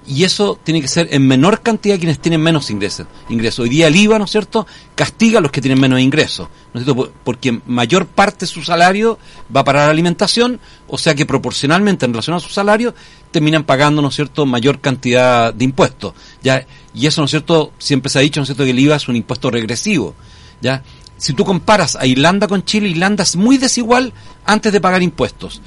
y 0.07 0.24
eso 0.24 0.59
tiene 0.62 0.80
que 0.80 0.88
ser 0.88 1.09
en 1.12 1.26
menor 1.26 1.61
cantidad 1.61 1.99
quienes 1.99 2.18
tienen 2.18 2.40
menos 2.40 2.70
ingresos. 2.70 3.07
ingresos. 3.28 3.61
Hoy 3.61 3.68
día 3.68 3.88
el 3.88 3.96
IVA, 3.96 4.18
¿no 4.18 4.24
es 4.24 4.30
cierto?, 4.30 4.66
castiga 4.94 5.38
a 5.38 5.42
los 5.42 5.51
que 5.51 5.61
tienen 5.61 5.80
menos 5.80 6.01
ingresos, 6.01 6.49
¿no 6.72 6.80
es 6.80 6.84
cierto?, 6.84 7.12
porque 7.24 7.61
mayor 7.66 8.07
parte 8.07 8.40
de 8.40 8.46
su 8.46 8.62
salario 8.62 9.18
va 9.55 9.64
para 9.64 9.84
la 9.84 9.90
alimentación, 9.90 10.61
o 10.86 10.96
sea 10.96 11.14
que 11.14 11.26
proporcionalmente 11.26 12.07
en 12.07 12.12
relación 12.12 12.36
a 12.36 12.40
su 12.40 12.49
salario 12.49 12.94
terminan 13.30 13.64
pagando, 13.64 14.01
¿no 14.01 14.09
es 14.09 14.14
cierto?, 14.14 14.46
mayor 14.46 14.80
cantidad 14.80 15.53
de 15.53 15.64
impuestos. 15.64 16.14
¿ya? 16.42 16.66
Y 16.94 17.07
eso, 17.07 17.20
¿no 17.20 17.26
es 17.26 17.30
cierto?, 17.30 17.72
siempre 17.78 18.11
se 18.11 18.18
ha 18.18 18.22
dicho, 18.22 18.40
¿no 18.40 18.44
es 18.44 18.49
cierto?, 18.49 18.64
que 18.64 18.70
el 18.70 18.78
IVA 18.78 18.96
es 18.96 19.09
un 19.09 19.16
impuesto 19.16 19.51
regresivo. 19.51 20.14
¿ya? 20.61 20.82
Si 21.18 21.32
tú 21.32 21.44
comparas 21.44 21.96
a 21.96 22.07
Irlanda 22.07 22.46
con 22.46 22.64
Chile, 22.64 22.88
Irlanda 22.88 23.24
es 23.24 23.36
muy 23.36 23.59
desigual 23.59 24.12
antes 24.46 24.72
de 24.72 24.80
pagar 24.80 25.03
impuestos. 25.03 25.61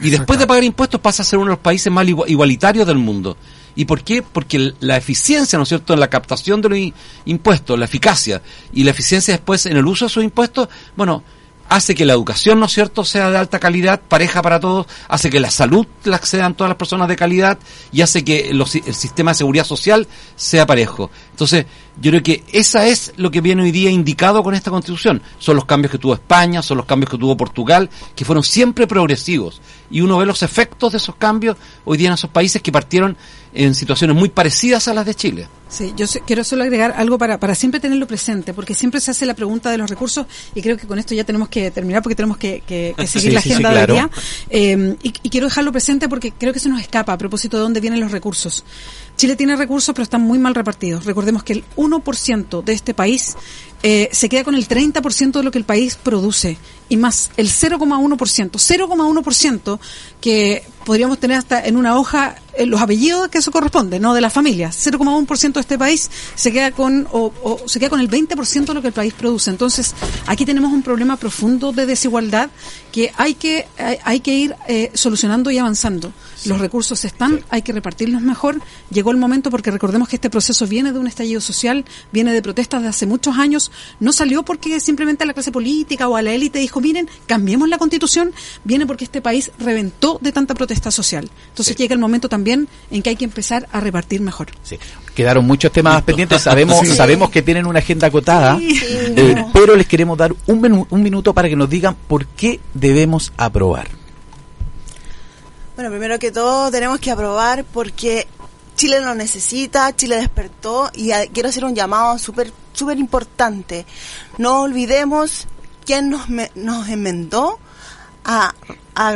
Y 0.00 0.10
después 0.10 0.38
de 0.38 0.46
pagar 0.46 0.62
impuestos 0.62 1.00
pasa 1.00 1.22
a 1.22 1.26
ser 1.26 1.38
uno 1.38 1.46
de 1.46 1.56
los 1.56 1.62
países 1.62 1.92
más 1.92 2.06
igualitarios 2.06 2.86
del 2.86 2.98
mundo. 2.98 3.36
¿Y 3.78 3.84
por 3.84 4.02
qué? 4.02 4.22
Porque 4.22 4.74
la 4.80 4.96
eficiencia, 4.96 5.56
¿no 5.56 5.62
es 5.62 5.68
cierto?, 5.68 5.94
en 5.94 6.00
la 6.00 6.10
captación 6.10 6.60
de 6.60 6.68
los 6.68 6.78
impuestos, 7.26 7.78
la 7.78 7.84
eficacia 7.84 8.42
y 8.72 8.82
la 8.82 8.90
eficiencia 8.90 9.34
después 9.34 9.66
en 9.66 9.76
el 9.76 9.86
uso 9.86 10.04
de 10.04 10.08
esos 10.08 10.24
impuestos, 10.24 10.68
bueno, 10.96 11.22
hace 11.68 11.94
que 11.94 12.04
la 12.04 12.12
educación, 12.12 12.60
¿no 12.60 12.66
es 12.66 12.72
cierto?, 12.72 13.04
sea 13.04 13.30
de 13.30 13.38
alta 13.38 13.58
calidad, 13.58 14.00
pareja 14.00 14.42
para 14.42 14.60
todos, 14.60 14.86
hace 15.08 15.30
que 15.30 15.40
la 15.40 15.50
salud 15.50 15.86
la 16.04 16.16
accedan 16.16 16.54
todas 16.54 16.70
las 16.70 16.76
personas 16.76 17.08
de 17.08 17.16
calidad 17.16 17.58
y 17.92 18.00
hace 18.00 18.24
que 18.24 18.50
el 18.50 18.64
sistema 18.66 19.32
de 19.32 19.36
seguridad 19.36 19.64
social 19.64 20.06
sea 20.36 20.66
parejo. 20.66 21.10
Entonces, 21.30 21.66
yo 22.00 22.10
creo 22.10 22.22
que 22.22 22.44
esa 22.52 22.86
es 22.86 23.12
lo 23.16 23.30
que 23.30 23.40
viene 23.40 23.62
hoy 23.62 23.72
día 23.72 23.90
indicado 23.90 24.42
con 24.42 24.54
esta 24.54 24.70
constitución. 24.70 25.20
Son 25.38 25.56
los 25.56 25.64
cambios 25.64 25.90
que 25.90 25.98
tuvo 25.98 26.14
España, 26.14 26.62
son 26.62 26.76
los 26.78 26.86
cambios 26.86 27.10
que 27.10 27.18
tuvo 27.18 27.36
Portugal, 27.36 27.90
que 28.14 28.24
fueron 28.24 28.44
siempre 28.44 28.86
progresivos. 28.86 29.60
Y 29.90 30.00
uno 30.00 30.18
ve 30.18 30.26
los 30.26 30.42
efectos 30.42 30.92
de 30.92 30.98
esos 30.98 31.16
cambios 31.16 31.56
hoy 31.84 31.98
día 31.98 32.08
en 32.08 32.14
esos 32.14 32.30
países 32.30 32.62
que 32.62 32.72
partieron 32.72 33.16
en 33.52 33.74
situaciones 33.74 34.16
muy 34.16 34.28
parecidas 34.28 34.88
a 34.88 34.94
las 34.94 35.06
de 35.06 35.14
Chile. 35.14 35.48
Sí, 35.68 35.92
yo 35.96 36.06
quiero 36.26 36.44
solo 36.44 36.62
agregar 36.62 36.94
algo 36.96 37.18
para, 37.18 37.38
para 37.38 37.54
siempre 37.54 37.78
tenerlo 37.78 38.06
presente, 38.06 38.54
porque 38.54 38.74
siempre 38.74 39.00
se 39.00 39.10
hace 39.10 39.26
la 39.26 39.34
pregunta 39.34 39.70
de 39.70 39.76
los 39.76 39.90
recursos 39.90 40.26
y 40.54 40.62
creo 40.62 40.78
que 40.78 40.86
con 40.86 40.98
esto 40.98 41.14
ya 41.14 41.24
tenemos 41.24 41.50
que 41.50 41.70
terminar 41.70 42.02
porque 42.02 42.16
tenemos 42.16 42.38
que, 42.38 42.62
que, 42.66 42.94
seguir 43.06 43.34
la 43.34 43.40
agenda 43.40 43.72
del 43.72 43.86
día. 43.86 44.10
Eh, 44.48 44.96
y, 45.02 45.08
y, 45.22 45.28
quiero 45.30 45.46
dejarlo 45.46 45.70
presente 45.70 46.08
porque 46.08 46.32
creo 46.32 46.54
que 46.54 46.60
se 46.60 46.70
nos 46.70 46.80
escapa 46.80 47.12
a 47.12 47.18
propósito 47.18 47.58
de 47.58 47.64
dónde 47.64 47.80
vienen 47.80 48.00
los 48.00 48.12
recursos. 48.12 48.64
Chile 49.18 49.36
tiene 49.36 49.56
recursos, 49.56 49.92
pero 49.94 50.04
están 50.04 50.22
muy 50.22 50.38
mal 50.38 50.54
repartidos. 50.54 51.04
Recordemos 51.04 51.42
que 51.42 51.52
el 51.52 51.64
1% 51.76 52.62
de 52.62 52.72
este 52.72 52.94
país 52.94 53.36
eh, 53.82 54.08
se 54.12 54.28
queda 54.28 54.44
con 54.44 54.54
el 54.54 54.66
30% 54.66 55.32
de 55.32 55.42
lo 55.42 55.50
que 55.50 55.58
el 55.58 55.64
país 55.64 55.96
produce 55.96 56.56
y 56.88 56.96
más 56.96 57.30
el 57.36 57.48
0,1%. 57.48 58.16
0,1% 58.16 59.78
que 60.20 60.62
podríamos 60.88 61.18
tener 61.18 61.36
hasta 61.36 61.66
en 61.66 61.76
una 61.76 61.98
hoja 61.98 62.36
eh, 62.54 62.64
los 62.64 62.80
apellidos 62.80 63.28
que 63.28 63.36
eso 63.36 63.50
corresponde, 63.50 64.00
no 64.00 64.14
de 64.14 64.22
la 64.22 64.30
familia. 64.30 64.70
0,1% 64.70 65.52
de 65.52 65.60
este 65.60 65.76
país 65.76 66.10
se 66.34 66.50
queda 66.50 66.70
con 66.70 67.06
o, 67.12 67.30
se 67.66 67.78
queda 67.78 67.90
con 67.90 68.00
el 68.00 68.08
20% 68.08 68.64
de 68.64 68.72
lo 68.72 68.80
que 68.80 68.86
el 68.86 68.94
país 68.94 69.12
produce. 69.12 69.50
Entonces, 69.50 69.94
aquí 70.26 70.46
tenemos 70.46 70.72
un 70.72 70.82
problema 70.82 71.18
profundo 71.18 71.72
de 71.72 71.84
desigualdad 71.84 72.48
que 72.90 73.12
hay 73.18 73.34
que 73.34 73.66
hay, 74.02 74.20
que 74.20 74.34
ir 74.34 74.56
eh, 74.66 74.90
solucionando 74.94 75.50
y 75.50 75.58
avanzando. 75.58 76.10
Los 76.46 76.58
recursos 76.58 77.04
están, 77.04 77.44
hay 77.50 77.60
que 77.60 77.72
repartirlos 77.72 78.22
mejor. 78.22 78.62
Llegó 78.90 79.10
el 79.10 79.18
momento 79.18 79.50
porque 79.50 79.70
recordemos 79.70 80.08
que 80.08 80.16
este 80.16 80.30
proceso 80.30 80.66
viene 80.66 80.92
de 80.92 80.98
un 80.98 81.06
estallido 81.06 81.42
social, 81.42 81.84
viene 82.12 82.32
de 82.32 82.40
protestas 82.40 82.80
de 82.80 82.88
hace 82.88 83.04
muchos 83.04 83.36
años, 83.36 83.70
no 84.00 84.14
salió 84.14 84.42
porque 84.42 84.80
simplemente 84.80 85.26
la 85.26 85.34
clase 85.34 85.52
política 85.52 86.08
o 86.08 86.16
a 86.16 86.22
la 86.22 86.32
élite 86.32 86.60
dijo, 86.60 86.80
miren, 86.80 87.10
cambiemos 87.26 87.68
la 87.68 87.76
constitución, 87.76 88.32
viene 88.64 88.86
porque 88.86 89.04
este 89.04 89.20
país 89.20 89.50
reventó 89.58 90.18
de 90.22 90.32
tanta 90.32 90.54
protesta 90.54 90.77
social. 90.90 91.30
Entonces 91.48 91.76
llega 91.76 91.94
el 91.94 92.00
momento 92.00 92.28
también 92.28 92.68
en 92.90 93.02
que 93.02 93.10
hay 93.10 93.16
que 93.16 93.24
empezar 93.24 93.68
a 93.72 93.80
repartir 93.80 94.20
mejor. 94.20 94.48
Sí. 94.62 94.78
Quedaron 95.14 95.46
muchos 95.46 95.72
temas 95.72 96.02
pendientes, 96.02 96.42
sabemos, 96.42 96.86
sabemos 96.96 97.30
que 97.30 97.42
tienen 97.42 97.66
una 97.66 97.80
agenda 97.80 98.06
acotada, 98.06 98.58
eh, 98.60 99.44
pero 99.52 99.76
les 99.76 99.86
queremos 99.86 100.16
dar 100.16 100.34
un, 100.46 100.86
un 100.88 101.02
minuto 101.02 101.34
para 101.34 101.48
que 101.48 101.56
nos 101.56 101.68
digan 101.68 101.96
por 102.06 102.26
qué 102.26 102.60
debemos 102.74 103.32
aprobar. 103.36 103.88
Bueno, 105.74 105.90
primero 105.90 106.18
que 106.18 106.30
todo 106.32 106.70
tenemos 106.70 106.98
que 106.98 107.10
aprobar 107.10 107.64
porque 107.64 108.26
Chile 108.76 109.00
lo 109.00 109.14
necesita, 109.14 109.94
Chile 109.94 110.16
despertó 110.16 110.90
y 110.94 111.10
quiero 111.32 111.48
hacer 111.48 111.64
un 111.64 111.74
llamado 111.74 112.18
súper 112.18 112.52
súper 112.78 112.98
importante. 112.98 113.84
No 114.38 114.62
olvidemos 114.62 115.46
quién 115.84 116.10
nos, 116.10 116.28
nos 116.54 116.88
enmendó 116.88 117.58
a, 118.28 118.54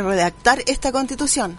redactar 0.01 0.63
esta 0.65 0.91
constitución. 0.91 1.57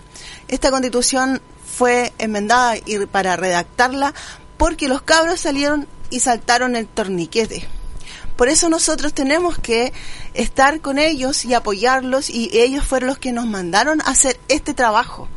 Esta 0.49 0.71
constitución 0.71 1.41
fue 1.65 2.13
enmendada 2.19 2.77
y 2.77 3.07
para 3.07 3.37
redactarla 3.37 4.13
porque 4.57 4.89
los 4.89 5.03
cabros 5.03 5.41
salieron 5.41 5.87
y 6.11 6.21
saltaron 6.21 6.75
el 6.75 6.87
torniquete. 6.89 7.67
Por 8.37 8.49
eso 8.49 8.69
nosotros 8.69 9.15
tenemos 9.15 9.59
que 9.59 9.93
estar 10.35 10.81
con 10.81 10.99
ellos 10.99 11.45
y 11.45 11.55
apoyarlos 11.55 12.29
y 12.29 12.51
ellos 12.53 12.85
fueron 12.85 13.09
los 13.09 13.19
que 13.19 13.31
nos 13.31 13.47
mandaron 13.47 14.01
a 14.01 14.11
hacer 14.11 14.39
este 14.49 14.75
trabajo. 14.75 15.29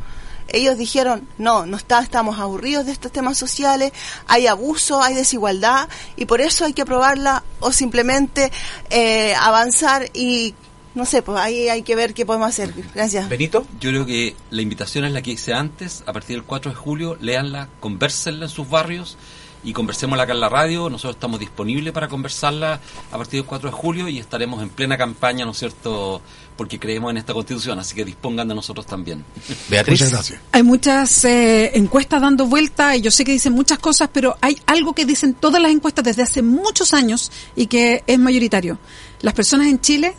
Ellos 0.48 0.78
dijeron, 0.78 1.28
no, 1.36 1.66
no 1.66 1.76
está, 1.76 2.00
estamos 2.00 2.40
aburridos 2.40 2.86
de 2.86 2.92
estos 2.92 3.12
temas 3.12 3.36
sociales, 3.36 3.92
hay 4.26 4.46
abuso, 4.46 5.02
hay 5.02 5.14
desigualdad 5.14 5.88
y 6.16 6.24
por 6.24 6.40
eso 6.40 6.64
hay 6.64 6.72
que 6.72 6.86
probarla 6.86 7.44
o 7.60 7.70
simplemente 7.70 8.50
eh, 8.90 9.34
avanzar 9.36 10.08
y 10.14 10.54
no 10.98 11.06
sé, 11.06 11.22
pues 11.22 11.38
ahí 11.38 11.68
hay 11.68 11.82
que 11.82 11.94
ver 11.94 12.12
qué 12.12 12.26
podemos 12.26 12.48
hacer. 12.48 12.74
Gracias. 12.92 13.28
Benito. 13.28 13.64
Yo 13.80 13.90
creo 13.90 14.04
que 14.04 14.34
la 14.50 14.62
invitación 14.62 15.04
es 15.04 15.12
la 15.12 15.22
que 15.22 15.30
hice 15.30 15.54
antes, 15.54 16.02
a 16.06 16.12
partir 16.12 16.36
del 16.36 16.44
4 16.44 16.72
de 16.72 16.76
julio, 16.76 17.16
léanla, 17.20 17.68
conversenla 17.78 18.46
en 18.46 18.50
sus 18.50 18.68
barrios 18.68 19.16
y 19.62 19.72
conversémosla 19.72 20.24
acá 20.24 20.32
en 20.32 20.40
la 20.40 20.48
radio. 20.48 20.90
Nosotros 20.90 21.14
estamos 21.14 21.38
disponibles 21.38 21.92
para 21.92 22.08
conversarla 22.08 22.80
a 23.12 23.16
partir 23.16 23.40
del 23.40 23.48
4 23.48 23.70
de 23.70 23.76
julio 23.76 24.08
y 24.08 24.18
estaremos 24.18 24.60
en 24.60 24.70
plena 24.70 24.98
campaña, 24.98 25.44
¿no 25.44 25.52
es 25.52 25.58
cierto?, 25.58 26.20
porque 26.56 26.80
creemos 26.80 27.12
en 27.12 27.18
esta 27.18 27.32
constitución, 27.32 27.78
así 27.78 27.94
que 27.94 28.04
dispongan 28.04 28.48
de 28.48 28.56
nosotros 28.56 28.84
también. 28.84 29.24
Beatriz. 29.70 30.00
Muchas 30.00 30.12
gracias. 30.12 30.40
Hay 30.50 30.64
muchas 30.64 31.24
eh, 31.24 31.70
encuestas 31.78 32.20
dando 32.20 32.46
vuelta 32.46 32.96
y 32.96 33.02
yo 33.02 33.12
sé 33.12 33.24
que 33.24 33.30
dicen 33.30 33.52
muchas 33.52 33.78
cosas, 33.78 34.10
pero 34.12 34.36
hay 34.40 34.60
algo 34.66 34.94
que 34.94 35.04
dicen 35.04 35.34
todas 35.34 35.62
las 35.62 35.70
encuestas 35.70 36.04
desde 36.04 36.22
hace 36.22 36.42
muchos 36.42 36.92
años 36.92 37.30
y 37.54 37.68
que 37.68 38.02
es 38.04 38.18
mayoritario. 38.18 38.78
Las 39.20 39.34
personas 39.34 39.68
en 39.68 39.80
Chile 39.80 40.16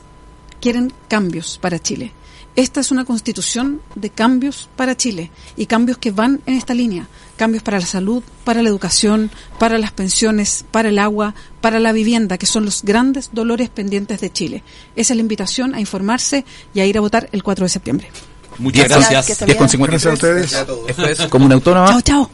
quieren 0.62 0.94
cambios 1.08 1.58
para 1.62 1.80
Chile. 1.80 2.12
Esta 2.56 2.82
es 2.82 2.92
una 2.92 3.06
constitución 3.06 3.80
de 3.96 4.10
cambios 4.10 4.70
para 4.76 4.98
Chile 4.98 5.32
y 5.56 5.68
cambios 5.68 5.98
que 5.98 6.12
van 6.12 6.42
en 6.46 6.56
esta 6.56 6.74
línea. 6.74 7.08
Cambios 7.38 7.64
para 7.64 7.80
la 7.80 7.86
salud, 7.86 8.22
para 8.44 8.62
la 8.62 8.70
educación, 8.70 9.32
para 9.60 9.78
las 9.78 9.92
pensiones, 9.92 10.66
para 10.70 10.90
el 10.90 11.00
agua, 11.00 11.36
para 11.62 11.80
la 11.80 11.94
vivienda, 11.94 12.38
que 12.38 12.46
son 12.48 12.66
los 12.66 12.84
grandes 12.84 13.30
dolores 13.32 13.70
pendientes 13.70 14.20
de 14.20 14.32
Chile. 14.32 14.64
Esa 14.96 15.14
es 15.14 15.18
la 15.18 15.22
invitación 15.22 15.74
a 15.74 15.80
informarse 15.80 16.44
y 16.74 16.82
a 16.82 16.86
ir 16.86 16.98
a 16.98 17.02
votar 17.02 17.30
el 17.32 17.44
4 17.44 17.66
de 17.66 17.70
septiembre. 17.70 18.12
Muchas 18.58 18.90
gracias. 18.90 19.28
diez 19.46 19.56
con 19.58 19.68
Gracias 19.84 20.06
a 20.06 20.14
ustedes. 20.14 20.54
Esto 20.88 21.06
es 21.08 21.20
Comuna 21.28 21.56
Autónoma. 21.56 21.88
Chao, 21.92 22.02
chao. 22.02 22.30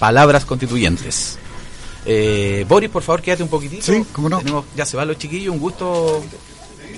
Palabras 0.00 0.44
constituyentes. 0.46 1.38
Eh, 2.06 2.64
Boris, 2.68 2.90
por 2.90 3.02
favor, 3.02 3.20
quédate 3.22 3.42
un 3.42 3.50
poquitito. 3.50 3.82
Sí, 3.84 4.04
cómo 4.12 4.28
no. 4.28 4.38
Tenemos- 4.38 4.64
ya 4.74 4.84
se 4.86 4.96
van 4.96 5.06
los 5.06 5.18
chiquillos, 5.18 5.52
un 5.54 5.60
gusto 5.60 6.24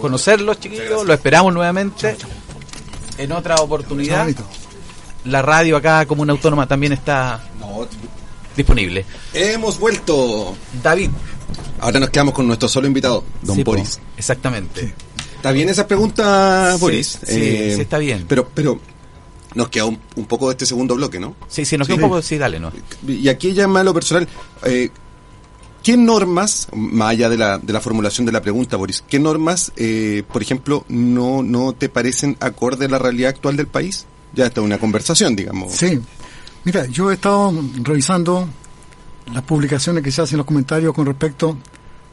conocerlos, 0.01 0.61
chiquillos. 0.61 1.07
Lo 1.07 1.13
esperamos 1.13 1.53
nuevamente. 1.55 2.17
En 3.19 3.33
otra 3.33 3.57
oportunidad, 3.57 4.27
la 5.25 5.43
radio 5.43 5.77
acá, 5.77 6.07
como 6.07 6.23
una 6.23 6.33
autónoma, 6.33 6.67
también 6.67 6.93
está 6.93 7.41
disponible. 8.57 9.05
hemos 9.35 9.79
vuelto. 9.79 10.55
David. 10.83 11.11
Ahora 11.81 11.99
nos 12.01 12.11
quedamos 12.11 12.35
con 12.35 12.47
nuestro 12.47 12.69
solo 12.69 12.87
invitado, 12.87 13.25
don 13.43 13.57
Sí, 13.57 13.65
po, 13.65 13.73
Boris. 13.73 14.01
exactamente. 14.17 14.95
¿Está 15.37 15.51
bien 15.51 15.69
esa 15.69 15.87
pregunta, 15.89 16.73
Sí, 16.75 16.81
Boris? 16.81 17.19
sí, 17.27 17.35
sí, 17.75 17.81
está 17.81 17.99
bien. 17.99 18.25
Pero, 18.29 18.49
pero 18.55 18.81
nos 19.55 19.69
queda 19.69 19.87
un, 19.87 19.99
un 20.15 20.25
poco 20.27 20.47
de 20.49 20.53
este 20.53 20.65
segundo 20.67 20.95
bloque, 20.95 21.19
¿no? 21.19 21.35
Sí, 21.49 21.65
sí, 21.65 21.77
nos 21.77 21.89
queda 21.89 21.97
Sí. 21.97 22.03
un 22.05 22.09
poco. 22.09 22.23
Sí, 22.23 22.39
dale, 22.39 22.61
¿no? 22.61 22.73
Y 23.07 23.29
aquí 23.29 23.53
ya 23.53 23.67
más 23.67 23.85
lo 23.85 23.93
personal, 23.93 24.29
eh, 24.65 24.91
¿qué 25.83 25.97
normas, 25.97 26.69
más 26.75 27.11
allá 27.11 27.29
de 27.29 27.37
la, 27.37 27.59
de 27.59 27.73
la 27.73 27.81
formulación 27.81 28.27
de 28.27 28.33
la 28.33 28.43
pregunta, 28.43 28.77
Boris, 28.77 29.05
qué 29.09 29.19
normas, 29.19 29.73
eh, 29.77 30.23
por 30.33 30.43
ejemplo, 30.43 30.85
no, 30.89 31.43
no 31.43 31.73
te 31.73 31.89
parecen 31.89 32.37
acorde 32.41 32.87
a 32.87 32.89
la 32.89 32.99
realidad 32.99 33.31
actual 33.31 33.57
del 33.57 33.67
país? 33.67 34.07
Ya 34.35 34.47
está 34.47 34.61
una 34.61 34.79
conversación, 34.79 35.37
digamos. 35.37 35.73
Sí. 35.73 36.01
Mira, 36.65 36.87
yo 36.87 37.11
he 37.11 37.15
estado 37.15 37.53
revisando 37.83 38.49
las 39.33 39.43
publicaciones 39.43 40.03
que 40.03 40.11
se 40.11 40.23
hacen 40.23 40.35
en 40.35 40.39
los 40.39 40.47
comentarios 40.47 40.95
con 40.95 41.07
respecto 41.07 41.59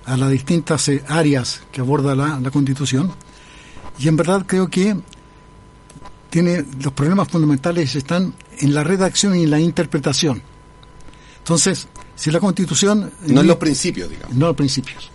a 0.05 0.17
las 0.17 0.29
distintas 0.31 0.87
eh, 0.89 1.03
áreas 1.07 1.61
que 1.71 1.81
aborda 1.81 2.15
la, 2.15 2.39
la 2.39 2.51
Constitución 2.51 3.11
y 3.99 4.07
en 4.07 4.15
verdad 4.15 4.45
creo 4.47 4.67
que 4.67 4.95
tiene 6.29 6.65
los 6.81 6.93
problemas 6.93 7.27
fundamentales 7.27 7.95
están 7.95 8.33
en 8.59 8.73
la 8.73 8.83
redacción 8.83 9.35
y 9.35 9.43
en 9.43 9.51
la 9.51 9.59
interpretación. 9.59 10.41
Entonces, 11.39 11.87
si 12.19 12.31
la 12.31 12.41
Constitución 12.41 13.13
No 13.27 13.39
en 13.39 13.47
los 13.47 13.55
principios, 13.55 14.09
digamos. 14.09 14.35
no 14.35 14.47
los 14.47 14.55
principios. 14.57 15.09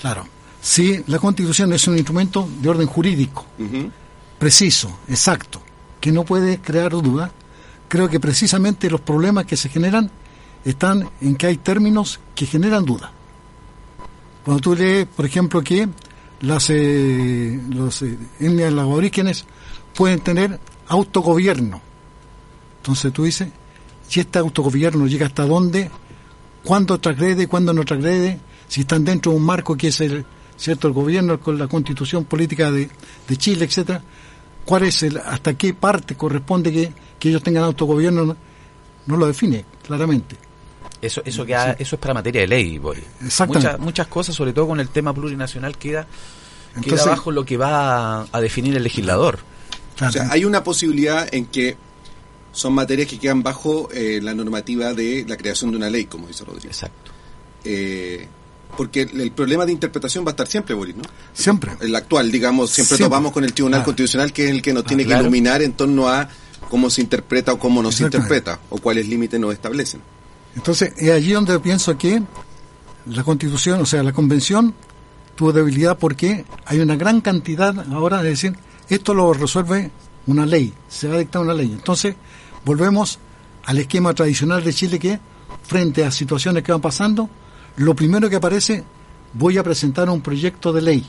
Claro. 0.00 0.26
Si 0.60 1.04
la 1.06 1.20
Constitución 1.20 1.72
es 1.72 1.86
un 1.86 1.96
instrumento 1.96 2.48
de 2.60 2.68
orden 2.68 2.88
jurídico, 2.88 3.46
preciso, 4.36 4.98
exacto, 5.06 5.62
que 6.00 6.10
no 6.10 6.24
puede 6.24 6.58
crear 6.58 6.90
duda, 6.90 7.30
creo 7.86 8.08
que 8.08 8.18
precisamente 8.18 8.90
los 8.90 9.00
problemas 9.00 9.46
que 9.46 9.56
se 9.56 9.68
generan 9.68 10.10
están 10.64 11.08
en 11.20 11.36
que 11.36 11.46
hay 11.46 11.58
términos 11.58 12.18
que 12.34 12.46
generan 12.46 12.84
duda. 12.84 13.12
Cuando 14.44 14.60
tú 14.60 14.74
lees, 14.74 15.06
por 15.06 15.26
ejemplo, 15.26 15.62
que 15.62 15.88
las, 16.40 16.68
eh, 16.70 17.60
los 17.70 18.02
eh, 18.02 18.18
etnias, 18.40 18.72
los 18.72 18.82
aborígenes 18.82 19.44
pueden 19.94 20.18
tener 20.18 20.58
autogobierno. 20.88 21.80
Entonces 22.78 23.12
tú 23.12 23.22
dices, 23.22 23.50
si 24.08 24.18
este 24.18 24.40
autogobierno 24.40 25.06
llega 25.06 25.26
hasta 25.26 25.46
dónde, 25.46 25.90
cuándo 26.64 26.98
transgrede, 26.98 27.46
cuándo 27.46 27.72
no 27.72 27.84
transgrede, 27.84 28.40
si 28.68 28.80
están 28.82 29.04
dentro 29.04 29.32
de 29.32 29.38
un 29.38 29.44
marco 29.44 29.76
que 29.76 29.88
es 29.88 30.00
el 30.00 30.24
cierto 30.56 30.88
el 30.88 30.94
gobierno 30.94 31.38
con 31.40 31.58
la 31.58 31.66
constitución 31.68 32.24
política 32.24 32.70
de, 32.70 32.88
de 33.28 33.36
Chile, 33.36 33.64
etcétera, 33.64 34.02
cuál 34.64 34.84
es 34.84 35.02
el, 35.02 35.18
hasta 35.18 35.54
qué 35.54 35.74
parte 35.74 36.14
corresponde 36.14 36.72
que, 36.72 36.92
que 37.18 37.28
ellos 37.28 37.42
tengan 37.42 37.64
autogobierno, 37.64 38.24
no, 38.24 38.36
no 39.06 39.16
lo 39.16 39.26
define 39.26 39.64
claramente. 39.86 40.36
Eso, 41.02 41.20
eso, 41.24 41.44
queda, 41.44 41.72
eso 41.78 41.96
es 41.96 42.00
para 42.00 42.14
materia 42.14 42.40
de 42.42 42.46
ley, 42.46 42.78
Boris. 42.78 43.04
Exactamente. 43.22 43.68
Muchas, 43.68 43.80
muchas 43.80 44.06
cosas, 44.06 44.34
sobre 44.34 44.52
todo 44.54 44.68
con 44.68 44.80
el 44.80 44.88
tema 44.88 45.12
plurinacional, 45.12 45.76
queda, 45.76 46.06
Entonces- 46.76 47.02
queda 47.02 47.10
bajo 47.10 47.30
lo 47.30 47.44
que 47.44 47.56
va 47.58 48.20
a, 48.22 48.26
a 48.32 48.40
definir 48.40 48.74
el 48.76 48.82
legislador. 48.82 49.40
O 50.00 50.10
sea, 50.10 50.28
hay 50.30 50.44
una 50.44 50.64
posibilidad 50.64 51.28
en 51.32 51.46
que 51.46 51.76
son 52.54 52.72
materias 52.72 53.06
que 53.08 53.18
quedan 53.18 53.42
bajo 53.42 53.90
eh, 53.92 54.20
la 54.22 54.32
normativa 54.34 54.94
de 54.94 55.26
la 55.28 55.36
creación 55.36 55.70
de 55.72 55.76
una 55.76 55.90
ley, 55.90 56.06
como 56.06 56.26
dice 56.28 56.44
Rodríguez. 56.44 56.70
Exacto. 56.78 57.10
Eh, 57.64 58.26
porque 58.76 59.02
el, 59.02 59.20
el 59.20 59.30
problema 59.32 59.66
de 59.66 59.72
interpretación 59.72 60.24
va 60.24 60.30
a 60.30 60.32
estar 60.32 60.46
siempre, 60.46 60.74
Boris, 60.74 60.96
¿no? 60.96 61.02
Siempre. 61.32 61.72
El 61.80 61.94
actual, 61.94 62.30
digamos, 62.32 62.70
siempre, 62.70 62.96
Siempre. 62.96 63.06
topamos 63.06 63.32
con 63.32 63.44
el 63.44 63.52
Tribunal 63.52 63.80
Claro. 63.80 63.84
Constitucional, 63.86 64.32
que 64.32 64.44
es 64.46 64.50
el 64.50 64.62
que 64.62 64.72
nos 64.72 64.84
Ah, 64.84 64.86
tiene 64.88 65.04
claro. 65.04 65.20
que 65.22 65.28
iluminar 65.28 65.62
en 65.62 65.72
torno 65.74 66.08
a 66.08 66.28
cómo 66.70 66.90
se 66.90 67.00
interpreta 67.02 67.52
o 67.52 67.58
cómo 67.58 67.82
no 67.82 67.92
se 67.92 68.04
interpreta, 68.04 68.58
o 68.70 68.78
cuáles 68.78 69.06
límites 69.08 69.38
nos 69.38 69.52
establecen. 69.52 70.00
Entonces, 70.56 70.92
es 70.96 71.10
allí 71.10 71.32
donde 71.32 71.58
pienso 71.60 71.96
que 71.98 72.22
la 73.06 73.22
constitución, 73.22 73.80
o 73.80 73.86
sea, 73.86 74.02
la 74.02 74.12
convención, 74.12 74.74
tuvo 75.36 75.52
debilidad 75.52 75.98
porque 75.98 76.44
hay 76.64 76.80
una 76.80 76.96
gran 76.96 77.20
cantidad 77.20 77.74
ahora 77.92 78.22
de 78.22 78.30
decir, 78.30 78.56
esto 78.88 79.14
lo 79.14 79.32
resuelve 79.34 79.90
una 80.26 80.46
ley, 80.46 80.72
se 80.88 81.06
va 81.08 81.16
a 81.16 81.18
dictar 81.18 81.42
una 81.42 81.54
ley. 81.54 81.70
Entonces, 81.72 82.16
volvemos 82.64 83.18
al 83.64 83.78
esquema 83.78 84.14
tradicional 84.14 84.62
de 84.62 84.72
Chile 84.72 84.98
que, 84.98 85.18
frente 85.62 86.04
a 86.04 86.10
situaciones 86.10 86.62
que 86.62 86.72
van 86.72 86.80
pasando, 86.80 87.28
lo 87.76 87.94
primero 87.94 88.28
que 88.28 88.36
aparece, 88.36 88.84
voy 89.32 89.58
a 89.58 89.62
presentar 89.62 90.08
un 90.10 90.20
proyecto 90.20 90.72
de 90.72 90.82
ley. 90.82 91.04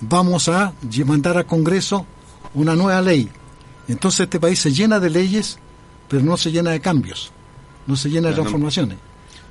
Vamos 0.00 0.48
a 0.48 0.72
mandar 1.04 1.36
al 1.36 1.46
Congreso 1.46 2.06
una 2.54 2.74
nueva 2.74 3.00
ley. 3.02 3.28
Entonces 3.88 4.20
este 4.20 4.40
país 4.40 4.58
se 4.58 4.72
llena 4.72 5.00
de 5.00 5.10
leyes, 5.10 5.58
pero 6.08 6.22
no 6.22 6.36
se 6.36 6.50
llena 6.50 6.70
de 6.70 6.80
cambios, 6.80 7.30
no 7.86 7.96
se 7.96 8.10
llena 8.10 8.28
de 8.28 8.34
transformaciones. 8.34 8.98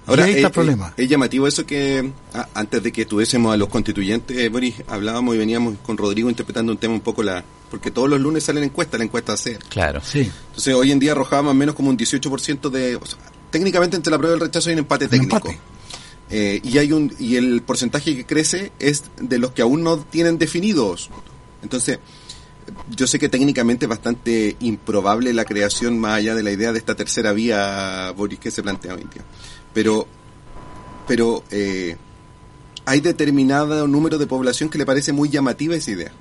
Ahora, 0.05 0.21
y 0.21 0.25
ahí 0.25 0.35
está 0.35 0.47
eh, 0.47 0.49
el 0.49 0.53
problema. 0.53 0.87
eh, 0.95 1.03
Es, 1.03 1.09
llamativo 1.09 1.47
eso 1.47 1.65
que 1.65 2.11
antes 2.53 2.81
de 2.81 2.91
que 2.91 3.05
tuviésemos 3.05 3.53
a 3.53 3.57
los 3.57 3.67
constituyentes, 3.67 4.37
eh, 4.37 4.47
Boris, 4.49 4.75
hablábamos 4.87 5.35
y 5.35 5.37
veníamos 5.37 5.75
con 5.83 5.97
Rodrigo 5.97 6.29
interpretando 6.29 6.71
un 6.71 6.77
tema 6.77 6.93
un 6.93 7.01
poco 7.01 7.23
la... 7.23 7.43
Porque 7.69 7.91
todos 7.91 8.09
los 8.09 8.19
lunes 8.19 8.43
salen 8.43 8.63
encuestas, 8.63 8.97
la 8.99 9.03
encuesta 9.05 9.35
C. 9.37 9.57
Claro. 9.69 10.01
Sí, 10.03 10.31
Entonces 10.49 10.73
hoy 10.73 10.91
en 10.91 10.99
día 10.99 11.11
arrojaba 11.11 11.43
más 11.43 11.51
o 11.51 11.55
menos 11.55 11.75
como 11.75 11.89
un 11.89 11.97
18% 11.97 12.69
de... 12.69 12.95
o 12.95 13.05
sea, 13.05 13.19
técnicamente 13.51 13.95
entre 13.97 14.11
la 14.11 14.17
prueba 14.17 14.35
y 14.35 14.39
el 14.39 14.45
rechazo 14.45 14.69
hay 14.69 14.73
un 14.73 14.79
empate 14.79 15.05
Un 15.05 15.11
técnico. 15.11 15.35
empate. 15.37 15.59
Eh, 16.29 16.59
y 16.63 16.77
hay 16.77 16.91
un 16.91 17.13
y 17.19 17.37
el 17.37 17.61
porcentaje 17.61 18.13
que 18.15 18.25
crece 18.25 18.73
es 18.79 19.03
de 19.19 19.37
los 19.37 19.51
que 19.51 19.61
aún 19.61 19.83
no 19.83 19.97
tienen 19.97 20.37
definidos. 20.37 21.09
Entonces, 21.63 21.99
yo 22.95 23.07
sé 23.07 23.17
que 23.17 23.29
técnicamente 23.29 23.85
es 23.85 23.89
bastante 23.89 24.57
improbable 24.59 25.33
la 25.33 25.45
creación 25.45 25.97
más 25.99 26.17
allá 26.17 26.35
de 26.35 26.43
la 26.43 26.51
idea 26.51 26.73
de 26.73 26.79
esta 26.79 26.95
tercera 26.95 27.31
vía 27.31 28.11
Boris 28.15 28.39
que 28.39 28.51
se 28.51 28.61
plantea 28.61 28.93
hoy 28.95 29.01
en 29.03 29.09
día. 29.09 29.21
Pero 29.73 30.07
pero 31.07 31.43
eh, 31.51 31.95
hay 32.85 32.99
determinado 32.99 33.87
número 33.87 34.17
de 34.17 34.27
población 34.27 34.69
que 34.69 34.77
le 34.77 34.85
parece 34.85 35.13
muy 35.13 35.29
llamativa 35.29 35.75
esa 35.75 35.91
idea. 35.91 36.11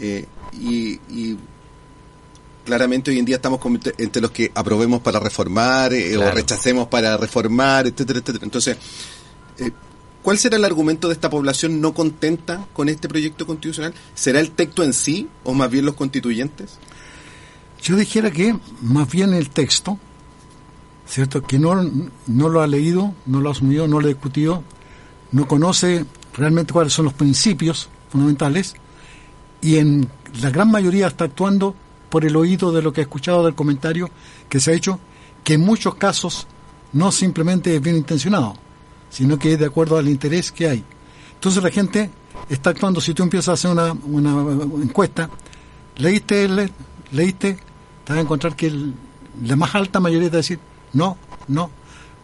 Eh, 0.00 0.24
y, 0.52 0.94
y 1.10 1.36
claramente 2.64 3.10
hoy 3.10 3.18
en 3.18 3.24
día 3.24 3.36
estamos 3.36 3.60
entre- 3.98 4.20
los 4.20 4.30
que 4.30 4.50
aprobemos 4.54 5.00
para 5.00 5.20
reformar 5.20 5.92
eh, 5.92 6.16
o 6.16 6.30
rechacemos 6.30 6.88
para 6.88 7.16
reformar, 7.16 7.86
etcétera, 7.86 8.20
etcétera. 8.20 8.44
Entonces, 8.44 8.76
eh, 9.58 9.70
¿cuál 10.22 10.38
será 10.38 10.56
el 10.56 10.64
argumento 10.64 11.08
de 11.08 11.14
esta 11.14 11.28
población 11.30 11.80
no 11.80 11.92
contenta 11.94 12.66
con 12.72 12.88
este 12.88 13.08
proyecto 13.08 13.46
constitucional? 13.46 13.92
¿Será 14.14 14.40
el 14.40 14.50
texto 14.52 14.82
en 14.82 14.92
sí 14.92 15.28
o 15.44 15.52
más 15.54 15.70
bien 15.70 15.84
los 15.86 15.94
constituyentes? 15.94 16.78
yo 17.82 17.96
dijera 17.96 18.30
que 18.30 18.54
más 18.82 19.10
bien 19.10 19.32
el 19.32 19.48
texto, 19.48 19.98
¿cierto? 21.06 21.42
Que 21.42 21.58
no, 21.58 21.82
no 22.26 22.48
lo 22.50 22.60
ha 22.60 22.66
leído, 22.66 23.14
no 23.24 23.40
lo 23.40 23.48
ha 23.48 23.52
asumido, 23.52 23.88
no 23.88 24.00
lo 24.00 24.04
ha 24.04 24.08
discutido, 24.08 24.62
no 25.32 25.48
conoce 25.48 26.04
realmente 26.36 26.74
cuáles 26.74 26.92
son 26.92 27.06
los 27.06 27.14
principios 27.14 27.88
fundamentales 28.10 28.74
y 29.60 29.76
en 29.76 30.08
la 30.40 30.50
gran 30.50 30.70
mayoría 30.70 31.06
está 31.06 31.24
actuando 31.24 31.74
por 32.08 32.24
el 32.24 32.36
oído 32.36 32.72
de 32.72 32.82
lo 32.82 32.92
que 32.92 33.00
ha 33.00 33.04
escuchado 33.04 33.44
del 33.44 33.54
comentario 33.54 34.10
que 34.48 34.60
se 34.60 34.72
ha 34.72 34.74
hecho, 34.74 34.98
que 35.44 35.54
en 35.54 35.60
muchos 35.60 35.94
casos 35.94 36.46
no 36.92 37.12
simplemente 37.12 37.74
es 37.74 37.80
bien 37.80 37.96
intencionado, 37.96 38.54
sino 39.10 39.38
que 39.38 39.52
es 39.52 39.58
de 39.58 39.66
acuerdo 39.66 39.96
al 39.96 40.08
interés 40.08 40.50
que 40.50 40.68
hay. 40.68 40.84
Entonces 41.34 41.62
la 41.62 41.70
gente 41.70 42.10
está 42.48 42.70
actuando, 42.70 43.00
si 43.00 43.14
tú 43.14 43.22
empiezas 43.22 43.48
a 43.48 43.52
hacer 43.52 43.70
una, 43.70 44.30
encuesta, 44.82 45.30
leíste, 45.96 46.48
le, 46.48 46.70
leíste, 47.12 47.54
te 48.04 48.12
vas 48.12 48.18
a 48.18 48.22
encontrar 48.22 48.56
que 48.56 48.72
la 49.44 49.56
más 49.56 49.74
alta 49.74 50.00
mayoría 50.00 50.28
te 50.28 50.32
va 50.32 50.38
a 50.38 50.42
decir, 50.42 50.58
no, 50.92 51.16
no, 51.48 51.70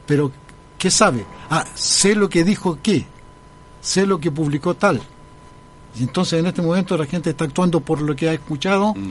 pero 0.04 0.32
¿qué 0.78 0.90
sabe? 0.90 1.24
Ah, 1.48 1.64
sé 1.74 2.14
lo 2.14 2.28
que 2.28 2.44
dijo 2.44 2.78
qué, 2.82 3.06
sé 3.80 4.06
lo 4.06 4.18
que 4.18 4.30
publicó 4.30 4.74
tal. 4.74 5.00
Y 5.98 6.02
entonces 6.02 6.38
en 6.40 6.46
este 6.46 6.62
momento 6.62 6.96
la 6.96 7.06
gente 7.06 7.30
está 7.30 7.44
actuando 7.44 7.80
por 7.80 8.00
lo 8.02 8.14
que 8.14 8.28
ha 8.28 8.32
escuchado, 8.34 8.94
Mm. 8.94 9.10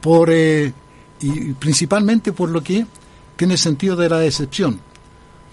por 0.00 0.30
eh, 0.30 0.72
y 1.20 1.52
principalmente 1.54 2.32
por 2.32 2.50
lo 2.50 2.62
que 2.62 2.86
tiene 3.36 3.56
sentido 3.56 3.96
de 3.96 4.08
la 4.08 4.18
decepción. 4.18 4.80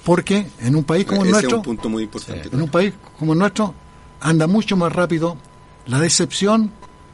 Porque 0.03 0.47
en 0.59 0.75
un 0.75 0.83
país 0.83 1.05
como 1.05 1.21
el 1.21 1.27
es 1.27 1.33
nuestro, 1.33 1.57
un 1.57 1.63
punto 1.63 1.89
muy 1.89 2.03
importante. 2.03 2.49
en 2.51 2.61
un 2.61 2.69
país 2.69 2.93
como 3.19 3.33
el 3.33 3.39
nuestro, 3.39 3.73
anda 4.19 4.47
mucho 4.47 4.75
más 4.75 4.91
rápido 4.91 5.37
la 5.85 5.99
decepción, 5.99 6.71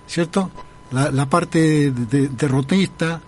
¿cierto? 0.07 0.49
La, 0.91 1.11
la 1.11 1.29
parte 1.29 1.91
de- 1.91 2.05
de- 2.05 2.27
derrotista, 2.29 3.21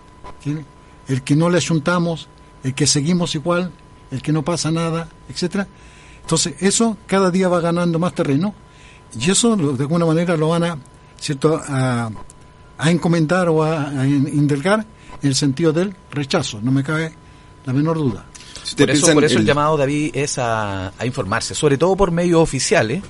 el 1.08 1.22
que 1.24 1.36
no 1.36 1.50
le 1.50 1.58
ayuntamos, 1.58 2.30
el 2.64 2.74
que 2.74 2.88
seguimos 2.88 3.36
igual, 3.36 3.72
el 4.12 4.22
que 4.22 4.32
no 4.32 4.44
pasa 4.44 4.72
nada, 4.72 5.10
etcétera. 5.28 5.68
Entonces, 6.22 6.56
eso 6.60 6.96
cada 7.06 7.30
día 7.32 7.50
va 7.50 7.60
ganando 7.60 8.00
más 8.00 8.14
terreno 8.14 8.54
y 9.18 9.32
eso 9.32 9.55
lo- 9.55 9.74
de 9.74 9.84
alguna 9.84 10.05
manera 10.05 10.36
lo 10.36 10.49
van 10.49 10.64
a, 10.64 10.78
¿cierto? 11.20 11.62
a, 11.66 12.10
a 12.78 12.91
encomendar 12.91 13.49
o 13.49 13.64
a, 13.64 13.89
a 13.89 14.07
indulgar 14.07 14.86
en 15.22 15.28
el 15.30 15.36
sentido 15.36 15.72
del 15.74 15.95
rechazo, 16.12 16.60
no 16.62 16.72
me 16.72 16.84
cabe 16.84 17.14
la 17.66 17.74
menor 17.74 17.97
duda. 17.97 18.26
Si 18.64 18.76
Por 18.76 18.89
eso, 18.89 19.14
por 19.14 19.24
eso 19.24 19.36
el 19.36 19.41
el- 19.41 19.45
llamado, 19.47 19.78
David, 19.78 20.12
es 20.16 20.38
a, 20.38 20.89
a 20.97 21.05
informarse, 21.05 21.55
sobre 21.55 21.78
todo 21.78 21.95
por 21.95 22.12
medios 22.12 22.41
oficiales. 22.41 23.01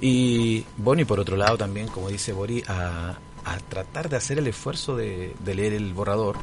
Y 0.00 0.64
bueno, 0.76 1.02
y 1.02 1.04
por 1.04 1.18
otro 1.20 1.36
lado 1.36 1.56
también, 1.56 1.88
como 1.88 2.08
dice 2.08 2.32
Bori, 2.32 2.62
a, 2.68 3.14
a 3.44 3.56
tratar 3.68 4.08
de 4.08 4.16
hacer 4.16 4.38
el 4.38 4.46
esfuerzo 4.46 4.96
de, 4.96 5.34
de 5.44 5.54
leer 5.54 5.72
el 5.72 5.92
borrador 5.94 6.36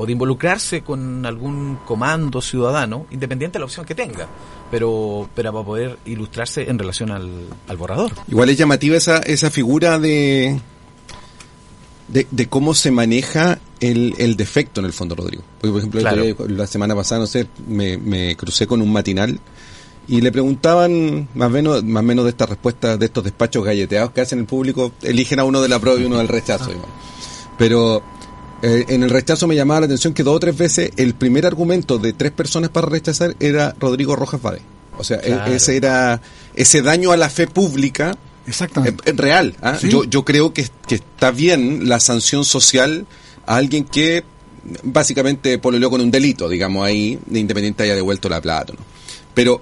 o 0.00 0.06
de 0.06 0.12
involucrarse 0.12 0.82
con 0.82 1.26
algún 1.26 1.78
comando 1.84 2.40
ciudadano, 2.40 3.06
independiente 3.10 3.54
de 3.56 3.58
la 3.58 3.64
opción 3.66 3.84
que 3.84 3.94
tenga, 3.96 4.28
pero, 4.70 5.28
pero 5.34 5.52
para 5.52 5.64
poder 5.64 5.98
ilustrarse 6.06 6.70
en 6.70 6.78
relación 6.78 7.10
al, 7.10 7.28
al 7.66 7.76
borrador. 7.76 8.12
Igual 8.28 8.48
es 8.48 8.56
llamativa 8.56 8.96
esa, 8.96 9.18
esa 9.18 9.50
figura 9.50 9.98
de, 9.98 10.60
de, 12.08 12.26
de 12.30 12.46
cómo 12.48 12.74
se 12.74 12.90
maneja 12.92 13.58
el, 13.80 14.14
el 14.18 14.36
defecto 14.36 14.80
en 14.80 14.86
el 14.86 14.92
fondo, 14.92 15.14
Rodrigo. 15.16 15.42
Porque, 15.60 15.70
por 15.72 15.78
ejemplo, 15.78 16.00
Claro. 16.00 16.24
la 16.48 16.66
semana 16.68 16.94
pasada, 16.94 17.20
no 17.22 17.26
sé, 17.26 17.48
me, 17.66 17.98
me 17.98 18.36
crucé 18.36 18.66
con 18.68 18.80
un 18.80 18.92
matinal 18.92 19.38
y 20.06 20.20
le 20.20 20.30
preguntaban 20.32 21.28
más 21.34 21.48
o 21.48 21.50
menos, 21.50 21.82
más 21.84 22.02
menos 22.04 22.24
de 22.24 22.30
estas 22.30 22.48
respuestas 22.48 22.98
de 22.98 23.06
estos 23.06 23.24
despachos 23.24 23.64
galleteados 23.64 24.12
que 24.12 24.20
hacen 24.20 24.38
el 24.38 24.46
público, 24.46 24.92
eligen 25.02 25.40
a 25.40 25.44
uno 25.44 25.60
de 25.60 25.68
la 25.68 25.78
prueba 25.80 26.00
y 26.00 26.04
uno 26.04 26.18
del 26.18 26.28
rechazo. 26.28 26.66
digamos. 26.66 26.88
Pero 27.58 28.02
eh, 28.62 28.84
en 28.88 29.02
el 29.02 29.10
rechazo 29.10 29.46
me 29.46 29.54
llamaba 29.54 29.80
la 29.80 29.86
atención 29.86 30.12
que 30.14 30.22
dos 30.22 30.36
o 30.36 30.40
tres 30.40 30.56
veces 30.56 30.90
el 30.96 31.14
primer 31.14 31.46
argumento 31.46 31.98
de 31.98 32.12
tres 32.12 32.32
personas 32.32 32.70
para 32.70 32.88
rechazar 32.88 33.36
era 33.40 33.74
Rodrigo 33.78 34.16
Rojas 34.16 34.42
Vade. 34.42 34.60
O 34.96 35.04
sea, 35.04 35.18
e- 35.18 35.26
Claro. 35.26 35.52
ese 35.52 35.76
era 35.76 36.20
ese 36.54 36.82
daño 36.82 37.12
a 37.12 37.16
la 37.16 37.28
fe 37.30 37.46
pública 37.46 38.16
Exactamente. 38.46 39.02
es, 39.04 39.12
es 39.12 39.16
real. 39.18 39.54
¿ah? 39.62 39.76
Sí. 39.80 39.88
Yo, 39.88 40.04
yo 40.04 40.24
creo 40.24 40.52
que, 40.52 40.66
que 40.88 40.96
está 40.96 41.30
bien 41.30 41.88
la 41.88 42.00
sanción 42.00 42.44
social 42.44 43.06
a 43.46 43.56
alguien 43.56 43.84
que 43.84 44.24
básicamente 44.82 45.56
pololeó 45.58 45.88
con 45.90 46.00
un 46.00 46.10
delito, 46.10 46.48
digamos 46.48 46.84
ahí, 46.84 47.18
de 47.26 47.38
independiente 47.38 47.84
haya 47.84 47.94
devuelto 47.94 48.28
la 48.28 48.40
plata. 48.40 48.72
¿no? 48.72 48.80
Pero 49.34 49.60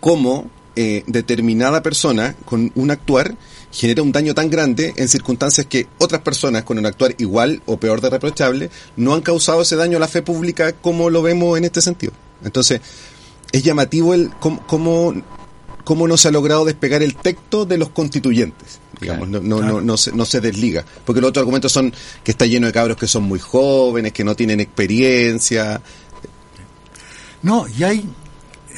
cómo 0.00 0.50
eh, 0.76 1.04
determinada 1.06 1.82
persona 1.82 2.34
con 2.44 2.72
un 2.74 2.90
actuar 2.90 3.36
genera 3.70 4.02
un 4.02 4.12
daño 4.12 4.34
tan 4.34 4.50
grande 4.50 4.92
en 4.96 5.08
circunstancias 5.08 5.66
que 5.66 5.86
otras 5.98 6.22
personas 6.22 6.62
con 6.62 6.78
un 6.78 6.86
actuar 6.86 7.14
igual 7.18 7.62
o 7.66 7.76
peor 7.76 8.00
de 8.00 8.10
reprochable 8.10 8.70
no 8.96 9.14
han 9.14 9.20
causado 9.20 9.62
ese 9.62 9.76
daño 9.76 9.96
a 9.96 10.00
la 10.00 10.08
fe 10.08 10.22
pública 10.22 10.72
como 10.72 11.10
lo 11.10 11.22
vemos 11.22 11.58
en 11.58 11.64
este 11.64 11.80
sentido. 11.80 12.12
Entonces, 12.44 12.80
es 13.52 13.62
llamativo 13.62 14.14
el 14.14 14.30
cómo, 14.40 14.66
cómo, 14.66 15.14
cómo 15.84 16.08
no 16.08 16.16
se 16.16 16.28
ha 16.28 16.30
logrado 16.30 16.64
despegar 16.64 17.02
el 17.02 17.16
texto 17.16 17.64
de 17.64 17.78
los 17.78 17.90
constituyentes. 17.90 18.80
Digamos, 19.00 19.28
no, 19.28 19.40
no, 19.40 19.60
no, 19.60 19.80
no, 19.80 19.96
se, 19.96 20.12
no 20.12 20.24
se 20.24 20.40
desliga. 20.40 20.84
Porque 21.04 21.20
los 21.20 21.30
otros 21.30 21.42
argumentos 21.42 21.72
son 21.72 21.92
que 22.22 22.30
está 22.30 22.46
lleno 22.46 22.66
de 22.66 22.72
cabros 22.72 22.96
que 22.96 23.06
son 23.06 23.24
muy 23.24 23.38
jóvenes, 23.38 24.12
que 24.12 24.24
no 24.24 24.34
tienen 24.34 24.60
experiencia. 24.60 25.80
No, 27.42 27.66
y 27.68 27.84
hay, 27.84 28.04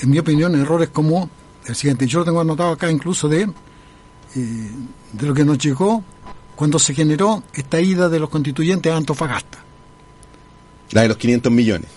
en 0.02 0.10
mi 0.10 0.18
opinión, 0.18 0.54
errores 0.54 0.88
como 0.88 1.30
el 1.66 1.74
siguiente. 1.74 2.06
Yo 2.06 2.20
lo 2.20 2.24
tengo 2.24 2.40
anotado 2.40 2.70
acá 2.70 2.90
incluso 2.90 3.28
de, 3.28 3.42
eh, 3.42 4.70
de 5.12 5.26
lo 5.26 5.34
que 5.34 5.44
nos 5.44 5.58
llegó 5.58 6.02
cuando 6.54 6.78
se 6.78 6.94
generó 6.94 7.42
esta 7.52 7.80
ida 7.80 8.08
de 8.08 8.18
los 8.18 8.30
constituyentes 8.30 8.92
a 8.92 8.96
Antofagasta. 8.96 9.58
La 10.92 11.02
de 11.02 11.08
los 11.08 11.16
500 11.16 11.52
millones. 11.52 11.88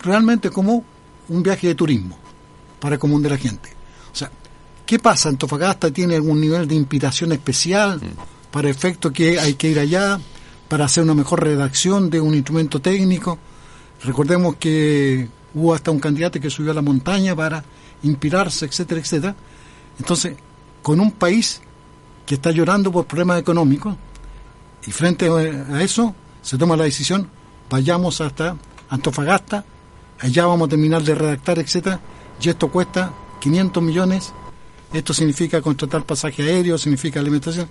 Realmente 0.00 0.50
como 0.50 0.84
un 1.28 1.42
viaje 1.42 1.68
de 1.68 1.74
turismo 1.74 2.18
para 2.80 2.96
el 2.96 2.98
común 2.98 3.22
de 3.22 3.30
la 3.30 3.38
gente. 3.38 3.70
O 4.12 4.16
sea, 4.16 4.30
¿qué 4.84 4.98
pasa? 4.98 5.28
¿Antofagasta 5.28 5.90
tiene 5.90 6.16
algún 6.16 6.40
nivel 6.40 6.66
de 6.66 6.74
inspiración 6.74 7.32
especial 7.32 8.00
para 8.50 8.68
efecto 8.68 9.12
que 9.12 9.38
hay 9.38 9.54
que 9.54 9.70
ir 9.70 9.78
allá 9.78 10.18
para 10.68 10.86
hacer 10.86 11.04
una 11.04 11.14
mejor 11.14 11.42
redacción 11.42 12.10
de 12.10 12.20
un 12.20 12.34
instrumento 12.34 12.80
técnico? 12.80 13.38
Recordemos 14.02 14.56
que 14.56 15.28
hubo 15.54 15.74
hasta 15.74 15.90
un 15.90 16.00
candidato 16.00 16.40
que 16.40 16.50
subió 16.50 16.72
a 16.72 16.74
la 16.74 16.82
montaña 16.82 17.34
para 17.34 17.64
inspirarse, 18.04 18.66
etcétera, 18.66 19.00
etcétera. 19.00 19.34
Entonces, 19.98 20.36
con 20.82 21.00
un 21.00 21.12
país 21.12 21.60
que 22.24 22.36
está 22.36 22.50
llorando 22.50 22.92
por 22.92 23.06
problemas 23.06 23.40
económicos 23.40 23.96
y 24.86 24.90
frente 24.90 25.28
a 25.28 25.82
eso 25.82 26.14
se 26.42 26.58
toma 26.58 26.76
la 26.76 26.84
decisión, 26.84 27.28
vayamos 27.68 28.20
hasta 28.20 28.56
Antofagasta, 28.90 29.64
allá 30.20 30.46
vamos 30.46 30.66
a 30.66 30.70
terminar 30.70 31.02
de 31.02 31.14
redactar, 31.14 31.58
etcétera, 31.58 32.00
y 32.40 32.48
esto 32.48 32.68
cuesta 32.68 33.12
500 33.40 33.82
millones, 33.82 34.32
esto 34.92 35.12
significa 35.12 35.60
contratar 35.60 36.04
pasaje 36.04 36.42
aéreo, 36.42 36.78
significa 36.78 37.20
alimentación. 37.20 37.68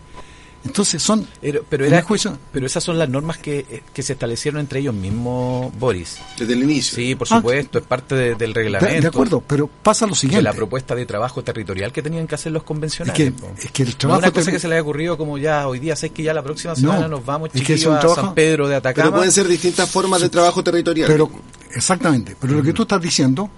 Entonces 0.65 1.03
son, 1.03 1.27
Pero, 1.41 1.65
pero, 1.69 1.85
era, 1.85 2.01
juicio- 2.03 2.37
pero 2.53 2.65
esas 2.65 2.81
son 2.83 2.97
las 2.97 3.09
normas 3.09 3.37
que, 3.37 3.59
eh, 3.69 3.83
que 3.93 4.01
se 4.01 4.13
establecieron 4.13 4.61
entre 4.61 4.79
ellos 4.79 4.93
mismos, 4.95 5.77
Boris. 5.77 6.19
Desde 6.37 6.53
el 6.53 6.63
inicio. 6.63 6.95
Sí, 6.95 7.15
por 7.15 7.27
Ah, 7.29 7.37
supuesto, 7.37 7.79
es 7.79 7.85
parte 7.85 8.15
de- 8.15 8.35
del 8.35 8.53
de, 8.53 8.61
reglamento. 8.61 9.01
de 9.01 9.07
acuerdo, 9.07 9.43
pero 9.45 9.67
pasa 9.67 10.05
lo 10.05 10.13
de 10.13 10.19
siguiente. 10.19 10.41
la 10.43 10.53
propuesta 10.53 10.95
de 10.95 11.05
trabajo 11.05 11.43
territorial 11.43 11.91
que 11.91 12.01
tenían 12.01 12.27
que 12.27 12.35
hacer 12.35 12.51
los 12.53 12.61
Es 12.61 12.67
convencionales. 12.67 13.15
que, 13.17 13.31
po. 13.33 13.51
es 13.61 13.71
que 13.71 13.83
el 13.83 13.89
No 13.89 13.95
trabajo 13.97 14.19
una 14.19 14.31
cosa 14.31 14.51
que 14.51 14.59
se 14.59 14.67
le 14.69 14.75
haya 14.75 14.81
ocurrido 14.83 15.17
como 15.17 15.37
ya 15.37 15.67
hoy 15.67 15.79
día, 15.79 15.95
sé 15.97 16.11
que 16.11 16.23
ya 16.23 16.33
la 16.33 16.41
próxima 16.43 16.71
No, 16.73 16.79
semana 16.79 17.07
nos 17.09 17.25
vamos 17.25 17.47
es 17.47 17.53
que 17.53 17.59
es 17.59 17.65
chiquillos 17.81 17.87
un 17.91 17.97
a 17.97 17.99
trabajo- 17.99 18.21
San 18.21 18.33
Pedro 18.33 18.67
de 18.69 18.75
Atacama. 18.75 19.05
Pero 19.07 19.15
pueden 19.17 19.31
ser 19.33 19.47
distintas 19.49 19.89
formas 19.89 20.21
de 20.21 20.29
trabajo 20.29 20.63
territorial. 20.63 21.07
Pero, 21.11 21.29
exactamente, 21.75 22.35
pero 22.39 22.53
lo 22.53 22.63
que 22.63 22.71
tú 22.73 22.83
estás 22.83 23.01
diciendo 23.01 23.49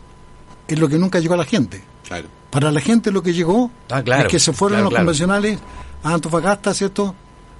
es 0.68 0.80
lo 0.80 0.88
que 0.88 0.98
nunca 0.98 1.20
llegó 1.20 1.36
a 1.36 1.38
la 1.38 1.46
gente. 1.46 1.84
Claro. 2.08 2.28
Para 2.50 2.72
la 2.72 2.80
gente 2.82 3.12
lo 3.12 3.22
que 3.22 3.34
llegó 3.34 3.70
Ah, 3.90 4.02
claro, 4.02 4.24
es 4.24 4.32
que 4.32 4.40
se 4.40 4.54
fueron 4.54 4.78
claro, 4.78 4.84
los 4.86 4.90
claro. 4.92 5.06
convencionales 5.06 5.60
a 6.06 6.14
Antofagasta, 6.14 6.74
¿cierto? 6.74 7.16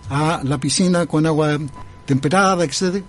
A 0.10 0.40
la 0.44 0.58
piscina 0.60 1.06
con 1.08 1.26
agua 1.26 1.58
temperada, 2.06 2.64
etcétera. 2.64 3.04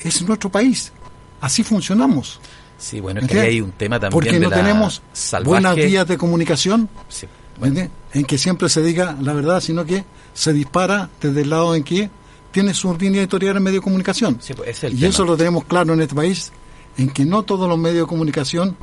Es 0.00 0.22
nuestro 0.22 0.50
país. 0.50 0.92
Así 1.40 1.62
funcionamos. 1.64 2.38
Sí, 2.76 3.00
bueno, 3.00 3.20
es 3.20 3.26
que 3.26 3.40
hay 3.40 3.60
un 3.60 3.72
tema 3.72 3.98
también 3.98 4.12
Porque 4.12 4.32
de 4.32 4.40
no 4.40 4.50
la 4.50 4.56
tenemos 4.56 5.02
salvaje... 5.12 5.48
buenas 5.48 5.74
vías 5.74 6.06
de 6.06 6.16
comunicación 6.16 6.88
Sí, 7.08 7.26
bueno, 7.58 7.88
en 8.12 8.24
que 8.24 8.38
siempre 8.38 8.68
se 8.68 8.82
diga 8.82 9.16
la 9.20 9.32
verdad, 9.32 9.60
sino 9.60 9.84
que 9.84 10.04
se 10.32 10.52
dispara 10.52 11.08
desde 11.20 11.40
el 11.40 11.50
lado 11.50 11.74
en 11.74 11.82
que 11.82 12.08
tiene 12.52 12.72
su 12.74 12.94
línea 12.96 13.20
editorial 13.20 13.56
en 13.56 13.62
medio 13.64 13.78
de 13.80 13.82
comunicación. 13.84 14.38
sí, 14.40 14.54
pues, 14.54 14.68
ese 14.68 14.86
es 14.86 14.92
el 14.92 14.98
Y 14.98 15.00
tema. 15.00 15.10
eso 15.10 15.24
lo 15.24 15.36
tenemos 15.36 15.64
claro 15.64 15.92
en 15.94 16.00
este 16.02 16.14
país, 16.14 16.52
en 16.96 17.08
que 17.10 17.24
no 17.24 17.42
todos 17.42 17.68
los 17.68 17.78
medios 17.78 18.02
de 18.02 18.06
comunicación, 18.08 18.76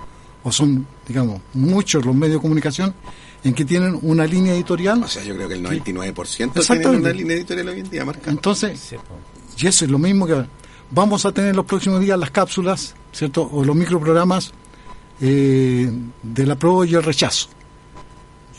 o 0.43 0.51
son, 0.51 0.85
digamos, 1.07 1.39
muchos 1.53 2.05
los 2.05 2.13
medios 2.15 2.37
de 2.37 2.41
comunicación, 2.41 2.93
en 3.45 3.53
que 3.53 3.63
tienen 3.63 3.97
una 4.01 4.25
línea 4.25 4.55
editorial. 4.55 5.03
O 5.03 5.07
sea, 5.07 5.23
yo 5.23 5.35
creo 5.35 5.47
que 5.47 5.53
el 5.53 5.63
99% 5.63 6.65
tienen 6.65 6.99
una 6.99 7.11
línea 7.13 7.37
editorial 7.37 7.69
hoy 7.69 7.79
en 7.79 7.89
día 7.91 8.03
marcada. 8.03 8.31
Entonces, 8.31 8.95
y 9.57 9.67
eso 9.67 9.85
es 9.85 9.91
lo 9.91 9.99
mismo 9.99 10.25
que 10.25 10.43
vamos 10.89 11.25
a 11.27 11.31
tener 11.31 11.55
los 11.55 11.65
próximos 11.65 11.99
días 12.01 12.17
las 12.17 12.31
cápsulas, 12.31 12.95
¿cierto? 13.13 13.47
O 13.51 13.63
los 13.63 13.75
microprogramas 13.75 14.51
eh, 15.21 15.91
del 16.23 16.51
apruebo 16.51 16.85
y 16.85 16.95
el 16.95 17.03
rechazo. 17.03 17.49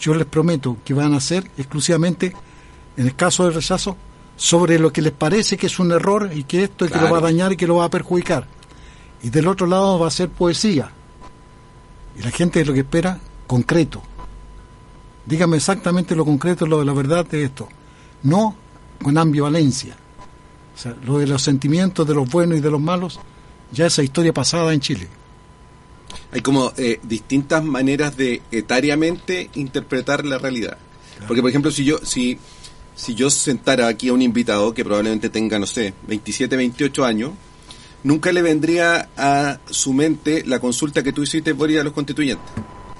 Yo 0.01 0.14
les 0.14 0.26
prometo 0.26 0.76
que 0.84 0.95
van 0.95 1.14
a 1.14 1.20
ser 1.20 1.51
exclusivamente, 1.59 2.32
en 2.97 3.07
el 3.07 3.16
caso 3.16 3.45
del 3.45 3.55
rechazo, 3.55 3.97
sobre 4.37 4.78
lo 4.78 4.93
que 4.93 5.03
les 5.03 5.12
parece 5.12 5.57
que 5.57 5.66
es 5.66 5.80
un 5.80 5.91
error 5.91 6.30
y 6.32 6.45
que 6.45 6.62
esto 6.62 6.84
y 6.84 6.89
que 6.91 6.95
lo 6.97 7.03
va 7.05 7.07
a 7.07 7.11
Claro. 7.11 7.26
dañar 7.26 7.53
y 7.53 7.57
que 7.57 7.66
lo 7.66 7.76
va 7.76 7.87
a 7.87 7.91
perjudicar. 7.91 8.47
Y 9.22 9.30
del 9.30 9.49
otro 9.49 9.66
lado 9.66 9.99
va 9.99 10.07
a 10.07 10.11
ser 10.12 10.28
poesía. 10.28 10.91
Y 12.16 12.22
la 12.22 12.30
gente 12.30 12.61
es 12.61 12.66
lo 12.68 12.72
que 12.72 12.80
espera 12.80 13.18
concreto. 13.49 14.01
Dígame 15.27 15.57
exactamente 15.57 16.14
lo 16.14 16.24
concreto, 16.24 16.66
lo 16.66 16.79
de 16.79 16.85
la 16.85 16.93
verdad 16.93 17.27
de 17.27 17.45
esto. 17.45 17.68
No 18.22 18.57
con 19.03 19.18
ambivalencia. 19.18 19.97
O 20.74 20.79
sea, 20.79 20.97
lo 21.05 21.18
de 21.18 21.27
los 21.27 21.43
sentimientos 21.43 22.07
de 22.07 22.14
los 22.14 22.29
buenos 22.29 22.59
y 22.59 22.61
de 22.61 22.70
los 22.70 22.81
malos, 22.81 23.18
ya 23.72 23.87
esa 23.87 24.03
historia 24.03 24.33
pasada 24.33 24.72
en 24.72 24.81
Chile. 24.81 25.09
Hay 26.33 26.41
como 26.41 26.72
eh, 26.77 27.01
distintas 27.03 27.64
maneras 27.64 28.16
de 28.16 28.43
etariamente 28.51 29.51
interpretar 29.55 30.24
la 30.24 30.39
realidad. 30.39 30.77
Porque, 31.27 31.41
por 31.41 31.49
ejemplo, 31.49 31.70
si 31.70 31.85
yo, 31.85 31.99
si, 31.99 32.39
si 32.95 33.14
yo 33.14 33.31
sentara 33.31 33.89
aquí 33.89 34.09
a 34.09 34.12
un 34.12 34.20
invitado 34.22 34.74
que 34.74 34.85
probablemente 34.85 35.31
tenga, 35.31 35.59
no 35.59 35.66
sé, 35.66 35.95
27, 36.07 36.57
28 36.57 37.05
años, 37.05 37.33
nunca 38.05 38.33
le 38.33 38.43
vendría 38.43 39.09
a 39.16 39.59
su 39.70 39.95
mente 39.95 40.45
la 40.45 40.61
consulta 40.61 41.03
que 41.03 41.12
tú 41.12 41.22
hiciste, 41.22 41.53
Boris, 41.53 41.79
a 41.79 41.85
los 41.85 41.95
constituyentes. 41.95 42.47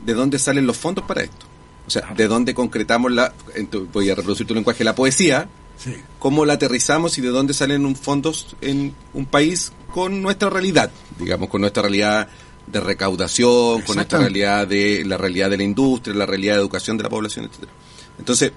¿De 0.05 0.15
dónde 0.15 0.39
salen 0.39 0.67
los 0.67 0.77
fondos 0.79 1.05
para 1.05 1.23
esto? 1.23 1.47
O 1.87 1.91
sea, 1.91 2.13
¿de 2.17 2.27
dónde 2.27 2.53
concretamos 2.55 3.13
la, 3.13 3.33
en 3.55 3.69
tu- 3.69 3.87
voy 3.93 4.11
a 4.11 4.15
reproducir 4.15 4.47
tu 4.47 4.55
lenguaje, 4.55 4.83
la 4.85 4.95
poesía? 4.95 5.49
Sí. 5.79 5.95
¿Cómo 6.19 6.45
la 6.45 6.55
aterrizamos 6.55 7.17
y 7.19 7.21
de 7.21 7.29
dónde 7.29 7.55
salen 7.55 7.87
un 7.87 7.95
fondos 7.97 8.57
en 8.61 8.95
un 9.15 9.27
país 9.27 9.73
con 9.93 10.23
nuestra 10.23 10.51
realidad? 10.51 10.91
Digamos, 11.19 11.49
con 11.49 11.61
nuestra 11.61 11.83
realidad 11.83 12.29
de 12.67 12.81
recaudación, 12.81 13.83
con 13.83 13.95
nuestra 13.97 14.19
realidad 14.19 14.67
de 14.67 15.05
la 15.05 15.17
realidad 15.17 15.51
de 15.51 15.59
la 15.59 15.63
industria, 15.63 16.17
la 16.17 16.27
realidad 16.27 16.55
de 16.55 16.61
educación 16.61 16.97
de 16.97 17.05
la 17.05 17.09
población, 17.11 17.45
etcétera. 17.45 17.71
Entonces, 18.19 18.53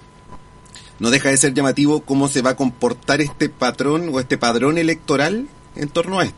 no 0.97 1.09
deja 1.11 1.29
de 1.29 1.37
ser 1.37 1.53
llamativo 1.53 2.01
cómo 2.01 2.27
se 2.27 2.41
va 2.41 2.51
a 2.51 2.55
comportar 2.55 3.21
este 3.21 3.49
patrón 3.49 4.09
o 4.11 4.19
este 4.19 4.37
padrón 4.37 4.77
electoral 4.77 5.47
en 5.75 5.89
torno 5.89 6.19
a 6.19 6.23
esto. 6.25 6.35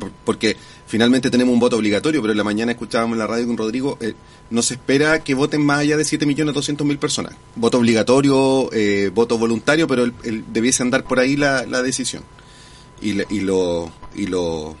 Por- 0.00 0.10
Porque 0.24 0.56
finalmente 0.88 1.30
tenemos 1.30 1.52
un 1.54 1.60
voto 1.60 1.76
obligatorio, 1.76 2.20
pero 2.20 2.32
en 2.32 2.38
la 2.38 2.42
mañana 2.44 2.72
escuchábamos 2.72 3.14
en 3.14 3.18
la 3.20 3.28
radio 3.28 3.46
con 3.46 3.56
Rodrigo, 3.56 3.96
eh, 4.00 4.14
no 4.50 4.62
se 4.62 4.74
espera 4.74 5.22
que 5.22 5.34
voten 5.34 5.64
más 5.64 5.78
allá 5.78 5.96
de 5.96 6.02
7.200.000 6.04 6.98
personas. 6.98 7.34
Voto 7.54 7.78
obligatorio, 7.78 8.68
eh, 8.72 9.12
voto 9.14 9.38
voluntario, 9.38 9.86
pero 9.86 10.02
el, 10.02 10.12
el- 10.24 10.44
debiese 10.52 10.82
andar 10.82 11.04
por 11.04 11.20
ahí 11.20 11.36
la, 11.36 11.64
la 11.66 11.82
decisión. 11.82 12.24
Y, 13.00 13.12
le- 13.12 13.26
y, 13.30 13.40
lo, 13.40 13.92
y 14.16 14.26
lo- 14.26 14.74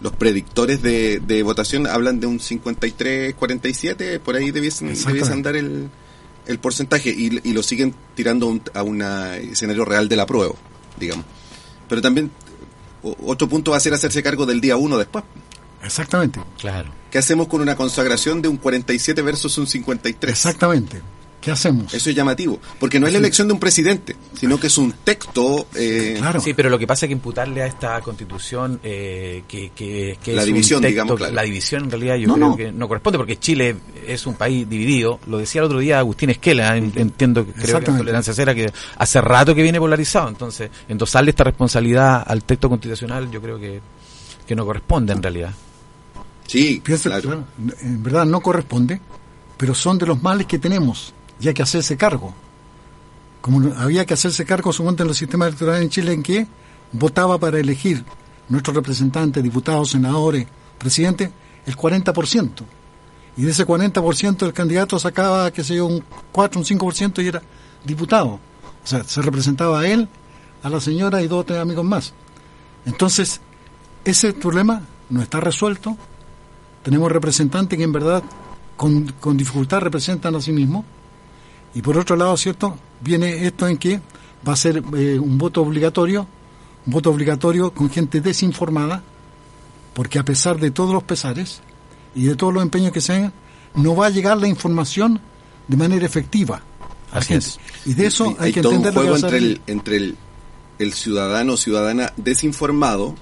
los 0.00 0.12
predictores 0.14 0.80
de, 0.82 1.20
de 1.20 1.42
votación 1.42 1.86
hablan 1.86 2.20
de 2.20 2.26
un 2.26 2.38
53-47, 2.38 4.20
por 4.20 4.36
ahí 4.36 4.50
debiesen, 4.50 4.88
debiese 5.06 5.32
andar 5.32 5.56
el, 5.56 5.88
el 6.46 6.58
porcentaje 6.58 7.10
y, 7.10 7.40
y 7.44 7.52
lo 7.52 7.62
siguen 7.62 7.94
tirando 8.14 8.46
un- 8.46 8.62
a 8.74 8.82
un 8.82 9.02
escenario 9.02 9.84
real 9.84 10.08
de 10.08 10.16
la 10.16 10.26
prueba, 10.26 10.54
digamos. 10.98 11.24
Pero 11.88 12.02
también 12.02 12.30
otro 13.24 13.48
punto 13.48 13.72
va 13.72 13.76
a 13.76 13.80
ser 13.80 13.94
hacerse 13.94 14.22
cargo 14.22 14.46
del 14.46 14.60
día 14.60 14.76
uno 14.76 14.98
después. 14.98 15.24
Exactamente. 15.82 16.40
Claro. 16.58 16.90
¿Qué 17.10 17.18
hacemos 17.18 17.48
con 17.48 17.60
una 17.60 17.76
consagración 17.76 18.42
de 18.42 18.48
un 18.48 18.56
47 18.56 19.22
versus 19.22 19.56
un 19.58 19.66
53? 19.66 20.32
Exactamente. 20.32 21.00
¿Qué 21.46 21.52
hacemos? 21.52 21.94
Eso 21.94 22.10
es 22.10 22.16
llamativo, 22.16 22.58
porque 22.80 22.98
no 22.98 23.06
es 23.06 23.12
la 23.12 23.20
elección 23.20 23.46
de 23.46 23.54
un 23.54 23.60
presidente, 23.60 24.16
sino 24.34 24.58
que 24.58 24.66
es 24.66 24.76
un 24.78 24.90
texto... 25.04 25.68
eh, 25.76 26.16
Claro. 26.18 26.40
Sí, 26.40 26.54
pero 26.54 26.68
lo 26.68 26.76
que 26.76 26.88
pasa 26.88 27.06
es 27.06 27.08
que 27.08 27.12
imputarle 27.12 27.62
a 27.62 27.66
esta 27.68 28.00
constitución 28.00 28.80
eh, 28.82 29.44
que, 29.46 29.70
que, 29.70 30.18
que 30.20 30.32
La 30.32 30.42
es 30.42 30.48
un 30.48 30.54
división, 30.54 30.80
texto- 30.80 30.88
digamos, 30.90 31.16
claro. 31.18 31.32
La 31.34 31.42
división 31.42 31.84
en 31.84 31.90
realidad 31.92 32.16
yo 32.16 32.26
No, 32.26 32.34
creo 32.34 32.48
no. 32.48 32.56
que 32.56 32.72
no 32.72 32.88
corresponde 32.88 33.18
porque 33.18 33.36
Chile 33.38 33.76
es 34.08 34.26
un 34.26 34.34
país 34.34 34.68
dividido. 34.68 35.20
Lo 35.28 35.38
decía 35.38 35.60
el 35.60 35.66
otro 35.66 35.78
día 35.78 36.00
Agustín 36.00 36.30
Esquela, 36.30 36.76
en- 36.76 36.92
entiendo 36.96 37.46
que 37.46 37.52
creo 37.52 37.78
que 37.78 37.90
en. 37.92 37.96
Tolerancia 37.98 38.34
Cera, 38.34 38.52
que 38.52 38.72
hace 38.98 39.20
rato 39.20 39.54
que 39.54 39.62
viene 39.62 39.78
polarizado. 39.78 40.28
Entonces, 40.28 40.68
endosarle 40.88 41.30
esta 41.30 41.44
responsabilidad 41.44 42.24
al 42.26 42.42
texto 42.42 42.68
constitucional 42.68 43.30
yo 43.30 43.40
creo 43.40 43.56
que, 43.60 43.80
que 44.48 44.56
no 44.56 44.66
corresponde 44.66 45.12
en 45.12 45.22
realidad. 45.22 45.52
sí, 46.46 46.82
Piensa, 46.84 47.08
claro, 47.08 47.44
en 47.82 48.02
verdad 48.02 48.24
no 48.26 48.40
corresponde, 48.40 49.00
pero 49.56 49.74
son 49.74 49.96
de 49.98 50.06
los 50.06 50.20
males 50.22 50.46
que 50.48 50.58
tenemos, 50.58 51.14
y 51.40 51.48
hay 51.48 51.54
que 51.54 51.62
hacerse 51.62 51.96
cargo. 51.96 52.34
Como 53.40 53.72
había 53.76 54.04
que 54.04 54.14
hacerse 54.14 54.44
cargo, 54.44 54.72
suponte, 54.72 55.02
en 55.02 55.08
los 55.08 55.16
sistemas 55.16 55.48
electorales 55.48 55.82
en 55.82 55.90
Chile, 55.90 56.12
en 56.12 56.22
que 56.22 56.46
votaba 56.92 57.38
para 57.38 57.58
elegir 57.58 58.04
nuestros 58.48 58.74
representantes, 58.74 59.42
diputados, 59.42 59.90
senadores, 59.90 60.46
presidentes, 60.78 61.30
el 61.66 61.76
40%. 61.76 62.50
Y 63.36 63.42
de 63.42 63.50
ese 63.50 63.66
40% 63.66 64.46
el 64.46 64.52
candidato 64.52 64.98
sacaba, 64.98 65.50
qué 65.50 65.62
sé 65.62 65.76
yo, 65.76 65.86
un 65.86 66.02
4, 66.32 66.60
un 66.60 66.64
5% 66.64 67.22
y 67.22 67.28
era 67.28 67.42
diputado. 67.84 68.40
O 68.84 68.86
sea, 68.86 69.04
se 69.04 69.20
representaba 69.20 69.80
a 69.80 69.86
él, 69.86 70.08
a 70.62 70.70
la 70.70 70.80
señora 70.80 71.22
y 71.22 71.28
dos 71.28 71.40
o 71.40 71.44
tres 71.44 71.58
amigos 71.58 71.84
más. 71.84 72.14
Entonces, 72.86 73.40
ese 74.04 74.32
problema 74.32 74.82
no 75.10 75.22
está 75.22 75.40
resuelto. 75.40 75.96
Tenemos 76.82 77.10
representantes 77.12 77.76
que 77.76 77.84
en 77.84 77.92
verdad 77.92 78.22
con, 78.76 79.12
con 79.20 79.36
dificultad 79.36 79.80
representan 79.80 80.34
a 80.34 80.40
sí 80.40 80.52
mismos. 80.52 80.84
Y 81.76 81.82
por 81.82 81.98
otro 81.98 82.16
lado, 82.16 82.34
¿cierto? 82.38 82.78
Viene 83.02 83.46
esto 83.46 83.68
en 83.68 83.76
que 83.76 84.00
va 84.48 84.54
a 84.54 84.56
ser 84.56 84.82
eh, 84.96 85.18
un 85.18 85.36
voto 85.36 85.60
obligatorio, 85.60 86.26
un 86.86 86.92
voto 86.92 87.10
obligatorio 87.10 87.70
con 87.70 87.90
gente 87.90 88.22
desinformada, 88.22 89.02
porque 89.92 90.18
a 90.18 90.24
pesar 90.24 90.58
de 90.58 90.70
todos 90.70 90.94
los 90.94 91.02
pesares 91.02 91.60
y 92.14 92.24
de 92.24 92.34
todos 92.34 92.54
los 92.54 92.62
empeños 92.62 92.92
que 92.92 93.02
se 93.02 93.12
hagan, 93.12 93.32
no 93.74 93.94
va 93.94 94.06
a 94.06 94.10
llegar 94.10 94.38
la 94.38 94.48
información 94.48 95.20
de 95.68 95.76
manera 95.76 96.06
efectiva 96.06 96.62
a 97.10 97.16
la 97.16 97.20
Así 97.20 97.28
gente. 97.34 97.46
es. 97.46 97.60
Y 97.84 97.92
de 97.92 98.06
eso 98.06 98.34
hay, 98.38 98.54
que 98.54 98.62
todo 98.62 98.70
un 98.70 98.76
entender 98.76 98.94
que 98.94 99.10
juego 99.10 99.16
entre 99.16 99.36
el, 99.36 99.60
entre 99.66 99.96
el, 99.98 100.16
el 100.78 100.92
ciudadano 100.94 101.52
o 101.52 101.56
ciudadana 101.58 102.10
desinformado 102.16 103.14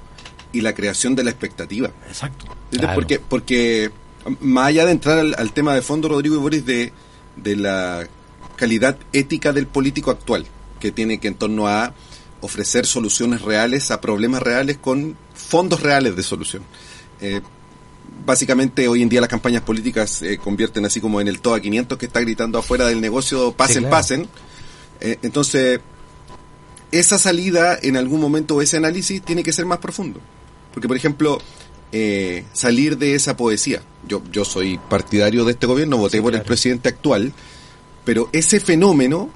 y 0.53 0.61
la 0.61 0.75
creación 0.77 1.17
de 1.17 1.25
la 1.25 1.31
expectativa. 1.31 1.91
Exacto. 2.07 2.47
Porque, 2.95 3.19
porque 3.19 3.91
más 4.41 4.69
allá 4.69 4.85
de 4.85 4.93
entrar 4.93 5.19
al, 5.19 5.35
al 5.37 5.53
tema 5.53 5.75
de 5.75 5.83
fondo, 5.83 6.09
Rodrigo 6.09 6.37
y 6.37 6.39
Boris, 6.39 6.65
de, 6.65 6.93
de 7.35 7.57
la 7.57 8.07
calidad 8.57 8.97
ética 9.13 9.53
del 9.53 9.67
político 9.67 10.11
actual, 10.11 10.47
que 10.81 10.93
tiene 10.93 11.19
que 11.19 11.29
en 11.29 11.35
torno 11.35 11.69
a 11.69 11.95
ofrecer 12.41 12.87
soluciones 12.87 13.43
reales 13.43 13.91
a 13.91 14.01
problemas 14.01 14.43
reales 14.43 14.77
con 14.79 15.17
fondos 15.35 15.81
reales 15.81 16.15
de 16.17 16.23
solución. 16.23 16.63
Eh, 17.21 17.41
básicamente 18.27 18.87
hoy 18.89 19.03
en 19.03 19.09
día 19.09 19.21
las 19.21 19.31
campañas 19.31 19.63
políticas 19.63 20.11
se 20.11 20.39
convierten 20.39 20.85
así 20.85 21.01
como 21.01 21.21
en 21.21 21.29
el 21.29 21.41
TOA 21.41 21.61
500 21.61 21.99
que 21.99 22.07
está 22.07 22.21
gritando 22.21 22.59
afuera 22.59 22.87
del 22.87 23.01
negocio, 23.01 23.53
pasen, 23.53 23.85
claro. 23.85 23.91
pasen. 23.91 24.29
Eh, 25.01 25.19
entonces, 25.23 25.81
esa 26.93 27.19
salida 27.19 27.79
en 27.83 27.97
algún 27.97 28.21
momento 28.21 28.57
o 28.57 28.63
ese 28.63 28.77
análisis 28.77 29.23
tiene 29.23 29.43
que 29.43 29.53
ser 29.53 29.67
más 29.67 29.79
profundo. 29.79 30.21
Porque, 30.73 30.89
por 30.89 30.97
ejemplo, 30.97 31.39
eh, 31.93 32.45
salir 32.53 32.99
de 32.99 33.15
esa 33.15 33.37
poesía. 33.37 33.83
Yo, 34.07 34.23
yo 34.31 34.45
soy 34.45 34.79
partidario 34.79 35.45
de 35.45 35.53
este 35.53 35.67
gobierno, 35.67 35.97
voté 35.97 36.19
Sí, 36.19 36.23
por 36.23 36.35
el 36.35 36.43
presidente 36.43 36.89
actual, 36.89 37.33
pero 38.05 38.29
ese 38.33 38.61
fenómeno 38.61 39.31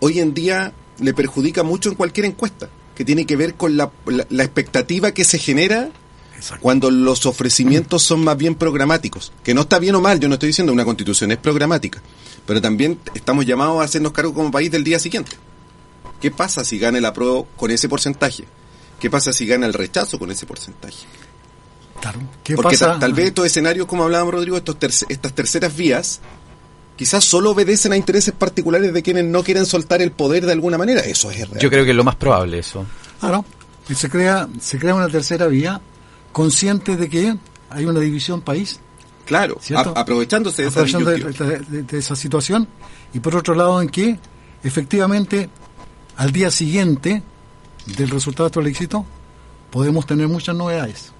hoy 0.00 0.18
en 0.20 0.34
día 0.34 0.72
le 0.98 1.14
perjudica 1.14 1.62
mucho 1.62 1.88
en 1.88 1.94
cualquier 1.94 2.26
encuesta, 2.26 2.68
que 2.94 3.04
tiene 3.04 3.26
que 3.26 3.36
ver 3.36 3.54
con 3.54 3.76
la, 3.76 3.90
la- 4.06 4.26
la 4.28 4.44
expectativa 4.44 5.12
que 5.12 5.24
se 5.24 5.38
genera 5.38 5.90
Exacto. 6.36 6.62
cuando 6.62 6.90
los 6.90 7.26
ofrecimientos 7.26 8.02
son 8.02 8.22
más 8.24 8.36
bien 8.36 8.54
programáticos. 8.54 9.32
Que 9.44 9.54
no 9.54 9.62
está 9.62 9.78
bien 9.78 9.94
o 9.94 10.00
mal, 10.00 10.18
yo 10.20 10.28
no 10.28 10.34
estoy 10.34 10.48
diciendo 10.48 10.72
una 10.72 10.84
constitución, 10.84 11.30
es 11.32 11.38
programática. 11.38 12.00
Pero 12.46 12.60
también 12.60 12.98
estamos 13.14 13.44
llamados 13.46 13.80
a 13.80 13.84
hacernos 13.84 14.12
cargo 14.12 14.32
como 14.34 14.50
país 14.50 14.70
del 14.70 14.82
día 14.84 14.98
siguiente. 14.98 15.32
¿Qué 16.20 16.30
pasa 16.30 16.64
si 16.64 16.78
gana 16.78 16.98
el 16.98 17.04
apruebo 17.04 17.46
con 17.56 17.70
ese 17.70 17.88
porcentaje? 17.88 18.44
¿Qué 18.98 19.08
pasa 19.10 19.32
si 19.32 19.46
gana 19.46 19.66
el 19.66 19.72
rechazo 19.74 20.18
con 20.18 20.30
ese 20.30 20.44
porcentaje? 20.46 21.06
Claro. 22.00 22.20
¿Qué 22.42 22.54
Porque 22.56 22.76
pasa? 22.76 22.92
ta- 22.94 22.98
tal 23.00 23.12
vez 23.14 23.26
estos 23.28 23.46
escenarios, 23.46 23.86
como 23.86 24.04
hablábamos 24.04 24.34
Rodrigo, 24.34 24.56
estos 24.56 24.76
estas 25.08 25.32
terceras 25.34 25.74
vías, 25.76 26.20
quizás 27.00 27.24
solo 27.24 27.52
obedecen 27.52 27.92
a 27.92 27.96
intereses 27.96 28.34
particulares 28.34 28.92
de 28.92 29.02
quienes 29.02 29.24
no 29.24 29.42
quieren 29.42 29.64
soltar 29.64 30.02
el 30.02 30.12
poder 30.12 30.44
de 30.44 30.52
alguna 30.52 30.76
manera. 30.76 31.00
Eso 31.00 31.30
es 31.30 31.48
real. 31.48 31.58
Yo 31.58 31.70
creo 31.70 31.82
que 31.86 31.92
es 31.92 31.96
lo 31.96 32.04
más 32.04 32.16
probable 32.16 32.58
eso. 32.58 32.84
Claro, 33.20 33.42
y 33.88 33.94
se 33.94 34.10
crea, 34.10 34.46
se 34.60 34.78
crea 34.78 34.94
una 34.94 35.08
tercera 35.08 35.46
vía 35.46 35.80
consciente 36.30 36.98
de 36.98 37.08
que 37.08 37.34
hay 37.70 37.86
una 37.86 38.00
división 38.00 38.42
país, 38.42 38.80
claro, 39.24 39.58
aprovechándose 39.96 40.60
de 40.60 40.68
esa 40.68 40.80
aprovechando 40.80 41.08
de, 41.08 41.16
disyuntiva. 41.16 41.46
de- 41.48 41.58
de- 41.60 41.82
de 41.84 41.98
esa 41.98 42.14
situación, 42.14 42.68
y 43.14 43.20
por 43.20 43.34
otro 43.34 43.54
lado 43.54 43.80
en 43.80 43.88
que 43.88 44.18
efectivamente 44.62 45.48
al 46.18 46.32
día 46.32 46.50
siguiente 46.50 47.22
del 47.96 48.10
resultado 48.10 48.44
de 48.44 48.48
este 48.50 48.60
plebiscito 48.60 49.06
podemos 49.70 50.04
tener 50.04 50.28
muchas 50.28 50.54
novedades. 50.54 51.12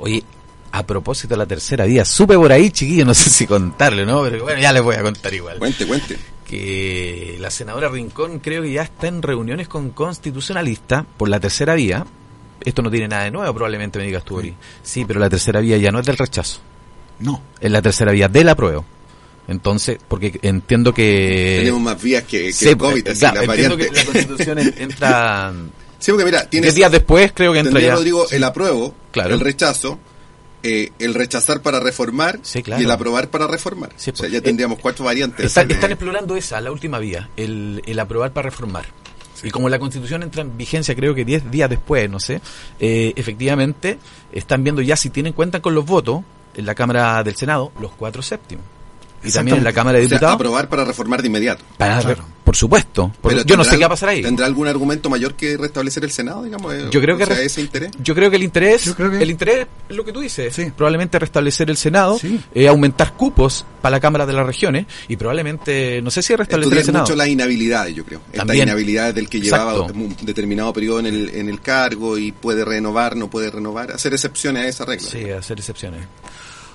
Oye, 0.00 0.24
a 0.72 0.86
propósito 0.86 1.34
de 1.34 1.38
la 1.38 1.46
tercera 1.46 1.84
vía, 1.84 2.04
supe 2.04 2.36
por 2.36 2.52
ahí, 2.52 2.70
chiquillo, 2.70 3.04
no 3.04 3.14
sé 3.14 3.28
si 3.30 3.46
contarle, 3.46 4.04
¿no? 4.06 4.22
Pero 4.22 4.44
bueno, 4.44 4.60
ya 4.60 4.72
les 4.72 4.82
voy 4.82 4.94
a 4.96 5.02
contar 5.02 5.32
igual. 5.34 5.58
Cuente, 5.58 5.86
cuente. 5.86 6.16
Que 6.46 7.36
la 7.40 7.50
senadora 7.50 7.88
Rincón 7.88 8.40
creo 8.40 8.62
que 8.62 8.72
ya 8.72 8.82
está 8.82 9.06
en 9.08 9.22
reuniones 9.22 9.68
con 9.68 9.90
constitucionalistas 9.90 11.04
por 11.16 11.28
la 11.28 11.38
tercera 11.40 11.74
vía. 11.74 12.04
Esto 12.64 12.82
no 12.82 12.90
tiene 12.90 13.08
nada 13.08 13.24
de 13.24 13.30
nuevo, 13.30 13.52
probablemente 13.54 13.98
me 13.98 14.04
digas 14.06 14.24
tú, 14.24 14.36
Ori. 14.36 14.54
Sí, 14.82 15.04
pero 15.04 15.18
la 15.20 15.30
tercera 15.30 15.60
vía 15.60 15.76
ya 15.78 15.90
no 15.90 16.00
es 16.00 16.06
del 16.06 16.16
rechazo, 16.18 16.60
No, 17.20 17.40
es 17.60 17.70
la 17.70 17.80
tercera 17.80 18.12
vía 18.12 18.28
del 18.28 18.48
apruebo. 18.48 18.84
Entonces, 19.48 19.98
porque 20.06 20.38
entiendo 20.42 20.92
que... 20.94 21.56
Tenemos 21.60 21.80
más 21.80 22.00
vías 22.02 22.22
que, 22.24 22.46
que 22.46 22.52
Sí, 22.52 22.68
el 22.68 22.76
COVID, 22.76 23.08
así, 23.08 23.18
claro, 23.20 23.42
la 23.46 23.54
entiendo 23.54 23.76
variante. 23.76 23.88
que 24.00 24.06
la 24.06 24.12
constitución 24.12 24.58
en- 24.58 24.74
entra... 24.78 25.52
Sí, 25.98 26.10
porque 26.12 26.24
mira, 26.24 26.48
tienes, 26.48 26.66
Diez 26.68 26.74
días 26.76 26.92
después 26.92 27.32
creo 27.34 27.52
que 27.52 27.58
entra 27.60 27.80
ya... 27.80 27.94
Rodrigo, 27.94 28.26
el 28.30 28.44
apruebo, 28.44 28.94
Claro. 29.10 29.34
el 29.34 29.40
rechazo, 29.40 29.98
eh, 30.62 30.92
el 30.98 31.14
rechazar 31.14 31.62
para 31.62 31.80
reformar 31.80 32.38
Sí, 32.42 32.62
claro. 32.62 32.80
y 32.82 32.84
el 32.84 32.90
aprobar 32.90 33.28
para 33.28 33.46
reformar. 33.46 33.90
Sí, 33.96 34.10
o 34.10 34.16
sea, 34.16 34.22
pues, 34.24 34.32
ya 34.32 34.38
eh, 34.38 34.42
tendríamos 34.42 34.78
cuatro 34.78 35.04
variantes. 35.04 35.54
De- 35.54 35.74
están 35.74 35.90
explorando 35.90 36.36
esa, 36.36 36.60
la 36.60 36.70
última 36.72 36.98
vía, 36.98 37.30
el, 37.36 37.82
el 37.86 37.98
aprobar 37.98 38.32
para 38.32 38.50
reformar. 38.50 38.86
Y 39.42 39.50
como 39.50 39.70
la 39.70 39.78
constitución 39.78 40.22
entra 40.22 40.42
en 40.42 40.58
vigencia 40.58 40.94
creo 40.94 41.14
que 41.14 41.24
10 41.24 41.50
días 41.50 41.70
después, 41.70 42.10
no 42.10 42.20
sé, 42.20 42.42
eh, 42.78 43.14
efectivamente 43.16 43.98
están 44.32 44.62
viendo 44.62 44.82
ya 44.82 44.96
si 44.96 45.08
tienen 45.08 45.32
cuenta 45.32 45.60
con 45.62 45.74
los 45.74 45.86
votos 45.86 46.20
en 46.54 46.66
la 46.66 46.74
Cámara 46.74 47.22
del 47.22 47.36
Senado, 47.36 47.72
los 47.80 47.92
cuatro 47.92 48.20
séptimos. 48.20 48.64
Y 49.22 49.30
también 49.30 49.58
en 49.58 49.64
la. 49.64 49.72
Cámara 49.72 49.98
de 49.98 50.04
o 50.06 50.08
sea, 50.08 50.16
Diputados. 50.18 50.34
aprobar 50.36 50.68
para 50.68 50.84
reformar 50.84 51.20
de 51.22 51.28
inmediato. 51.28 51.64
para- 51.76 52.00
Claro. 52.00 52.24
Por 52.44 52.56
supuesto. 52.56 53.12
Por- 53.20 53.32
yo 53.44 53.56
no 53.56 53.62
sé 53.62 53.70
¿tendrá- 53.70 53.70
qué 53.70 53.80
va 53.82 53.86
a 53.86 53.90
pasar 53.90 54.08
ahí. 54.08 54.22
¿Tendrá 54.22 54.44
algún 54.46 54.66
argumento 54.66 55.08
mayor 55.08 55.34
que 55.34 55.56
restablecer 55.56 56.02
el 56.02 56.10
Senado, 56.10 56.42
digamos? 56.42 56.74
eh, 56.74 56.88
Yo 56.90 57.00
creo 57.00 57.16
que 57.16 57.22
o 57.22 57.26
sea, 57.26 57.40
ese 57.40 57.60
interés. 57.60 57.92
Yo 58.02 58.12
creo 58.12 58.28
que 58.28 58.34
el 58.36 58.42
interés, 58.42 58.84
Yo 58.86 58.96
creo 58.96 59.08
que- 59.08 59.22
el 59.22 59.30
interés 59.30 59.68
es 59.88 59.94
lo 59.96 60.04
que 60.04 60.12
tú 60.12 60.18
dices, 60.20 60.52
Sí. 60.52 60.72
probablemente 60.76 61.16
restablecer 61.20 61.70
el 61.70 61.76
Senado, 61.76 62.18
Sí. 62.18 62.40
eh, 62.52 62.66
aumentar 62.66 63.12
cupos 63.12 63.64
para 63.80 63.96
la 63.96 64.00
Cámara 64.00 64.26
de 64.26 64.32
las 64.32 64.44
Regiones 64.44 64.86
y 65.06 65.16
probablemente, 65.16 66.02
no 66.02 66.10
sé 66.10 66.22
si 66.22 66.34
restablecer 66.34 66.78
el 66.78 66.84
Senado. 66.84 67.04
mucho 67.04 67.14
las 67.14 67.28
inhabilidades, 67.28 67.94
yo 67.94 68.04
creo. 68.04 68.20
Esta 68.32 68.38
También. 68.38 68.66
inhabilidad 68.68 69.14
del 69.14 69.28
que 69.28 69.40
llevaba 69.40 69.80
un 69.82 70.16
determinado 70.22 70.72
periodo 70.72 70.98
en 71.00 71.06
el, 71.06 71.28
en 71.30 71.48
el 71.48 71.60
cargo 71.60 72.18
y 72.18 72.32
puede 72.32 72.64
renovar, 72.64 73.16
no 73.16 73.30
puede 73.30 73.50
renovar, 73.50 73.92
hacer 73.92 74.12
excepciones 74.12 74.64
a 74.64 74.68
esa 74.68 74.84
regla. 74.86 75.08
Sí, 75.08 75.30
hacer 75.30 75.58
excepciones. 75.58 76.00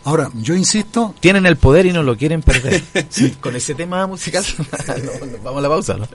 Ahora, 0.06 0.30
yo 0.36 0.53
insisto, 0.53 1.16
Tienen 1.20 1.47
el 1.47 1.58
poder 1.58 1.88
y 1.88 1.91
no 1.91 2.03
lo 2.03 2.16
quieren 2.16 2.43
perder. 2.43 2.84
Con 3.41 3.56
ese 3.56 3.74
tema 3.74 4.06
musical, 4.06 4.45
no, 4.88 5.26
no, 5.26 5.38
vamos 5.43 5.60
a 5.60 5.62
la 5.62 5.70
pausa, 5.70 5.97
¿no? 5.97 6.08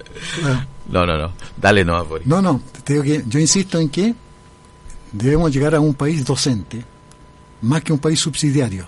No, 0.88 1.04
no, 1.04 1.18
no. 1.18 1.32
Dale, 1.56 1.84
no, 1.84 2.04
Boris. 2.04 2.24
no, 2.24 2.40
no, 2.40 2.62
te 2.84 2.92
digo 2.92 3.04
que 3.04 3.24
yo 3.26 3.40
insisto 3.40 3.80
en 3.80 3.88
que 3.88 4.14
debemos 5.10 5.52
llegar 5.52 5.74
a 5.74 5.80
un 5.80 5.94
país 5.94 6.24
docente 6.24 6.84
más 7.62 7.82
que 7.82 7.92
un 7.92 7.98
país 7.98 8.20
subsidiario, 8.20 8.86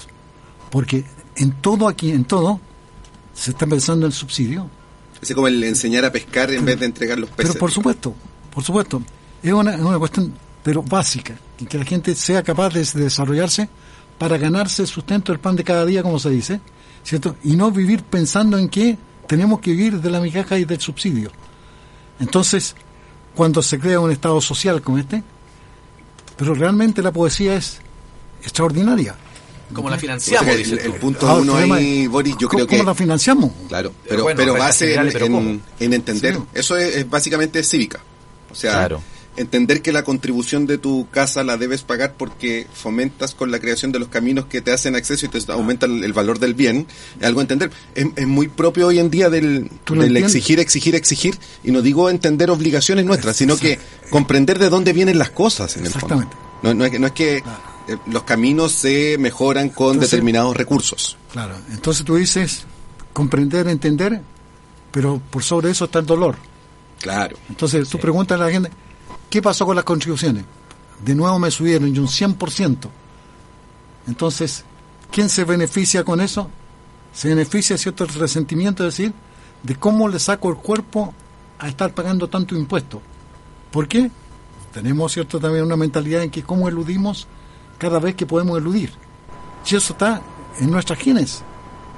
porque 0.71 1.05
en 1.35 1.51
todo 1.61 1.89
aquí, 1.89 2.13
en 2.13 2.25
todo, 2.25 2.61
se 3.35 3.51
está 3.51 3.67
pensando 3.67 4.07
en 4.07 4.13
el 4.13 4.17
subsidio, 4.17 4.71
Así 5.21 5.35
como 5.35 5.47
el 5.47 5.63
enseñar 5.63 6.05
a 6.05 6.11
pescar 6.11 6.51
en 6.51 6.65
vez 6.65 6.81
de 6.81 6.87
entregar 6.87 7.17
los 7.19 7.31
peces. 7.31 7.51
pero 7.53 7.61
por 7.61 7.71
supuesto, 7.71 8.15
por 8.53 8.63
supuesto, 8.63 9.03
es 9.43 9.53
una, 9.53 9.75
es 9.75 9.81
una 9.81 9.99
cuestión, 9.99 10.33
pero 10.63 10.83
básica, 10.83 11.37
que 11.69 11.79
la 11.79 11.85
gente 11.85 12.15
sea 12.15 12.43
capaz 12.43 12.71
de 12.71 12.85
desarrollarse 12.85 13.69
para 14.23 14.39
ganarse 14.39 14.83
el 14.83 14.89
sustento 14.89 15.33
del 15.33 15.41
pan 15.41 15.57
de 15.57 15.65
cada 15.65 15.85
día, 15.85 16.01
como 16.01 16.17
se 16.17 16.31
dice, 16.31 16.61
¿cierto? 17.03 17.35
Y 17.43 17.57
no 17.57 17.73
vivir 17.73 18.05
pensando 18.05 18.57
en 18.57 18.69
que 18.69 18.97
tenemos 19.27 19.59
que 19.59 19.73
vivir 19.73 20.01
de 20.01 20.11
la 20.11 20.21
migaja 20.21 20.57
y 20.57 20.65
del 20.65 20.81
subsidio. 20.81 21.33
Entonces, 22.21 22.77
cuando 23.35 23.63
se 23.63 23.81
crea 23.81 23.99
un 23.99 24.13
Estado 24.13 24.41
social 24.41 24.81
como 24.81 24.99
este, 24.99 25.25
pero 26.37 26.55
realmente 26.55 27.03
la 27.03 27.11
poesía 27.11 27.57
es 27.57 27.81
extraordinaria. 28.43 29.17
Como 29.73 29.91
la 29.91 29.97
O 29.97 29.99
sea, 29.99 30.01
financiamos, 30.03 30.49
el, 30.55 30.93
punto 31.01 31.39
uno 31.41 31.57
ahí, 31.57 32.03
es, 32.05 32.09
Boris, 32.09 32.37
yo 32.39 32.47
¿cómo- 32.49 32.59
creo 32.59 32.67
que... 32.69 32.77
¿Cómo 32.79 32.89
la 32.91 32.95
financiamos? 32.95 33.51
Claro, 33.69 33.91
Pero 33.91 34.09
pero, 34.09 34.23
bueno, 34.23 34.37
pero 34.37 34.53
rentas 34.53 34.69
base 34.69 34.85
en, 34.85 34.91
generales, 34.91 35.13
pero 35.15 35.27
en- 35.27 35.33
¿cómo? 35.33 35.61
en 35.81 35.93
entender. 35.95 36.35
Sí. 36.37 36.43
Eso 36.55 36.77
es, 36.77 36.95
es 36.95 37.11
básicamente 37.11 37.61
cívica. 37.65 37.99
O 38.53 38.55
sea, 38.55 38.71
Claro. 38.75 39.03
Entender 39.37 39.83
que 39.83 39.93
la 39.93 40.05
contribución 40.05 40.67
de 40.67 40.79
tu 40.79 41.09
casa 41.11 41.43
la 41.45 41.57
debes 41.57 41.83
pagar 41.83 42.15
porque 42.17 42.67
fomentas 42.73 43.35
con 43.35 43.51
la 43.51 43.59
creación 43.59 43.93
de 43.93 43.99
los 43.99 44.09
caminos 44.09 44.47
que 44.47 44.61
te 44.61 44.73
hacen 44.73 44.95
acceso 44.95 45.27
y 45.27 45.29
te 45.29 45.53
aumenta 45.53 45.87
el, 45.87 46.13
valor 46.13 46.39
del 46.39 46.55
bien. 46.55 46.87
Es 47.21 47.27
algo 47.27 47.41
a 47.41 47.43
entender. 47.43 47.71
Es, 47.95 48.07
es 48.17 48.27
muy 48.27 48.49
propio 48.49 48.89
hoy 48.89 48.99
en 48.99 49.11
día 49.11 49.31
del, 49.31 49.71
exigir, 50.17 50.61
exigir, 50.61 50.95
exigir. 50.95 51.39
Y 51.65 51.71
no 51.71 51.83
digo 51.83 52.11
entender 52.11 52.51
obligaciones 52.51 53.05
nuestras, 53.05 53.37
sino 53.37 53.57
que 53.57 53.79
comprender 54.11 54.59
de 54.59 54.69
dónde 54.69 54.93
vienen 54.93 55.19
las 55.19 55.31
cosas 55.31 55.77
en 55.77 55.87
el 55.87 55.93
fondo. 55.93 56.07
Exactamente. 56.07 56.37
No, 56.63 56.75
no 56.75 56.85
es 56.85 56.91
que, 56.91 56.99
no 56.99 57.07
es 57.07 57.13
que 57.13 57.37
eh, 57.39 57.43
los 58.07 58.23
caminos 58.23 58.73
se 58.73 59.17
mejoran 59.19 59.71
con 59.71 59.95
Entonces- 59.95 60.11
determinados 60.11 60.57
recursos. 60.57 61.17
Claro, 61.33 61.57
entonces 61.71 62.05
tú 62.05 62.17
dices 62.17 62.65
comprender, 63.13 63.67
entender, 63.69 64.21
pero 64.91 65.21
por 65.31 65.43
sobre 65.43 65.71
eso 65.71 65.87
está 65.87 65.99
el 65.99 66.07
dolor. 66.07 66.37
Claro. 67.01 67.37
Entonces 67.49 67.89
tú 67.89 67.99
preguntas 67.99 68.41
a 68.41 68.45
la 68.45 68.51
gente, 68.51 68.71
¿qué 69.33 69.41
pasó 69.41 69.65
con 69.65 69.75
las 69.75 69.87
contribuciones? 69.87 70.45
De 71.03 71.15
nuevo 71.15 71.39
me 71.39 71.51
subieron 71.51 71.89
y 71.89 71.99
un 71.99 72.07
100%. 72.07 72.77
Entonces, 74.07 74.63
¿quién 75.11 75.31
se 75.31 75.45
beneficia 75.45 76.05
con 76.05 76.21
eso? 76.21 76.51
Se 77.15 77.29
beneficia, 77.29 77.79
¿cierto?, 77.79 78.05
resentimiento, 78.05 78.87
es 78.87 78.95
decir, 78.95 79.15
de 79.63 79.75
cómo 79.77 80.07
le 80.07 80.19
saco 80.19 80.51
el 80.51 80.57
cuerpo 80.57 81.15
a 81.59 81.67
estar 81.67 81.95
pagando 81.95 82.29
tanto 82.29 82.55
impuesto. 82.55 83.01
¿Por 83.71 83.89
qué? 83.89 84.11
Tenemos, 84.71 85.13
¿cierto?, 85.13 85.41
también 85.41 85.65
una 85.65 85.77
mentalidad 85.79 86.23
en 86.23 86.31
que 86.31 86.43
cómo 86.43 86.69
eludimos 86.69 87.27
cada 87.79 88.01
vez 88.01 88.15
que 88.15 88.27
podemos 88.27 88.59
eludir. 88.59 88.93
Y 89.65 89.75
eso 89.75 89.95
está 89.95 90.21
en 90.61 90.71
nuestras 90.71 90.99
genes, 90.99 91.43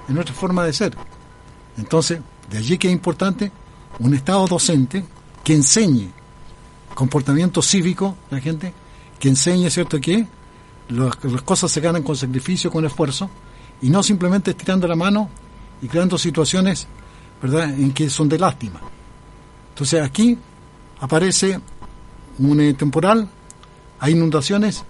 en 0.08 0.14
nuestra 0.14 0.36
forma 0.36 0.62
de 0.62 0.72
ser. 0.72 0.96
Entonces, 1.78 2.20
de 2.48 2.58
allí 2.58 2.78
que 2.78 2.86
es 2.86 2.94
importante 2.94 3.50
un 3.98 4.14
Estado 4.14 4.46
docente 4.46 5.04
que 5.42 5.54
enseñe 5.54 6.12
comportamiento 6.94 7.60
cívico 7.62 8.16
a 8.30 8.34
la 8.36 8.40
gente, 8.40 8.72
que 9.18 9.28
enseñe, 9.28 9.70
¿cierto?, 9.70 10.00
que 10.00 10.26
las 10.88 11.42
cosas 11.42 11.70
se 11.70 11.80
ganan 11.80 12.02
con 12.02 12.16
sacrificio, 12.16 12.70
con 12.70 12.84
esfuerzo, 12.84 13.30
y 13.82 13.90
no 13.90 14.02
simplemente 14.02 14.52
estirando 14.52 14.86
la 14.86 14.96
mano 14.96 15.28
y 15.82 15.88
creando 15.88 16.18
situaciones, 16.18 16.86
¿verdad?, 17.42 17.70
en 17.70 17.92
que 17.92 18.08
son 18.10 18.28
de 18.28 18.38
lástima. 18.38 18.80
Entonces 19.70 20.02
aquí 20.02 20.38
aparece 21.00 21.60
un 22.38 22.60
eh, 22.60 22.74
temporal, 22.74 23.28
hay 23.98 24.12
inundaciones, 24.12 24.84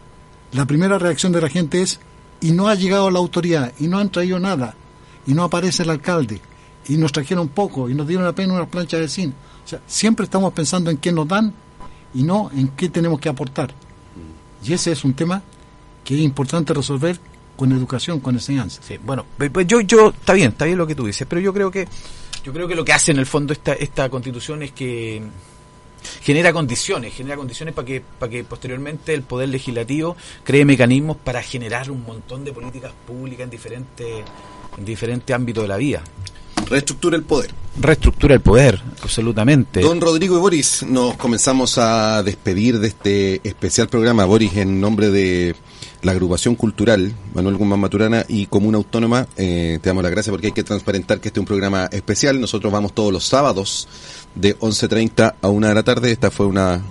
la 0.52 0.66
primera 0.66 0.98
reacción 0.98 1.32
de 1.32 1.40
la 1.40 1.48
gente 1.48 1.82
es, 1.82 2.00
y 2.40 2.52
no 2.52 2.68
ha 2.68 2.74
llegado 2.74 3.10
la 3.10 3.18
autoridad, 3.18 3.72
y 3.78 3.88
no 3.88 3.98
han 3.98 4.10
traído 4.10 4.38
nada, 4.38 4.74
y 5.26 5.32
no 5.32 5.44
aparece 5.44 5.84
el 5.84 5.90
alcalde, 5.90 6.40
y 6.86 6.96
nos 6.96 7.12
trajeron 7.12 7.48
poco, 7.48 7.88
y 7.88 7.94
nos 7.94 8.06
dieron 8.06 8.26
apenas 8.26 8.56
unas 8.56 8.68
planchas 8.68 9.00
de 9.00 9.08
zinc. 9.08 9.34
Siempre 9.86 10.24
estamos 10.24 10.52
pensando 10.52 10.90
en 10.90 10.98
qué 10.98 11.10
nos 11.10 11.26
dan 11.26 11.54
y 12.14 12.22
no 12.22 12.50
en 12.54 12.68
qué 12.68 12.88
tenemos 12.88 13.20
que 13.20 13.28
aportar. 13.28 13.74
Y 14.64 14.72
ese 14.72 14.92
es 14.92 15.04
un 15.04 15.14
tema 15.14 15.42
que 16.02 16.14
es 16.14 16.20
importante 16.20 16.72
resolver 16.72 17.18
con 17.56 17.72
educación, 17.72 18.20
con 18.20 18.34
enseñanza. 18.34 18.80
Sí, 18.82 18.98
bueno, 19.02 19.26
pues 19.52 19.66
yo, 19.66 19.80
yo, 19.80 20.10
está 20.10 20.32
bien, 20.32 20.50
está 20.50 20.64
bien 20.64 20.78
lo 20.78 20.86
que 20.86 20.94
tú 20.94 21.06
dices, 21.06 21.26
pero 21.28 21.40
yo 21.40 21.52
creo 21.52 21.70
que, 21.70 21.86
yo 22.44 22.52
creo 22.52 22.66
que 22.66 22.74
lo 22.74 22.84
que 22.84 22.92
hace 22.92 23.12
en 23.12 23.18
el 23.18 23.26
fondo 23.26 23.52
esta, 23.52 23.74
esta 23.74 24.08
constitución 24.08 24.62
es 24.62 24.72
que 24.72 25.22
genera 26.22 26.52
condiciones, 26.52 27.14
genera 27.14 27.36
condiciones 27.36 27.74
para 27.74 27.86
que, 27.86 28.02
para 28.18 28.30
que 28.30 28.44
posteriormente 28.44 29.14
el 29.14 29.22
poder 29.22 29.48
legislativo 29.48 30.16
cree 30.42 30.64
mecanismos 30.64 31.16
para 31.16 31.42
generar 31.42 31.90
un 31.90 32.04
montón 32.04 32.44
de 32.44 32.52
políticas 32.52 32.92
públicas 33.06 33.44
en 33.44 33.50
diferentes, 33.50 34.24
en 34.76 34.84
diferentes 34.84 35.34
ámbitos 35.34 35.64
de 35.64 35.68
la 35.68 35.76
vida. 35.76 36.02
Reestructura 36.68 37.16
el 37.16 37.22
poder. 37.22 37.50
Reestructura 37.80 38.34
el 38.34 38.40
poder, 38.40 38.80
absolutamente. 39.02 39.80
Don 39.80 40.00
Rodrigo 40.00 40.36
y 40.36 40.40
Boris, 40.40 40.84
nos 40.88 41.16
comenzamos 41.16 41.76
a 41.78 42.22
despedir 42.22 42.78
de 42.78 42.88
este 42.88 43.40
especial 43.48 43.88
programa. 43.88 44.24
Boris, 44.24 44.56
en 44.56 44.80
nombre 44.80 45.10
de 45.10 45.54
la 46.02 46.12
agrupación 46.12 46.54
cultural 46.54 47.12
Manuel 47.34 47.56
Guzmán 47.56 47.80
Maturana 47.80 48.24
y 48.28 48.46
Comuna 48.46 48.78
Autónoma, 48.78 49.26
eh, 49.36 49.78
te 49.82 49.88
damos 49.88 50.02
las 50.02 50.12
gracias 50.12 50.30
porque 50.30 50.48
hay 50.48 50.52
que 50.52 50.62
transparentar 50.62 51.20
que 51.20 51.28
este 51.28 51.40
es 51.40 51.42
un 51.42 51.46
programa 51.46 51.88
especial. 51.90 52.40
Nosotros 52.40 52.72
vamos 52.72 52.94
todos 52.94 53.12
los 53.12 53.24
sábados 53.24 53.88
de 54.34 54.56
11.30 54.58 55.34
a 55.40 55.48
1 55.48 55.68
de 55.68 55.74
la 55.74 55.82
tarde. 55.82 56.12
Esta 56.12 56.30
fue 56.30 56.46
una 56.46 56.82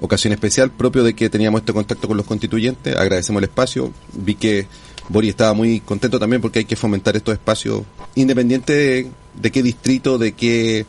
ocasión 0.00 0.32
especial 0.32 0.70
propio 0.70 1.04
de 1.04 1.14
que 1.14 1.30
teníamos 1.30 1.60
este 1.60 1.72
contacto 1.72 2.08
con 2.08 2.16
los 2.16 2.26
constituyentes. 2.26 2.96
Agradecemos 2.96 3.40
el 3.40 3.48
espacio. 3.48 3.92
Vi 4.12 4.34
que 4.34 4.66
Boris 5.08 5.30
estaba 5.30 5.52
muy 5.54 5.80
contento 5.80 6.18
también 6.18 6.40
porque 6.40 6.60
hay 6.60 6.64
que 6.64 6.76
fomentar 6.76 7.16
estos 7.16 7.34
espacios 7.34 7.82
independiente 8.14 8.72
de, 8.72 9.10
de 9.34 9.50
qué 9.50 9.62
distrito, 9.62 10.18
de 10.18 10.32
qué 10.32 10.86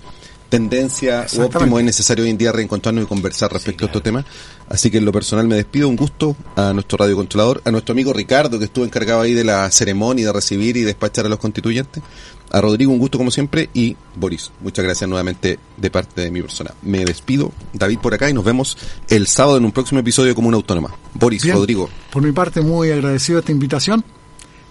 tendencia 0.49 1.26
u 1.38 1.41
óptimo 1.41 1.80
es 1.80 1.86
necesario 1.86 2.23
hoy 2.23 2.30
en 2.30 2.38
día 2.38 2.51
reencontrarnos 2.51 3.03
y 3.03 3.07
conversar 3.07 3.51
respecto 3.51 3.86
a 3.86 3.88
estos 3.88 4.03
temas. 4.03 4.26
Así 4.69 4.89
que 4.89 4.97
en 4.97 5.05
lo 5.05 5.11
personal 5.11 5.47
me 5.47 5.55
despido, 5.55 5.89
un 5.89 5.95
gusto 5.95 6.36
a 6.55 6.73
nuestro 6.73 6.97
radiocontrolador, 6.97 7.61
a 7.65 7.71
nuestro 7.71 7.93
amigo 7.93 8.13
Ricardo 8.13 8.57
que 8.57 8.65
estuvo 8.65 8.86
encargado 8.86 9.21
ahí 9.21 9.34
de 9.34 9.43
la 9.43 9.69
ceremonia 9.69 10.28
de 10.28 10.34
recibir 10.34 10.78
y 10.78 10.82
despachar 10.82 11.26
a 11.26 11.30
los 11.30 11.39
constituyentes, 11.39 12.01
a 12.51 12.61
Rodrigo 12.61 12.91
un 12.91 12.99
gusto 12.99 13.17
como 13.17 13.32
siempre 13.32 13.69
y 13.73 13.95
Boris, 14.15 14.51
muchas 14.61 14.86
gracias 14.86 15.09
nuevamente 15.09 15.59
de 15.78 15.91
parte 15.91 16.21
de 16.21 16.32
mi 16.32 16.41
persona. 16.41 16.73
Me 16.84 17.03
despido, 17.05 17.51
David 17.73 17.99
por 17.99 18.13
acá 18.13 18.30
y 18.30 18.34
nos 18.34 18.45
vemos 18.45 18.78
el 19.09 19.28
sábado 19.28 19.57
en 19.57 19.65
un 19.65 19.71
próximo 19.71 19.99
episodio 19.99 20.30
de 20.30 20.36
Comuna 20.36 20.57
Autónoma. 20.57 20.95
Boris, 21.13 21.43
Bien, 21.43 21.55
Rodrigo, 21.55 21.89
Por 22.11 22.23
mi 22.23 22.32
parte, 22.32 22.61
muy 22.61 22.91
agradecido 22.91 23.39
esta 23.39 23.51
invitación 23.51 24.03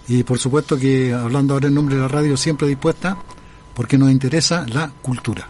y 0.07 0.23
por 0.23 0.39
supuesto 0.39 0.77
que 0.77 1.13
hablando 1.13 1.53
ahora 1.53 1.67
en 1.67 1.73
nombre 1.75 1.95
de 1.95 2.01
la 2.01 2.07
radio, 2.07 2.37
siempre 2.37 2.67
dispuesta 2.67 3.17
porque 3.73 3.97
nos 3.97 4.11
interesa 4.11 4.65
la 4.67 4.91
cultura. 5.01 5.49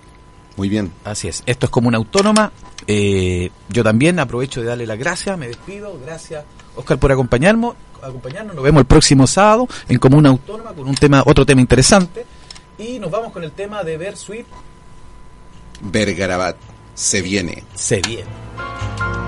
muy 0.57 0.69
bien. 0.69 0.91
Así 1.03 1.27
es, 1.27 1.43
esto 1.45 1.65
es 1.65 1.69
como 1.69 1.87
una 1.87 1.97
autónoma. 1.97 2.51
Eh, 2.87 3.49
yo 3.69 3.83
también 3.83 4.19
aprovecho 4.19 4.61
de 4.61 4.67
darle 4.67 4.85
las 4.85 4.97
gracias, 4.97 5.37
me 5.37 5.47
despido. 5.47 5.99
Gracias, 6.03 6.45
Oscar, 6.75 6.97
por 6.97 7.11
acompañarnos. 7.11 7.75
acompañarnos. 8.01 8.55
Nos 8.55 8.63
vemos 8.63 8.81
el 8.81 8.85
próximo 8.87 9.27
sábado 9.27 9.67
en 9.87 9.99
Comuna 9.99 10.29
Autónoma 10.29 10.73
con 10.73 10.87
un 10.87 10.95
tema, 10.95 11.23
otro 11.25 11.45
tema 11.45 11.61
interesante. 11.61 12.25
Y 12.77 12.99
nos 12.99 13.09
vamos 13.09 13.31
con 13.31 13.43
el 13.43 13.51
tema 13.51 13.83
de 13.83 13.97
Ver 13.97 14.17
Sweet 14.17 14.45
Vergarabat, 15.81 16.57
se 16.93 17.21
viene. 17.21 17.63
Se 17.73 18.01
viene. 18.01 19.24